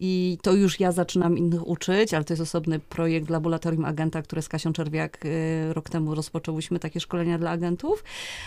I 0.03 0.39
to 0.43 0.53
już 0.53 0.81
ja 0.81 0.93
zaczynam 0.93 1.39
innych 1.39 1.69
uczyć, 1.69 2.15
ale 2.15 2.25
to 2.25 2.33
jest 2.33 2.43
osobny 2.43 2.79
projekt 2.79 3.31
Laboratorium 3.31 3.85
Agenta, 3.85 4.23
które 4.23 4.43
z 4.43 4.49
Kasią 4.49 4.73
Czerwiak 4.73 5.25
y, 5.25 5.73
rok 5.73 5.89
temu 5.91 6.15
rozpoczęłyśmy 6.15 6.79
takie 6.79 7.01
szkolenia 7.01 7.39
dla 7.39 7.51
agentów. 7.51 8.05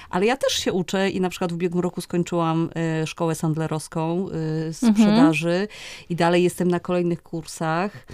Ale 0.10 0.26
ja 0.26 0.38
też 0.38 0.54
się 0.54 0.74
uczę 0.74 1.10
i 1.10 1.22
na 1.22 1.30
przykład 1.30 1.52
w 1.52 1.56
ubiegłym 1.56 1.84
roku 1.84 2.02
skończyłam 2.02 2.70
y, 3.04 3.08
szkołę 3.08 3.36
sandlerowską 3.36 4.28
z 4.72 4.84
Mhm. 4.84 4.94
sprzedaży 4.96 5.68
i 6.10 6.16
dalej 6.16 6.44
jestem 6.44 6.68
na 6.68 6.80
kolejnych 6.80 7.24
kursach. 7.24 8.06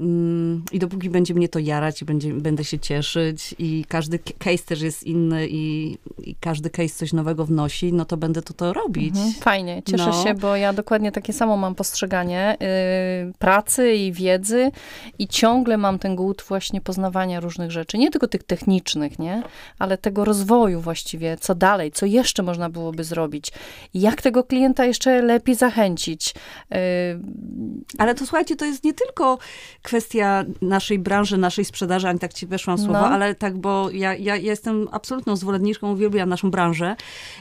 Mm, 0.00 0.64
I 0.72 0.78
dopóki 0.78 1.10
będzie 1.10 1.34
mnie 1.34 1.48
to 1.48 1.58
jarać 1.58 2.02
i 2.02 2.04
będzie, 2.04 2.32
będę 2.34 2.64
się 2.64 2.78
cieszyć 2.78 3.54
i 3.58 3.84
każdy 3.88 4.18
case 4.18 4.58
też 4.66 4.80
jest 4.82 5.02
inny 5.02 5.48
i, 5.50 5.96
i 6.22 6.34
każdy 6.40 6.70
case 6.70 6.88
coś 6.94 7.12
nowego 7.12 7.44
wnosi, 7.44 7.92
no 7.92 8.04
to 8.04 8.16
będę 8.16 8.42
to, 8.42 8.54
to 8.54 8.72
robić. 8.72 9.08
Mhm, 9.16 9.32
Fajnie, 9.34 9.82
cieszę 9.90 10.06
No. 10.06 10.24
się, 10.24 10.34
bo 10.34 10.56
ja 10.56 10.72
dokładnie 10.72 11.12
takie 11.12 11.32
samo 11.32 11.56
mam 11.56 11.74
postrzeganie 11.74 12.56
y, 13.30 13.32
pracy 13.38 13.94
i 13.94 14.12
wiedzy 14.12 14.70
i 15.18 15.28
ciągle 15.28 15.76
mam 15.78 15.98
ten 15.98 16.16
głód 16.16 16.44
właśnie 16.48 16.80
poznawania 16.80 17.40
różnych 17.40 17.70
rzeczy, 17.70 17.98
nie 17.98 18.10
tylko 18.10 18.28
tych 18.28 18.42
technicznych, 18.42 19.18
nie, 19.18 19.42
ale 19.78 19.98
tego 19.98 20.24
rozwoju 20.24 20.80
właściwie, 20.80 21.36
co 21.40 21.54
dalej, 21.54 21.92
co 21.92 22.06
jeszcze 22.06 22.42
można 22.42 22.70
byłoby 22.70 23.04
zrobić, 23.04 23.52
jak 23.94 24.22
tego 24.22 24.44
klienta 24.44 24.84
jeszcze 24.84 25.22
lepiej 25.22 25.54
zachęcić. 25.54 26.34
Y, 26.74 26.76
Ale 27.98 28.14
to 28.14 28.26
słuchajcie, 28.26 28.56
to 28.56 28.64
jest 28.64 28.84
nie 28.84 28.94
tylko 28.94 29.38
kwestia 29.90 30.44
naszej 30.62 30.98
branży, 30.98 31.38
naszej 31.38 31.64
sprzedaży, 31.64 32.08
ani 32.08 32.18
tak 32.18 32.32
ci 32.34 32.46
weszłam 32.46 32.76
w 32.76 32.80
słowo, 32.80 32.92
No. 33.00 33.06
ale 33.08 33.34
tak, 33.34 33.58
bo 33.58 33.90
ja, 33.90 34.14
ja 34.14 34.36
jestem 34.36 34.88
absolutną 34.92 35.36
zwolenniczką, 35.36 35.92
uwielbiam 35.92 36.28
naszą 36.28 36.50
branżę 36.50 36.96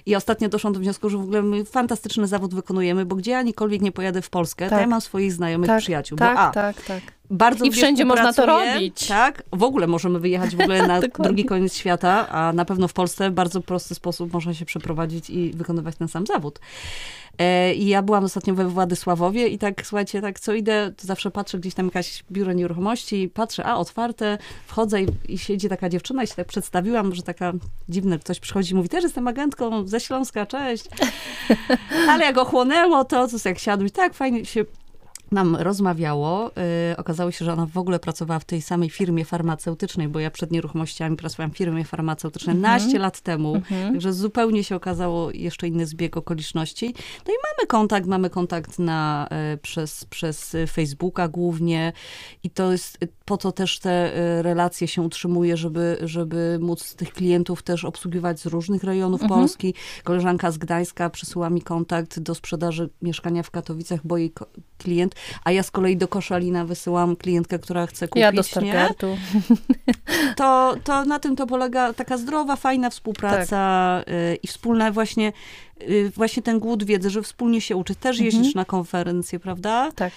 i 0.05 0.15
ostatnio 0.15 0.49
doszłam 0.49 0.73
do 0.73 0.79
wniosku, 0.79 1.09
że 1.09 1.17
w 1.17 1.21
ogóle 1.21 1.41
my 1.41 1.65
fantastyczny 1.65 2.27
zawód 2.27 2.53
wykonujemy, 2.55 3.05
bo 3.05 3.15
gdzie 3.15 3.31
ja 3.31 3.41
nikolwiek 3.41 3.81
nie 3.81 3.91
pojadę 3.91 4.21
w 4.21 4.29
Polskę, 4.29 4.65
to 4.65 4.69
Tak. 4.69 4.81
ja 4.81 4.87
mam 4.87 5.01
swoich 5.01 5.33
znajomych 5.33 5.67
tak, 5.67 5.79
przyjaciół, 5.81 6.17
tak, 6.17 6.35
bo 6.35 6.41
a, 6.41 6.51
tak, 6.51 6.81
tak. 6.81 7.01
Bardzo 7.29 7.65
I 7.65 7.71
wszędzie 7.71 8.05
można 8.05 8.33
to 8.33 8.45
robić. 8.45 9.07
Tak, 9.07 9.43
w 9.53 9.63
ogóle 9.63 9.87
możemy 9.87 10.19
wyjechać 10.19 10.55
w 10.55 10.61
ogóle 10.61 10.87
na 10.87 10.99
drugi 11.19 11.45
koniec 11.45 11.75
świata, 11.75 12.29
a 12.29 12.53
na 12.53 12.65
pewno 12.65 12.87
w 12.87 12.93
Polsce 12.93 13.29
w 13.29 13.33
bardzo 13.33 13.61
prosty 13.61 13.95
sposób 13.95 14.33
można 14.33 14.53
się 14.53 14.65
przeprowadzić 14.65 15.29
i 15.29 15.51
wykonywać 15.51 15.95
ten 15.95 16.07
sam 16.07 16.25
zawód. 16.25 16.59
E, 17.37 17.73
I 17.73 17.87
ja 17.87 18.01
byłam 18.01 18.23
ostatnio 18.23 18.53
we 18.53 18.65
Władysławowie 18.65 19.47
i 19.47 19.57
tak, 19.57 19.85
słuchajcie, 19.85 20.21
tak 20.21 20.39
co 20.39 20.53
idę, 20.53 20.91
to 20.97 21.07
zawsze 21.07 21.31
patrzę 21.31 21.59
gdzieś 21.59 21.73
tam 21.73 21.85
jakaś 21.85 22.23
biuro 22.31 22.53
nieruchomości 22.53 23.29
patrzę, 23.33 23.65
a 23.65 23.77
otwarte, 23.77 24.37
wchodzę 24.67 25.01
i, 25.01 25.07
i 25.27 25.37
siedzi 25.37 25.69
taka 25.69 25.89
dziewczyna 25.89 26.23
i 26.23 26.27
się 26.27 26.35
tak 26.35 26.47
przedstawiłam, 26.47 27.15
że 27.15 27.23
taka 27.23 27.53
dziwne, 27.89 28.19
ktoś 28.19 28.39
przychodzi 28.39 28.71
i 28.71 28.75
mówi, 28.75 28.89
też 28.89 29.03
jestem 29.03 29.27
agentką 29.27 29.87
ze 29.87 29.99
Śląska, 29.99 30.45
cześć. 30.45 30.85
Ale 32.09 32.25
jak 32.25 32.37
ochłonęło 32.37 33.05
to, 33.05 33.27
to 33.27 33.49
jak 33.49 33.59
siadł, 33.59 33.89
tak 33.89 34.13
fajnie 34.13 34.45
się 34.45 34.65
nam 35.31 35.55
rozmawiało. 35.55 36.51
Yy, 36.89 36.97
okazało 36.97 37.31
się, 37.31 37.45
że 37.45 37.53
ona 37.53 37.65
w 37.65 37.77
ogóle 37.77 37.99
pracowała 37.99 38.39
w 38.39 38.45
tej 38.45 38.61
samej 38.61 38.89
firmie 38.89 39.25
farmaceutycznej, 39.25 40.07
bo 40.07 40.19
ja 40.19 40.31
przed 40.31 40.51
nieruchomościami 40.51 41.15
pracowałam 41.17 41.51
w 41.51 41.57
firmie 41.57 41.83
farmaceutycznej 41.85 42.55
Mhm. 42.55 42.73
naście 42.81 42.99
lat 42.99 43.21
temu. 43.21 43.55
Mhm. 43.55 43.91
Także 43.91 44.13
zupełnie 44.13 44.63
się 44.63 44.75
okazało 44.75 45.31
jeszcze 45.31 45.67
inny 45.67 45.85
zbieg 45.85 46.17
okoliczności. 46.17 46.85
No 47.27 47.33
i 47.33 47.37
mamy 47.57 47.67
kontakt, 47.67 48.07
mamy 48.07 48.29
kontakt 48.29 48.79
na, 48.79 49.27
e, 49.31 49.57
przez, 49.57 50.05
przez 50.05 50.55
Facebooka 50.71 51.27
głównie 51.27 51.93
i 52.43 52.49
to 52.49 52.71
jest 52.71 52.97
e, 53.03 53.07
po 53.25 53.37
to 53.37 53.51
też 53.51 53.79
te 53.79 54.11
relacje 54.41 54.87
się 54.87 55.01
utrzymuje, 55.01 55.57
żeby, 55.57 55.97
żeby 56.01 56.57
móc 56.61 56.95
tych 56.95 57.13
klientów 57.13 57.63
też 57.63 57.85
obsługiwać 57.85 58.39
z 58.39 58.45
różnych 58.45 58.83
rejonów 58.83 59.21
Mhm. 59.21 59.39
Polski. 59.41 59.73
Koleżanka 60.03 60.51
z 60.51 60.57
Gdańska 60.57 61.09
przysyła 61.09 61.49
mi 61.49 61.61
kontakt 61.61 62.19
do 62.19 62.35
sprzedaży 62.35 62.89
mieszkania 63.01 63.43
w 63.43 63.51
Katowicach, 63.51 63.99
bo 64.03 64.17
jej 64.17 64.33
klient, 64.77 65.15
a 65.43 65.51
ja 65.51 65.63
z 65.63 65.71
kolei 65.71 65.97
do 65.97 66.07
Koszalina 66.07 66.65
wysyłam 66.65 67.15
klientkę, 67.15 67.59
która 67.59 67.87
chce 67.87 68.07
kupić, 68.07 68.21
Ja 68.21 68.31
do 68.31 68.37
nie? 68.37 68.43
Stargardu. 68.43 69.17
to, 70.37 70.75
to 70.83 71.05
na 71.05 71.19
tym 71.19 71.35
to 71.35 71.47
polega 71.47 71.93
taka 71.93 72.17
zdrowa, 72.17 72.55
fajna 72.55 72.89
współpraca 72.89 74.01
y, 74.33 74.35
i 74.43 74.47
wspólna 74.47 74.91
właśnie, 74.91 75.33
y, 75.81 76.11
właśnie 76.15 76.43
ten 76.43 76.59
głód 76.59 76.83
wiedzy, 76.83 77.09
że 77.09 77.21
wspólnie 77.21 77.61
się 77.61 77.75
uczyć. 77.75 77.97
Też 77.99 78.19
Mhm. 78.19 78.25
jeździsz 78.25 78.55
na 78.55 78.65
konferencje, 78.65 79.39
prawda? 79.39 79.91
Tak. 79.95 80.13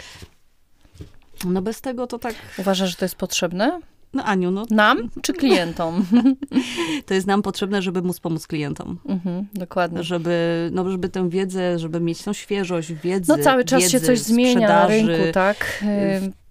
No 1.44 1.62
bez 1.62 1.80
tego 1.80 2.07
to 2.07 2.18
tak, 2.18 2.34
Uważasz, 2.59 2.90
że 2.90 2.96
to 2.96 3.05
jest 3.05 3.14
potrzebne? 3.14 3.80
No 4.14 4.24
Aniu, 4.24 4.50
no 4.50 4.64
Nam 4.70 5.08
czy 5.22 5.32
klientom? 5.32 6.04
to 7.06 7.14
jest 7.14 7.26
nam 7.26 7.42
potrzebne, 7.42 7.82
żeby 7.82 8.02
móc 8.02 8.20
pomóc 8.20 8.46
klientom. 8.46 8.98
Mhm, 9.08 9.46
dokładnie. 9.54 10.02
Żeby, 10.02 10.68
no, 10.72 10.90
żeby 10.90 11.08
tę 11.08 11.30
wiedzę, 11.30 11.78
żeby 11.78 12.00
mieć 12.00 12.22
tą 12.22 12.32
świeżość 12.32 12.92
wiedzy, 12.92 13.32
No 13.36 13.44
cały 13.44 13.64
czas 13.64 13.88
się 13.88 14.00
coś 14.00 14.18
zmienia 14.18 14.68
na 14.68 14.86
rynku, 14.86 15.32
tak? 15.32 15.84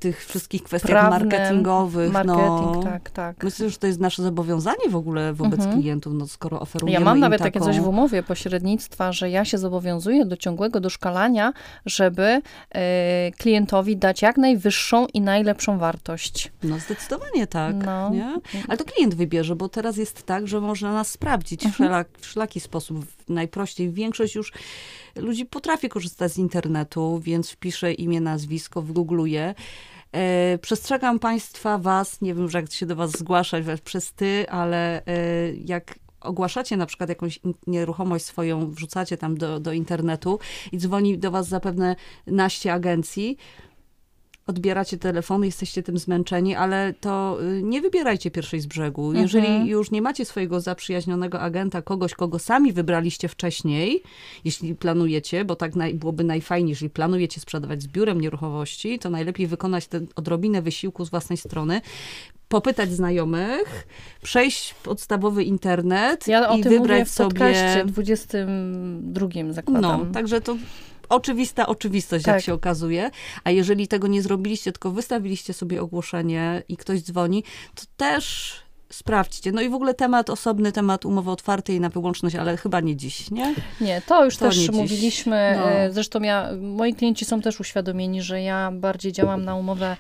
Tych 0.01 0.25
wszystkich 0.25 0.63
kwestiach 0.63 0.91
Prawne, 0.91 1.09
marketingowych. 1.19 2.11
Marketing, 2.11 2.39
no. 2.75 2.81
tak, 2.83 3.09
tak. 3.09 3.43
Myślę, 3.43 3.69
że 3.69 3.77
to 3.77 3.87
jest 3.87 3.99
nasze 3.99 4.23
zobowiązanie 4.23 4.89
w 4.89 4.95
ogóle 4.95 5.33
wobec 5.33 5.59
Mhm. 5.59 5.79
klientów, 5.79 6.13
no, 6.13 6.27
skoro 6.27 6.59
oferujemy 6.59 6.99
Ja 6.99 7.05
mam 7.05 7.19
nawet 7.19 7.39
taką... 7.39 7.51
takie 7.59 7.65
coś 7.65 7.79
w 7.79 7.87
umowie 7.87 8.23
pośrednictwa, 8.23 9.11
że 9.11 9.29
ja 9.29 9.45
się 9.45 9.57
zobowiązuję 9.57 10.25
do 10.25 10.37
ciągłego 10.37 10.79
doszkalania, 10.79 11.53
żeby 11.85 12.41
e, 12.75 13.31
klientowi 13.37 13.97
dać 13.97 14.21
jak 14.21 14.37
najwyższą 14.37 15.05
i 15.13 15.21
najlepszą 15.21 15.77
wartość. 15.77 16.51
No 16.63 16.79
zdecydowanie 16.79 17.47
tak, 17.47 17.75
No. 17.85 18.09
nie? 18.09 18.35
Ale 18.67 18.77
to 18.77 18.83
klient 18.85 19.15
wybierze, 19.15 19.55
bo 19.55 19.69
teraz 19.69 19.97
jest 19.97 20.23
tak, 20.25 20.47
że 20.47 20.61
można 20.61 20.93
nas 20.93 21.07
sprawdzić 21.07 21.65
Mhm. 21.65 21.71
w, 21.73 21.75
wszelak, 21.75 22.07
w 22.17 22.21
wszelaki 22.21 22.59
sposób, 22.59 23.05
najprościej. 23.29 23.91
Większość 23.91 24.35
już 24.35 24.53
ludzi 25.15 25.45
potrafi 25.45 25.89
korzystać 25.89 26.31
z 26.31 26.37
internetu, 26.37 27.19
więc 27.23 27.49
wpiszę 27.51 27.93
imię, 27.93 28.21
nazwisko, 28.21 28.81
wygoogluje. 28.81 29.55
E, 30.11 30.57
przestrzegam 30.57 31.19
Państwa, 31.19 31.77
Was, 31.77 32.21
nie 32.21 32.35
wiem, 32.35 32.49
że 32.49 32.61
jak 32.61 32.71
się 32.71 32.85
do 32.85 32.95
Was 32.95 33.11
zgłaszać 33.11 33.65
przez 33.83 34.13
Ty, 34.13 34.45
ale 34.49 35.05
e, 35.05 35.53
jak 35.53 35.95
ogłaszacie 36.21 36.77
na 36.77 36.85
przykład 36.85 37.09
jakąś 37.09 37.39
nieruchomość 37.67 38.25
swoją, 38.25 38.71
wrzucacie 38.71 39.17
tam 39.17 39.37
do, 39.37 39.59
do 39.59 39.73
internetu 39.73 40.39
i 40.71 40.77
dzwoni 40.77 41.17
do 41.17 41.31
Was 41.31 41.47
zapewne 41.47 41.95
naście 42.27 42.73
agencji, 42.73 43.37
odbieracie 44.51 44.97
telefon, 44.97 45.43
jesteście 45.43 45.83
tym 45.83 45.97
zmęczeni, 45.97 46.55
ale 46.55 46.93
to 46.99 47.37
y, 47.43 47.63
nie 47.63 47.81
wybierajcie 47.81 48.31
pierwszej 48.31 48.59
z 48.59 48.65
brzegu. 48.65 49.07
Mhm. 49.07 49.23
Jeżeli 49.23 49.69
już 49.69 49.91
nie 49.91 50.01
macie 50.01 50.25
swojego 50.25 50.61
zaprzyjaźnionego 50.61 51.39
agenta, 51.39 51.81
kogoś, 51.81 52.13
kogo 52.13 52.39
sami 52.39 52.73
wybraliście 52.73 53.27
wcześniej, 53.27 54.03
jeśli 54.45 54.75
planujecie, 54.75 55.45
bo 55.45 55.55
tak 55.55 55.75
naj, 55.75 55.93
byłoby 55.93 56.23
najfajniej, 56.23 56.69
jeżeli 56.69 56.89
planujecie 56.89 57.41
sprzedawać 57.41 57.81
z 57.81 57.87
biurem 57.87 58.21
nieruchomości, 58.21 58.99
to 58.99 59.09
najlepiej 59.09 59.47
wykonać 59.47 59.87
tę 59.87 60.01
odrobinę 60.15 60.61
wysiłku 60.61 61.05
z 61.05 61.09
własnej 61.09 61.37
strony, 61.37 61.81
popytać 62.51 62.91
znajomych, 62.91 63.87
przejść 64.23 64.73
podstawowy 64.73 65.43
internet 65.43 66.27
Ja 66.27 66.49
o 66.49 66.57
i 66.57 66.63
wybrać 66.63 67.07
w 67.07 67.11
sobie... 67.11 67.29
podcaście 67.29 67.85
22 67.85 69.27
zakładam. 69.49 69.81
No, 69.81 70.13
także 70.13 70.41
to 70.41 70.57
oczywista 71.11 71.67
oczywistość, 71.67 72.27
jak 72.27 72.35
Tak. 72.35 72.45
się 72.45 72.53
okazuje. 72.53 73.09
A 73.43 73.51
jeżeli 73.51 73.87
tego 73.87 74.07
nie 74.07 74.21
zrobiliście, 74.21 74.71
tylko 74.71 74.91
wystawiliście 74.91 75.53
sobie 75.53 75.81
ogłoszenie 75.81 76.63
i 76.69 76.77
ktoś 76.77 77.01
dzwoni, 77.01 77.43
to 77.75 77.83
też 77.97 78.53
sprawdźcie. 78.89 79.51
No 79.51 79.61
i 79.61 79.69
w 79.69 79.73
ogóle 79.73 79.93
temat, 79.93 80.29
osobny 80.29 80.71
temat 80.71 81.05
umowy 81.05 81.31
otwartej 81.31 81.79
na 81.79 81.89
wyłączność, 81.89 82.35
ale 82.35 82.57
chyba 82.57 82.79
nie 82.79 82.95
dziś, 82.95 83.31
nie? 83.31 83.55
Nie, 83.81 84.01
to 84.01 84.25
już 84.25 84.37
To 84.37 84.45
też 84.45 84.69
mówiliśmy. 84.71 85.53
No. 85.57 85.71
e, 85.71 85.91
Zresztą 85.91 86.21
ja, 86.21 86.49
moi 86.61 86.93
klienci 86.93 87.25
są 87.25 87.41
też 87.41 87.59
uświadomieni, 87.59 88.21
że 88.21 88.41
ja 88.41 88.71
bardziej 88.71 89.11
działam 89.11 89.45
na 89.45 89.55
umowę 89.55 89.97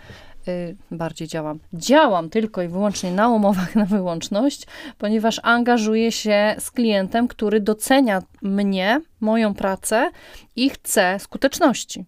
bardziej 0.91 1.27
działam. 1.27 1.59
Działam 1.73 2.29
tylko 2.29 2.61
i 2.61 2.67
wyłącznie 2.67 3.11
na 3.11 3.29
umowach 3.29 3.75
na 3.75 3.85
wyłączność, 3.85 4.67
ponieważ 4.97 5.39
angażuję 5.43 6.11
się 6.11 6.55
z 6.59 6.71
klientem, 6.71 7.27
który 7.27 7.59
docenia 7.59 8.21
mnie, 8.41 9.01
moją 9.19 9.53
pracę 9.53 10.11
i 10.55 10.69
chce 10.69 11.19
skuteczności. 11.19 12.05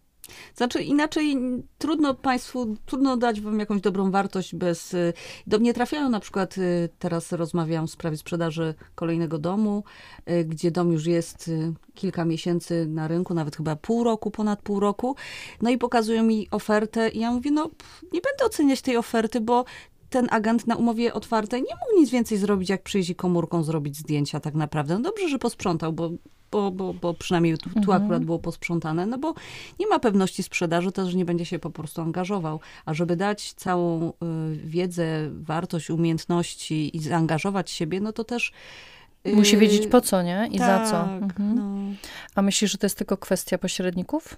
Znaczy 0.56 0.84
inaczej 0.84 1.38
trudno 1.78 2.14
Państwu, 2.14 2.76
trudno 2.86 3.18
dać 3.18 3.42
Wam 3.42 3.60
jakąś 3.60 3.82
dobrą 3.82 4.12
wartość 4.12 4.56
bez... 4.56 4.94
y, 4.94 5.14
Do 5.48 5.60
mnie 5.60 5.74
trafiają 5.74 6.10
na 6.10 6.20
przykład, 6.20 6.58
y, 6.58 6.90
teraz 7.00 7.32
rozmawiam 7.32 7.88
w 7.88 7.92
sprawie 7.92 8.18
sprzedaży 8.18 8.74
kolejnego 8.96 9.38
domu, 9.38 9.84
y, 10.30 10.46
gdzie 10.46 10.72
dom 10.72 10.92
już 10.92 11.06
jest 11.06 11.52
kilka 11.94 12.26
miesięcy 12.26 12.86
na 12.90 13.08
rynku, 13.08 13.34
nawet 13.34 13.56
chyba 13.56 13.76
pół 13.76 14.04
roku, 14.04 14.32
ponad 14.32 14.62
pół 14.62 14.80
roku. 14.80 15.16
No 15.62 15.70
i 15.70 15.78
pokazują 15.78 16.24
mi 16.24 16.48
ofertę 16.52 17.10
i 17.10 17.20
ja 17.20 17.32
mówię, 17.32 17.52
no 17.52 17.70
nie 18.04 18.22
będę 18.22 18.46
oceniać 18.46 18.82
tej 18.82 18.98
oferty, 18.98 19.42
bo 19.42 19.66
ten 20.10 20.28
agent 20.32 20.68
na 20.68 20.76
umowie 20.76 21.14
otwartej 21.14 21.62
nie 21.62 21.76
mógł 21.76 22.02
nic 22.02 22.10
więcej 22.10 22.38
zrobić, 22.38 22.70
jak 22.70 22.84
przyjść 22.84 23.10
i 23.10 23.16
komórką 23.16 23.64
zrobić 23.64 23.98
zdjęcia 23.98 24.40
tak 24.40 24.54
naprawdę. 24.54 24.94
No 24.94 25.02
dobrze, 25.02 25.30
że 25.30 25.40
posprzątał, 25.40 25.94
bo 25.94 26.12
bo, 26.54 26.72
bo, 26.72 26.94
bo 26.94 27.14
przynajmniej 27.14 27.58
tu, 27.58 27.70
tu 27.70 27.80
Mhm. 27.80 28.04
akurat 28.04 28.26
było 28.26 28.40
posprzątane, 28.40 29.06
no 29.06 29.18
bo 29.18 29.34
nie 29.80 29.88
ma 29.88 30.00
pewności 30.00 30.44
sprzedaży, 30.44 30.92
to 30.92 31.10
że 31.10 31.18
nie 31.18 31.26
będzie 31.26 31.46
się 31.46 31.60
po 31.60 31.70
prostu 31.70 32.02
angażował. 32.02 32.60
A 32.86 32.94
żeby 32.94 33.16
dać 33.16 33.54
całą 33.54 34.10
y, 34.10 34.14
wiedzę, 34.66 35.30
wartość, 35.32 35.90
umiejętności 35.90 36.98
i 36.98 37.00
zaangażować 37.00 37.72
siebie, 37.72 38.00
no 38.02 38.14
to 38.14 38.24
też... 38.24 38.52
y, 39.28 39.36
Musi 39.36 39.58
wiedzieć 39.58 39.88
po 39.88 40.02
co, 40.02 40.22
nie? 40.22 40.50
I 40.52 40.58
za 40.60 40.86
co. 40.86 40.92
tak, 40.92 41.24
Mhm. 41.24 41.56
No. 41.56 41.96
A 42.36 42.42
myślisz, 42.42 42.72
że 42.72 42.78
to 42.78 42.86
jest 42.86 42.98
tylko 42.98 43.18
kwestia 43.18 43.58
pośredników? 43.58 44.38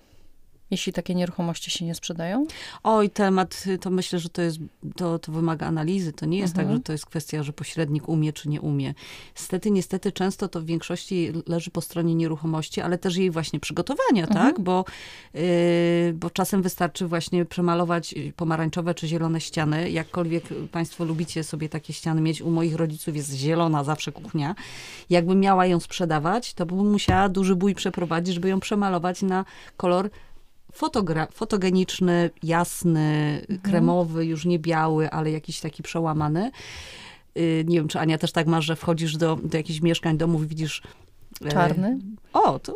Jeśli 0.76 0.94
takie 0.94 1.16
nieruchomości 1.16 1.72
się 1.72 1.86
nie 1.86 1.96
sprzedają? 1.96 2.46
Oj, 2.84 3.10
temat, 3.10 3.64
to 3.82 3.90
myślę, 3.90 4.20
że 4.20 4.30
to 4.30 4.42
jest, 4.42 4.58
to, 4.96 5.20
to 5.20 5.32
wymaga 5.32 5.68
analizy. 5.68 6.14
To 6.14 6.26
nie 6.26 6.38
jest 6.38 6.54
Mhm. 6.54 6.68
tak, 6.68 6.78
że 6.78 6.84
to 6.84 6.92
jest 6.92 7.06
kwestia, 7.06 7.44
że 7.44 7.54
pośrednik 7.54 8.10
umie 8.10 8.34
czy 8.34 8.50
nie 8.50 8.62
umie. 8.62 8.94
Niestety, 9.36 9.72
niestety 9.72 10.12
często 10.12 10.48
to 10.48 10.62
w 10.62 10.66
większości 10.66 11.32
leży 11.48 11.72
po 11.72 11.82
stronie 11.82 12.16
nieruchomości, 12.16 12.82
ale 12.82 12.98
też 12.98 13.16
jej 13.16 13.32
właśnie 13.32 13.60
przygotowania, 13.60 14.24
Mhm. 14.28 14.46
tak? 14.46 14.60
Bo, 14.60 14.86
y, 15.36 16.14
bo 16.16 16.30
czasem 16.30 16.62
wystarczy 16.62 17.08
właśnie 17.08 17.46
przemalować 17.46 18.14
y, 18.14 18.34
pomarańczowe 18.36 18.94
czy 18.96 19.08
zielone 19.08 19.42
ściany. 19.42 19.92
Jakkolwiek 19.92 20.44
państwo 20.72 21.06
lubicie 21.06 21.44
sobie 21.44 21.70
takie 21.70 21.94
ściany 21.94 22.22
mieć, 22.22 22.42
u 22.42 22.52
moich 22.52 22.76
rodziców 22.76 23.16
jest 23.16 23.34
zielona 23.34 23.84
zawsze 23.84 24.12
kuchnia. 24.12 24.56
Jakbym 25.10 25.40
miała 25.40 25.66
ją 25.66 25.80
sprzedawać, 25.80 26.54
to 26.54 26.66
bym 26.66 26.92
musiała 26.92 27.30
duży 27.30 27.56
bój 27.56 27.76
przeprowadzić, 27.76 28.36
żeby 28.36 28.50
ją 28.50 28.60
przemalować 28.60 29.22
na 29.22 29.46
kolor 29.78 30.10
fotogra- 30.80 31.28
fotogeniczny, 31.32 32.30
jasny, 32.44 33.42
kremowy, 33.64 34.26
już 34.26 34.46
nie 34.46 34.60
biały, 34.60 35.10
ale 35.10 35.32
jakiś 35.32 35.60
taki 35.60 35.84
przełamany. 35.84 36.52
Y, 37.38 37.66
Nie 37.68 37.78
wiem, 37.78 37.88
czy 37.88 38.00
Ania 38.00 38.18
też 38.18 38.32
tak 38.32 38.48
masz, 38.48 38.66
że 38.66 38.76
wchodzisz 38.76 39.18
do, 39.18 39.36
do 39.44 39.58
jakichś 39.58 39.82
mieszkań, 39.82 40.18
domów 40.18 40.44
i 40.44 40.48
widzisz... 40.48 40.82
e, 41.46 41.50
Czarny? 41.52 41.98
O, 42.34 42.60
to, 42.60 42.76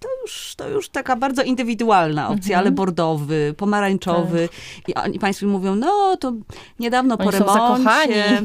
to, 0.00 0.08
już, 0.22 0.54
to 0.56 0.68
już 0.68 0.88
taka 0.88 1.16
bardzo 1.16 1.42
indywidualna 1.42 2.28
opcja, 2.28 2.56
Mhm. 2.56 2.58
ale 2.60 2.70
bordowy, 2.70 3.54
pomarańczowy. 3.56 4.48
I, 4.88 4.94
oni, 4.94 5.18
państwo 5.18 5.46
mi 5.46 5.52
mówią, 5.52 5.74
no 5.76 6.16
to 6.16 6.32
niedawno 6.78 7.16
po 7.18 7.24
Oni 7.24 7.38
są 7.38 7.44
remoncie. 7.44 8.42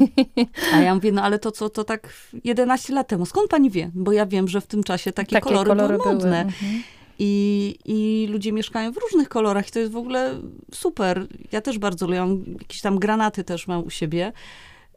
A 0.73 0.77
ja 0.81 0.95
mówię, 0.95 1.11
no 1.11 1.23
ale 1.23 1.39
to 1.39 1.51
co, 1.51 1.69
to 1.69 1.83
tak 1.83 2.09
11 2.43 2.93
lat 2.93 3.07
temu. 3.07 3.25
Skąd 3.25 3.49
pani 3.49 3.69
wie? 3.69 3.91
Bo 3.93 4.11
ja 4.11 4.25
wiem, 4.25 4.47
że 4.47 4.61
w 4.61 4.67
tym 4.67 4.83
czasie 4.83 5.11
takie, 5.11 5.41
kolory, 5.41 5.75
były 5.75 5.97
modne. 6.13 6.41
Mhm. 6.41 6.83
I, 7.19 7.75
I 7.85 8.27
ludzie 8.31 8.51
mieszkają 8.51 8.91
w 8.91 8.97
różnych 8.97 9.29
kolorach 9.29 9.67
i 9.67 9.71
to 9.71 9.79
jest 9.79 9.91
w 9.91 9.97
ogóle 9.97 10.41
super. 10.73 11.27
Ja 11.51 11.61
też 11.61 11.79
bardzo 11.79 12.07
lubię, 12.07 12.27
jakieś 12.59 12.81
tam 12.81 12.99
granaty 12.99 13.43
też 13.43 13.67
mam 13.67 13.83
u 13.83 13.89
siebie. 13.89 14.31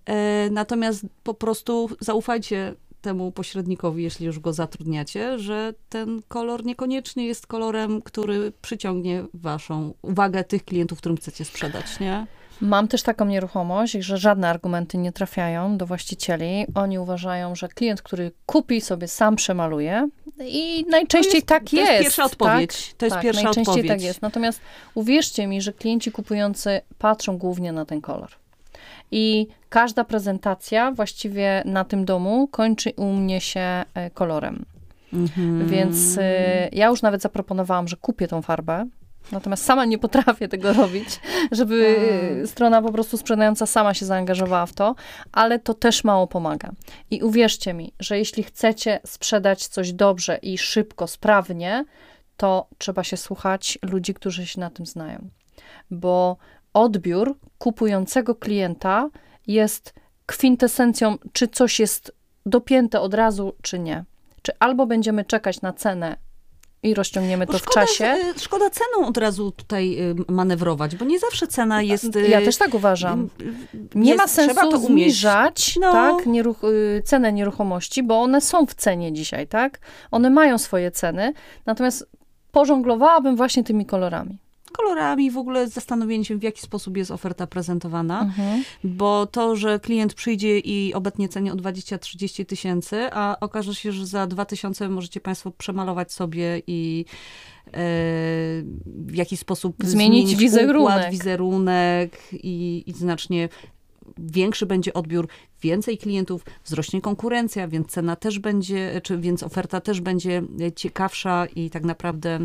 E, 0.06 0.48
natomiast 0.50 1.06
po 1.22 1.34
prostu 1.34 1.90
zaufajcie 2.00 2.74
temu 3.00 3.32
pośrednikowi, 3.32 4.02
jeśli 4.02 4.26
już 4.26 4.38
go 4.38 4.52
zatrudniacie, 4.52 5.38
że 5.38 5.74
ten 5.88 6.22
kolor 6.28 6.64
niekoniecznie 6.64 7.26
jest 7.26 7.46
kolorem, 7.46 8.02
który 8.02 8.52
przyciągnie 8.62 9.24
waszą 9.34 9.94
uwagę 10.02 10.44
tych 10.44 10.64
klientów, 10.64 10.98
którym 10.98 11.16
chcecie 11.16 11.44
sprzedać, 11.44 12.00
nie? 12.00 12.26
Mam 12.60 12.88
też 12.88 13.02
taką 13.02 13.24
nieruchomość, 13.24 13.92
że 13.92 14.18
żadne 14.18 14.48
argumenty 14.48 14.98
nie 14.98 15.12
trafiają 15.12 15.76
do 15.76 15.86
właścicieli. 15.86 16.66
Oni 16.74 16.98
uważają, 16.98 17.54
że 17.54 17.68
klient, 17.68 18.02
który 18.02 18.32
kupi, 18.46 18.80
sobie 18.80 19.08
sam 19.08 19.36
przemaluje. 19.36 20.08
I 20.41 20.84
najczęściej 20.89 21.34
jest- 21.34 21.47
tak 21.47 21.70
to 21.70 21.76
jest. 21.76 21.91
jest 21.91 22.03
pierwsza 22.03 22.24
odpowiedź. 22.24 22.86
Tak? 22.89 22.97
To 22.99 23.07
jest 23.07 23.14
tak, 23.14 23.22
pierwsza 23.22 23.43
najczęściej 23.43 23.72
odpowiedź. 23.72 23.89
tak 23.89 24.03
jest. 24.03 24.22
Natomiast 24.22 24.61
uwierzcie 24.95 25.47
mi, 25.47 25.62
że 25.62 25.72
klienci 25.72 26.12
kupujący 26.12 26.80
patrzą 26.99 27.39
głównie 27.39 27.72
na 27.72 27.84
ten 27.84 28.01
kolor. 28.01 28.30
I 29.11 29.47
każda 29.68 30.05
prezentacja 30.05 30.93
właściwie 30.93 31.62
na 31.64 31.84
tym 31.84 32.05
domu 32.05 32.49
kończy 32.49 32.93
u 32.97 33.05
mnie 33.12 33.41
się 33.41 33.61
e, 33.95 34.11
kolorem. 34.14 34.64
Mhm. 35.12 35.68
Więc 35.68 36.18
e, 36.18 36.68
ja 36.72 36.86
już 36.86 37.03
nawet 37.03 37.22
zaproponowałam, 37.22 37.89
że 37.89 37.97
kupię 37.97 38.28
tą 38.28 38.43
farbę. 38.43 38.86
Natomiast 39.33 39.64
sama 39.64 39.85
nie 39.85 39.99
potrafię 39.99 40.49
tego 40.49 40.72
robić, 40.72 41.20
żeby 41.53 41.97
e, 42.43 42.47
strona 42.47 42.83
po 42.83 42.93
prostu 42.93 43.16
sprzedająca 43.16 43.66
sama 43.66 43.95
się 43.95 44.07
zaangażowała 44.07 44.66
w 44.66 44.72
to, 44.72 44.95
ale 45.33 45.59
to 45.59 45.74
też 45.74 46.05
mało 46.05 46.26
pomaga. 46.26 46.72
I 47.11 47.22
uwierzcie 47.22 47.74
mi, 47.74 47.93
że 48.01 48.18
jeśli 48.18 48.43
chcecie 48.43 49.01
sprzedać 49.07 49.66
coś 49.66 49.93
dobrze 49.93 50.39
i 50.43 50.59
szybko, 50.59 51.07
sprawnie, 51.07 51.85
to 52.37 52.68
trzeba 52.79 53.05
się 53.05 53.16
słuchać 53.16 53.79
ludzi, 53.83 54.14
którzy 54.14 54.47
się 54.47 54.61
na 54.61 54.70
tym 54.70 54.87
znają. 54.87 55.29
Bo 55.91 56.37
odbiór 56.74 57.39
kupującego 57.59 58.35
klienta 58.35 59.11
jest 59.47 59.95
kwintesencją, 60.26 61.16
czy 61.33 61.49
coś 61.49 61.81
jest 61.81 62.12
dopięte 62.47 63.01
od 63.01 63.14
razu, 63.14 63.55
czy 63.62 63.79
nie. 63.79 64.05
Czy 64.43 64.53
albo 64.59 64.87
będziemy 64.87 65.24
czekać 65.24 65.61
na 65.61 65.72
cenę 65.72 66.16
i 66.83 66.95
rozciągniemy 66.95 67.47
Bo 67.47 67.53
to 67.53 67.59
w 67.59 67.62
szkoda, 67.62 67.81
czasie. 67.87 68.16
y, 68.37 68.41
Szkoda 68.41 68.70
ceną 68.70 69.07
od 69.09 69.16
razu 69.16 69.51
tutaj 69.53 69.99
y, 70.29 70.33
manewrować, 70.33 70.97
bo 70.97 71.05
nie 71.05 71.18
zawsze 71.18 71.47
cena 71.47 71.83
jest... 71.83 72.16
y, 72.16 72.29
Ja 72.29 72.41
też 72.41 72.57
tak 72.57 72.74
uważam. 72.74 73.29
Nie 73.95 74.11
jest- 74.12 74.22
ma 74.22 74.29
sensu 74.29 74.87
zniżać 74.87 75.76
No. 75.81 75.93
tak, 75.93 76.26
nieruch- 76.26 76.62
cenę 77.05 77.33
nieruchomości, 77.33 78.03
bo 78.03 78.20
one 78.22 78.41
są 78.41 78.66
w 78.66 78.74
cenie 78.74 79.12
dzisiaj, 79.12 79.47
tak? 79.47 79.79
One 80.11 80.31
mają 80.31 80.59
swoje 80.59 80.91
ceny, 80.91 81.33
natomiast 81.66 82.07
pożonglowałabym 82.53 83.37
właśnie 83.37 83.64
tymi 83.64 83.87
kolorami. 83.87 84.39
Kolorami, 84.70 85.30
w 85.30 85.38
ogóle 85.38 85.68
zastanowienie 85.68 86.24
się, 86.24 86.38
w 86.38 86.42
jaki 86.42 86.60
sposób 86.62 86.96
jest 86.96 87.10
oferta 87.10 87.46
prezentowana, 87.46 88.20
Mhm. 88.20 88.64
bo 88.84 89.26
to, 89.26 89.56
że 89.56 89.80
klient 89.80 90.14
przyjdzie 90.14 90.58
i 90.58 90.94
obetnie 90.94 91.28
cenie 91.28 91.52
o 91.52 91.56
20-30 91.56 92.44
tysięcy, 92.46 93.08
a 93.12 93.36
okaże 93.40 93.74
się, 93.74 93.92
że 93.92 94.06
za 94.06 94.26
2 94.26 94.44
tysiące 94.44 94.88
możecie 94.88 95.20
państwo 95.20 95.50
przemalować 95.50 96.12
sobie 96.12 96.62
i 96.66 97.04
e, 97.66 97.72
w 98.86 99.14
jakiś 99.14 99.40
sposób 99.40 99.76
Zmienić 99.84 100.36
wizerunek. 100.36 100.80
układ, 100.98 101.10
wizerunek 101.10 102.18
i, 102.32 102.84
i 102.86 102.92
znacznie 102.92 103.48
większy 104.18 104.66
będzie 104.66 104.94
odbiór, 104.94 105.28
więcej 105.62 105.98
klientów, 105.98 106.44
wzrośnie 106.64 107.00
konkurencja, 107.00 107.68
więc 107.68 107.88
cena 107.88 108.16
też 108.16 108.38
będzie, 108.38 109.00
czy 109.04 109.18
więc 109.18 109.42
oferta 109.42 109.80
też 109.80 110.00
będzie 110.00 110.42
ciekawsza 110.76 111.46
i 111.46 111.70
tak 111.70 111.84
naprawdę 111.84 112.38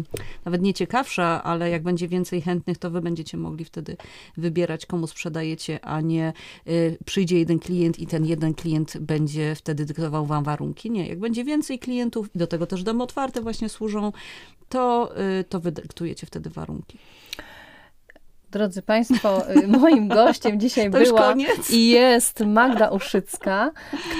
nawet 0.45 0.61
nie 0.61 0.73
ciekawsza, 0.73 1.43
ale 1.43 1.69
jak 1.69 1.83
będzie 1.83 2.07
więcej 2.07 2.41
chętnych, 2.41 2.77
to 2.77 2.91
wy 2.91 3.01
będziecie 3.01 3.37
mogli 3.37 3.65
wtedy 3.65 3.97
wybierać, 4.37 4.85
komu 4.85 5.07
sprzedajecie, 5.07 5.85
a 5.85 6.01
nie 6.01 6.33
y, 6.67 6.97
przyjdzie 7.05 7.39
jeden 7.39 7.59
klient 7.59 7.99
i 7.99 8.07
ten 8.07 8.25
jeden 8.25 8.53
klient 8.53 8.97
będzie 8.97 9.55
wtedy 9.55 9.85
dyktował 9.85 10.25
wam 10.25 10.43
warunki. 10.43 10.91
Nie, 10.91 11.07
jak 11.07 11.19
będzie 11.19 11.43
więcej 11.43 11.79
klientów 11.79 12.35
i 12.35 12.39
do 12.39 12.47
tego 12.47 12.65
też 12.65 12.83
domy 12.83 13.03
otwarte 13.03 13.41
właśnie 13.41 13.69
służą, 13.69 14.11
to, 14.69 15.13
y, 15.39 15.43
to 15.43 15.59
wy 15.59 15.71
dyktujecie 15.71 16.27
wtedy 16.27 16.49
warunki. 16.49 16.97
Drodzy 18.53 18.81
Państwo, 18.81 19.51
y, 19.51 19.67
moim 19.79 20.07
gościem 20.07 20.59
dzisiaj 20.59 20.89
była 20.89 21.33
i 21.69 21.89
jest 21.89 22.39
Magda 22.39 22.89
Uszycka, 22.89 23.71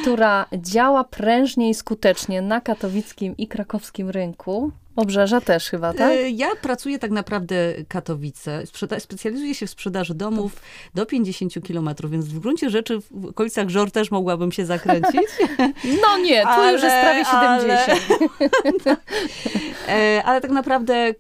która 0.02 0.46
działa 0.54 1.04
prężnie 1.04 1.70
i 1.70 1.74
skutecznie 1.74 2.42
na 2.42 2.62
katowickim 2.62 3.38
i 3.38 3.48
krakowskim 3.48 4.10
rynku. 4.10 4.72
Obrzeża 4.96 5.42
też 5.42 5.70
chyba, 5.70 5.94
tak? 5.94 6.12
Y, 6.12 6.30
Ja 6.30 6.48
pracuję 6.62 7.00
tak 7.00 7.12
naprawdę 7.12 7.56
Katowice. 7.88 8.64
Sprzeda- 8.66 9.00
specjalizuję 9.00 9.56
się 9.56 9.68
w 9.68 9.70
sprzedaży 9.70 10.14
domów 10.14 10.62
do 10.94 11.06
50 11.06 11.64
kilometrów, 11.64 12.12
więc 12.12 12.26
w 12.26 12.40
gruncie 12.40 12.70
rzeczy 12.70 13.00
w 13.12 13.26
okolicach 13.26 13.70
Żor 13.70 13.92
też 13.92 14.12
mogłabym 14.12 14.52
się 14.52 14.66
zakręcić. 14.66 15.22
No 16.02 16.18
nie, 16.18 16.44
tu 16.44 16.64
już 16.72 16.84
jest 16.84 16.96
prawie 16.96 17.26
Ale- 17.26 17.80
70. 17.86 19.00
E, 19.88 20.24
Ale 20.26 20.42
tak 20.42 20.52
naprawdę 20.52 20.94
e, 20.94 21.14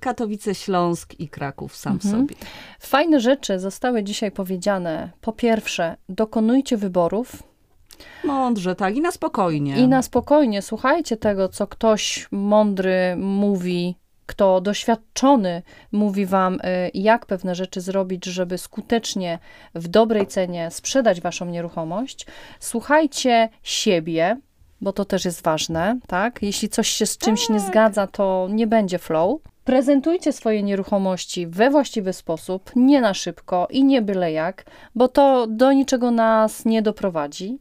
Katowice, 0.00 0.54
Śląsk 0.54 1.14
i 1.20 1.28
Kraków 1.28 1.76
sam 1.76 1.92
Mhm. 1.92 2.14
sobie. 2.14 2.34
Fajne 2.80 3.20
rzeczy 3.20 3.58
zostały 3.58 4.02
dzisiaj 4.02 4.30
powiedziane. 4.30 5.10
Po 5.20 5.32
pierwsze, 5.32 5.96
dokonujcie 6.08 6.76
wyborów 6.76 7.42
Mądrze, 8.24 8.74
tak, 8.74 8.96
i 8.96 9.00
na 9.00 9.10
spokojnie. 9.10 9.76
i 9.76 9.88
na 9.88 10.02
spokojnie 10.02 10.62
słuchajcie 10.62 11.16
tego, 11.16 11.48
co 11.48 11.66
ktoś 11.66 12.28
mądry 12.30 13.16
mówi, 13.16 13.96
kto 14.26 14.60
doświadczony 14.60 15.62
mówi 15.92 16.26
wam, 16.26 16.54
y, 16.54 16.60
jak 16.94 17.26
pewne 17.26 17.54
rzeczy 17.54 17.80
zrobić, 17.80 18.24
żeby 18.24 18.58
skutecznie 18.58 19.38
w 19.74 19.88
dobrej 19.88 20.26
cenie 20.26 20.70
sprzedać 20.70 21.20
waszą 21.20 21.46
nieruchomość. 21.46 22.26
Słuchajcie 22.60 23.48
siebie, 23.62 24.36
bo 24.84 24.92
to 24.92 25.04
też 25.04 25.24
jest 25.24 25.42
ważne, 25.42 25.98
tak? 26.06 26.42
Jeśli 26.42 26.68
coś 26.68 26.88
się 26.88 27.06
z 27.06 27.18
czymś 27.18 27.48
nie 27.48 27.60
zgadza, 27.60 28.06
to 28.06 28.48
nie 28.50 28.66
będzie 28.66 28.98
flow. 28.98 29.40
Prezentujcie 29.64 30.32
swoje 30.32 30.62
nieruchomości 30.62 31.46
we 31.46 31.70
właściwy 31.70 32.12
sposób, 32.12 32.70
nie 32.76 33.00
na 33.00 33.14
szybko 33.14 33.68
i 33.70 33.84
nie 33.84 34.02
byle 34.02 34.32
jak, 34.32 34.64
bo 34.94 35.08
to 35.08 35.46
do 35.46 35.72
niczego 35.72 36.10
nas 36.10 36.64
nie 36.64 36.82
doprowadzi. 36.82 37.58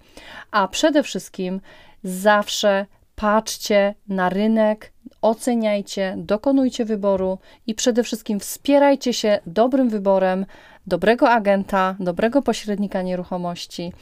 A 0.51 0.67
przede 0.67 1.03
wszystkim 1.03 1.61
zawsze 2.03 2.85
patrzcie 3.15 3.95
na 4.07 4.29
rynek, 4.29 4.93
oceniajcie, 5.21 6.15
dokonujcie 6.17 6.85
wyboru 6.85 7.37
i 7.67 7.75
przede 7.75 8.03
wszystkim 8.03 8.39
wspierajcie 8.39 9.13
się 9.13 9.39
dobrym 9.45 9.89
wyborem 9.89 10.45
dobrego 10.87 11.29
agenta, 11.29 11.95
dobrego 11.99 12.41
pośrednika 12.41 13.01
nieruchomości. 13.01 13.93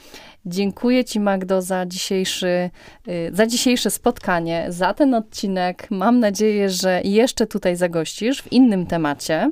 Dziękuję 0.46 1.04
Ci, 1.04 1.20
Magdo, 1.20 1.62
za 1.62 1.86
dzisiejszy, 1.86 2.70
y, 3.08 3.30
za 3.32 3.46
dzisiejsze 3.46 3.90
spotkanie, 3.90 4.66
za 4.68 4.94
ten 4.94 5.14
odcinek. 5.14 5.90
Mam 5.90 6.20
nadzieję, 6.20 6.70
że 6.70 7.00
jeszcze 7.04 7.46
tutaj 7.46 7.76
zagościsz 7.76 8.42
w 8.42 8.52
innym 8.52 8.86
temacie. 8.86 9.50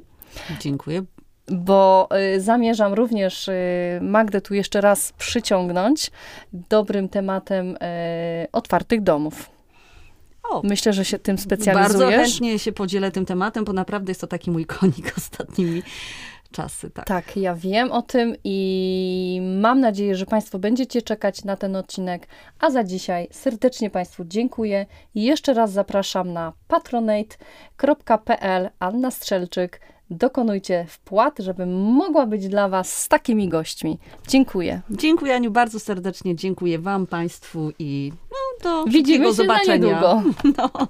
Dziękuję 0.60 1.02
bo 1.52 2.08
y, 2.36 2.40
zamierzam 2.40 2.94
również 2.94 3.48
y, 3.48 3.52
Magdę 4.02 4.40
tu 4.40 4.54
jeszcze 4.54 4.80
raz 4.80 5.12
przyciągnąć 5.12 6.10
dobrym 6.52 7.08
tematem 7.08 7.76
otwartych 8.52 9.02
domów. 9.02 9.50
O, 10.50 10.60
Myślę, 10.64 10.92
że 10.92 11.04
się 11.04 11.18
tym 11.18 11.38
specjalizujesz. 11.38 12.00
Bardzo 12.00 12.10
chętnie 12.10 12.58
się 12.58 12.72
podzielę 12.72 13.10
tym 13.10 13.26
tematem, 13.26 13.64
bo 13.64 13.72
naprawdę 13.72 14.10
jest 14.10 14.20
to 14.20 14.26
taki 14.26 14.50
mój 14.50 14.66
konik 14.66 15.12
ostatnimi 15.18 15.82
czasy. 16.52 16.90
Tak. 16.90 17.06
tak, 17.06 17.36
ja 17.36 17.54
wiem 17.54 17.92
o 17.92 18.02
tym 18.02 18.34
i 18.44 19.40
mam 19.60 19.80
nadzieję, 19.80 20.16
że 20.16 20.26
Państwo 20.26 20.58
będziecie 20.58 21.02
czekać 21.02 21.44
na 21.44 21.56
ten 21.56 21.76
odcinek. 21.76 22.28
A 22.60 22.70
za 22.70 22.84
dzisiaj 22.84 23.28
serdecznie 23.30 23.90
Państwu 23.90 24.24
dziękuję 24.24 24.86
i 25.14 25.22
jeszcze 25.22 25.54
raz 25.54 25.72
zapraszam 25.72 26.32
na 26.32 26.52
patronate.pl 26.68 28.70
Anna 28.78 29.10
Strzelczyk 29.10 29.80
dokonujcie 30.10 30.86
wpłat, 30.88 31.38
żebym 31.38 31.82
mogła 31.82 32.26
być 32.26 32.48
dla 32.48 32.68
Was 32.68 32.94
z 32.94 33.08
takimi 33.08 33.48
gośćmi. 33.48 33.98
Dziękuję. 34.28 34.80
Dziękuję 34.90 35.34
Aniu 35.34 35.50
bardzo 35.50 35.80
serdecznie, 35.80 36.36
dziękuję 36.36 36.78
Wam, 36.78 37.06
Państwu 37.06 37.72
i 37.78 38.12
no, 38.30 38.36
do 38.62 38.84
Widzimy 38.84 39.26
się 39.26 39.32
zobaczenia. 39.32 39.76
Na 39.76 39.76
niedługo. 39.76 40.22
No. 40.58 40.88